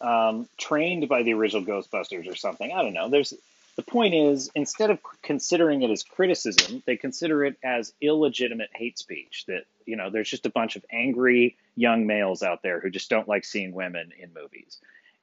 um, 0.00 0.48
trained 0.58 1.08
by 1.08 1.22
the 1.22 1.32
original 1.32 1.64
Ghostbusters 1.64 2.30
or 2.30 2.36
something. 2.36 2.70
I 2.70 2.82
don't 2.82 2.92
know. 2.92 3.08
There's 3.08 3.32
the 3.76 3.82
point 3.82 4.14
is 4.14 4.50
instead 4.54 4.90
of 4.90 4.98
considering 5.22 5.82
it 5.82 5.90
as 5.90 6.02
criticism, 6.02 6.82
they 6.86 6.96
consider 6.96 7.44
it 7.44 7.56
as 7.62 7.92
illegitimate 8.00 8.70
hate 8.74 8.98
speech. 8.98 9.44
That 9.48 9.64
you 9.84 9.96
know, 9.96 10.10
there's 10.10 10.30
just 10.30 10.46
a 10.46 10.50
bunch 10.50 10.76
of 10.76 10.84
angry 10.90 11.56
young 11.76 12.06
males 12.06 12.42
out 12.42 12.62
there 12.62 12.80
who 12.80 12.90
just 12.90 13.10
don't 13.10 13.28
like 13.28 13.44
seeing 13.44 13.72
women 13.72 14.12
in 14.18 14.32
movies, 14.34 14.78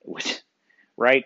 right? 0.97 1.25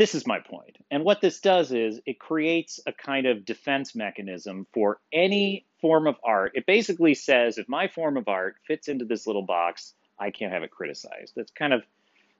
This 0.00 0.14
is 0.14 0.26
my 0.26 0.40
point. 0.40 0.78
And 0.90 1.04
what 1.04 1.20
this 1.20 1.40
does 1.40 1.72
is 1.72 2.00
it 2.06 2.18
creates 2.18 2.80
a 2.86 2.92
kind 2.92 3.26
of 3.26 3.44
defense 3.44 3.94
mechanism 3.94 4.66
for 4.72 4.98
any 5.12 5.66
form 5.82 6.06
of 6.06 6.16
art. 6.24 6.52
It 6.54 6.64
basically 6.64 7.12
says 7.12 7.58
if 7.58 7.68
my 7.68 7.86
form 7.86 8.16
of 8.16 8.26
art 8.26 8.56
fits 8.66 8.88
into 8.88 9.04
this 9.04 9.26
little 9.26 9.42
box, 9.42 9.92
I 10.18 10.30
can't 10.30 10.54
have 10.54 10.62
it 10.62 10.70
criticized. 10.70 11.34
That's 11.36 11.50
kind 11.50 11.74
of 11.74 11.82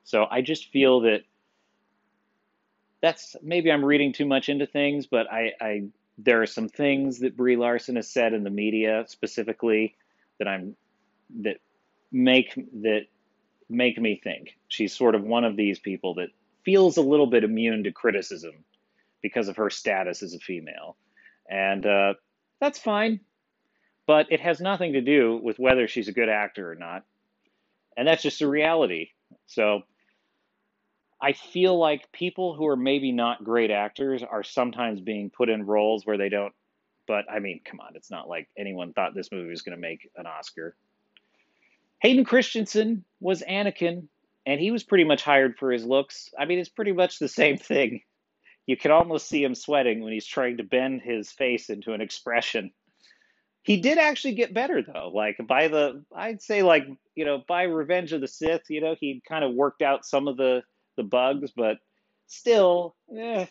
so 0.03 0.25
I 0.31 0.41
just 0.41 0.71
feel 0.71 1.01
that 1.01 1.19
that's 2.99 3.35
maybe 3.43 3.71
I'm 3.71 3.85
reading 3.85 4.11
too 4.11 4.25
much 4.25 4.49
into 4.49 4.65
things, 4.65 5.05
but 5.05 5.31
I, 5.31 5.51
I 5.61 5.83
there 6.17 6.41
are 6.41 6.47
some 6.47 6.67
things 6.67 7.19
that 7.19 7.37
Brie 7.37 7.57
Larson 7.57 7.95
has 7.97 8.09
said 8.09 8.33
in 8.33 8.43
the 8.43 8.49
media 8.49 9.05
specifically 9.07 9.97
that 10.39 10.47
I'm 10.47 10.75
that 11.41 11.57
make 12.11 12.55
that 12.81 13.01
make 13.69 14.01
me 14.01 14.19
think 14.23 14.57
she's 14.67 14.95
sort 14.95 15.13
of 15.13 15.21
one 15.21 15.43
of 15.43 15.55
these 15.55 15.77
people 15.77 16.15
that 16.15 16.29
feels 16.63 16.97
a 16.97 17.01
little 17.01 17.27
bit 17.27 17.43
immune 17.43 17.83
to 17.83 17.91
criticism 17.91 18.63
because 19.21 19.47
of 19.47 19.57
her 19.57 19.69
status 19.69 20.23
as 20.23 20.33
a 20.33 20.39
female. 20.39 20.97
And 21.49 21.85
uh, 21.85 22.13
that's 22.59 22.79
fine, 22.79 23.19
but 24.07 24.27
it 24.31 24.39
has 24.39 24.61
nothing 24.61 24.93
to 24.93 25.01
do 25.01 25.39
with 25.41 25.59
whether 25.59 25.87
she's 25.87 26.07
a 26.07 26.13
good 26.13 26.29
actor 26.29 26.71
or 26.71 26.75
not. 26.75 27.03
And 27.97 28.07
that's 28.07 28.23
just 28.23 28.41
a 28.41 28.47
reality. 28.47 29.09
So 29.47 29.81
I 31.21 31.33
feel 31.33 31.77
like 31.77 32.11
people 32.11 32.55
who 32.55 32.67
are 32.67 32.75
maybe 32.75 33.11
not 33.11 33.43
great 33.43 33.69
actors 33.69 34.23
are 34.23 34.43
sometimes 34.43 35.01
being 35.01 35.29
put 35.29 35.49
in 35.49 35.65
roles 35.65 36.05
where 36.05 36.17
they 36.17 36.29
don't. 36.29 36.53
But 37.07 37.25
I 37.29 37.39
mean, 37.39 37.61
come 37.63 37.79
on, 37.79 37.95
it's 37.95 38.09
not 38.09 38.29
like 38.29 38.47
anyone 38.57 38.93
thought 38.93 39.13
this 39.13 39.31
movie 39.31 39.49
was 39.49 39.61
going 39.61 39.75
to 39.75 39.81
make 39.81 40.09
an 40.15 40.25
Oscar. 40.25 40.75
Hayden 41.99 42.25
Christensen 42.25 43.03
was 43.19 43.43
Anakin 43.43 44.07
and 44.45 44.59
he 44.59 44.71
was 44.71 44.83
pretty 44.83 45.03
much 45.03 45.23
hired 45.23 45.57
for 45.57 45.71
his 45.71 45.85
looks. 45.85 46.29
I 46.37 46.45
mean, 46.45 46.59
it's 46.59 46.69
pretty 46.69 46.93
much 46.93 47.19
the 47.19 47.27
same 47.27 47.57
thing. 47.57 48.01
You 48.65 48.77
can 48.77 48.91
almost 48.91 49.27
see 49.27 49.43
him 49.43 49.55
sweating 49.55 50.01
when 50.01 50.13
he's 50.13 50.25
trying 50.25 50.57
to 50.57 50.63
bend 50.63 51.01
his 51.01 51.31
face 51.31 51.69
into 51.69 51.93
an 51.93 52.01
expression. 52.01 52.71
He 53.63 53.77
did 53.77 53.97
actually 53.97 54.33
get 54.33 54.53
better 54.53 54.81
though. 54.81 55.11
Like 55.13 55.37
by 55.47 55.67
the, 55.67 56.03
I'd 56.15 56.41
say 56.41 56.63
like 56.63 56.87
you 57.15 57.25
know 57.25 57.43
by 57.47 57.63
Revenge 57.63 58.11
of 58.11 58.21
the 58.21 58.27
Sith, 58.27 58.69
you 58.69 58.81
know 58.81 58.95
he'd 58.99 59.23
kind 59.27 59.43
of 59.43 59.53
worked 59.53 59.81
out 59.81 60.05
some 60.05 60.27
of 60.27 60.37
the 60.37 60.63
the 60.97 61.03
bugs, 61.03 61.51
but 61.55 61.77
still, 62.27 62.95
eh. 63.15 63.45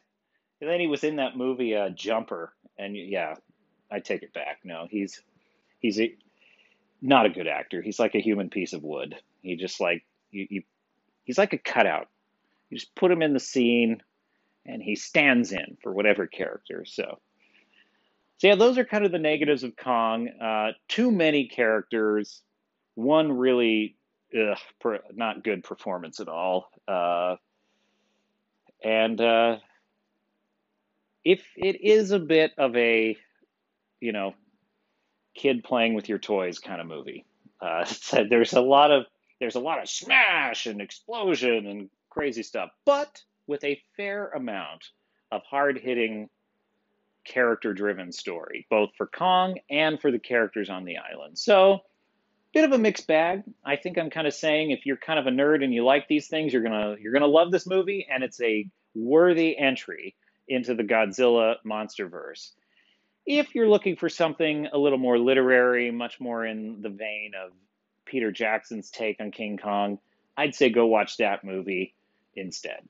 And 0.60 0.68
then 0.70 0.80
he 0.80 0.88
was 0.88 1.04
in 1.04 1.16
that 1.16 1.36
movie 1.36 1.74
uh, 1.74 1.90
Jumper, 1.90 2.52
and 2.78 2.96
yeah, 2.96 3.36
I 3.90 4.00
take 4.00 4.22
it 4.22 4.34
back. 4.34 4.58
No, 4.64 4.86
he's 4.90 5.22
he's 5.78 6.00
a, 6.00 6.14
not 7.00 7.26
a 7.26 7.30
good 7.30 7.46
actor. 7.46 7.80
He's 7.80 7.98
like 7.98 8.14
a 8.14 8.20
human 8.20 8.50
piece 8.50 8.72
of 8.72 8.82
wood. 8.82 9.16
He 9.42 9.56
just 9.56 9.80
like 9.80 10.04
you, 10.30 10.46
you 10.50 10.62
he's 11.30 11.38
like 11.38 11.52
a 11.52 11.58
cutout. 11.58 12.08
You 12.70 12.78
just 12.78 12.92
put 12.96 13.12
him 13.12 13.22
in 13.22 13.34
the 13.34 13.38
scene, 13.38 14.02
and 14.66 14.82
he 14.82 14.96
stands 14.96 15.52
in 15.52 15.76
for 15.80 15.92
whatever 15.92 16.26
character. 16.26 16.84
So, 16.84 17.20
so 18.38 18.48
yeah, 18.48 18.56
those 18.56 18.78
are 18.78 18.84
kind 18.84 19.04
of 19.04 19.12
the 19.12 19.20
negatives 19.20 19.62
of 19.62 19.76
Kong. 19.76 20.28
Uh, 20.28 20.72
too 20.88 21.12
many 21.12 21.46
characters. 21.46 22.42
One 22.96 23.30
really 23.30 23.96
ugh, 24.36 24.58
per, 24.80 24.98
not 25.14 25.44
good 25.44 25.62
performance 25.62 26.18
at 26.18 26.26
all. 26.26 26.68
Uh, 26.88 27.36
and 28.82 29.20
uh, 29.20 29.58
if 31.24 31.44
it 31.56 31.80
is 31.80 32.10
a 32.10 32.18
bit 32.18 32.50
of 32.58 32.74
a, 32.74 33.16
you 34.00 34.10
know, 34.10 34.34
kid 35.36 35.62
playing 35.62 35.94
with 35.94 36.08
your 36.08 36.18
toys 36.18 36.58
kind 36.58 36.80
of 36.80 36.88
movie, 36.88 37.24
uh, 37.60 37.86
there's 38.28 38.52
a 38.52 38.60
lot 38.60 38.90
of 38.90 39.04
there's 39.40 39.56
a 39.56 39.60
lot 39.60 39.82
of 39.82 39.88
smash 39.88 40.66
and 40.66 40.80
explosion 40.80 41.66
and 41.66 41.90
crazy 42.10 42.42
stuff, 42.42 42.70
but 42.84 43.22
with 43.46 43.64
a 43.64 43.80
fair 43.96 44.28
amount 44.28 44.90
of 45.32 45.42
hard 45.42 45.78
hitting 45.78 46.28
character 47.24 47.72
driven 47.72 48.12
story, 48.12 48.66
both 48.70 48.90
for 48.96 49.06
Kong 49.06 49.58
and 49.68 50.00
for 50.00 50.10
the 50.10 50.18
characters 50.18 50.70
on 50.70 50.84
the 50.84 50.98
island. 50.98 51.38
So, 51.38 51.80
bit 52.52 52.64
of 52.64 52.72
a 52.72 52.78
mixed 52.78 53.06
bag. 53.06 53.42
I 53.64 53.76
think 53.76 53.96
I'm 53.96 54.10
kind 54.10 54.26
of 54.26 54.34
saying 54.34 54.70
if 54.70 54.84
you're 54.84 54.96
kind 54.96 55.18
of 55.18 55.26
a 55.26 55.30
nerd 55.30 55.62
and 55.62 55.72
you 55.72 55.84
like 55.84 56.08
these 56.08 56.28
things, 56.28 56.52
you're 56.52 56.62
gonna 56.62 56.96
you're 57.00 57.12
gonna 57.12 57.26
love 57.26 57.50
this 57.50 57.66
movie, 57.66 58.06
and 58.10 58.22
it's 58.24 58.40
a 58.40 58.68
worthy 58.94 59.56
entry 59.56 60.14
into 60.48 60.74
the 60.74 60.82
Godzilla 60.82 61.56
monsterverse. 61.64 62.50
If 63.24 63.54
you're 63.54 63.68
looking 63.68 63.96
for 63.96 64.08
something 64.08 64.66
a 64.72 64.78
little 64.78 64.98
more 64.98 65.18
literary, 65.18 65.90
much 65.90 66.18
more 66.18 66.44
in 66.44 66.82
the 66.82 66.88
vein 66.88 67.32
of 67.40 67.52
Peter 68.10 68.32
Jackson's 68.32 68.90
take 68.90 69.20
on 69.20 69.30
King 69.30 69.56
Kong, 69.56 69.98
I'd 70.36 70.54
say 70.54 70.68
go 70.68 70.86
watch 70.86 71.18
that 71.18 71.44
movie 71.44 71.94
instead. 72.34 72.88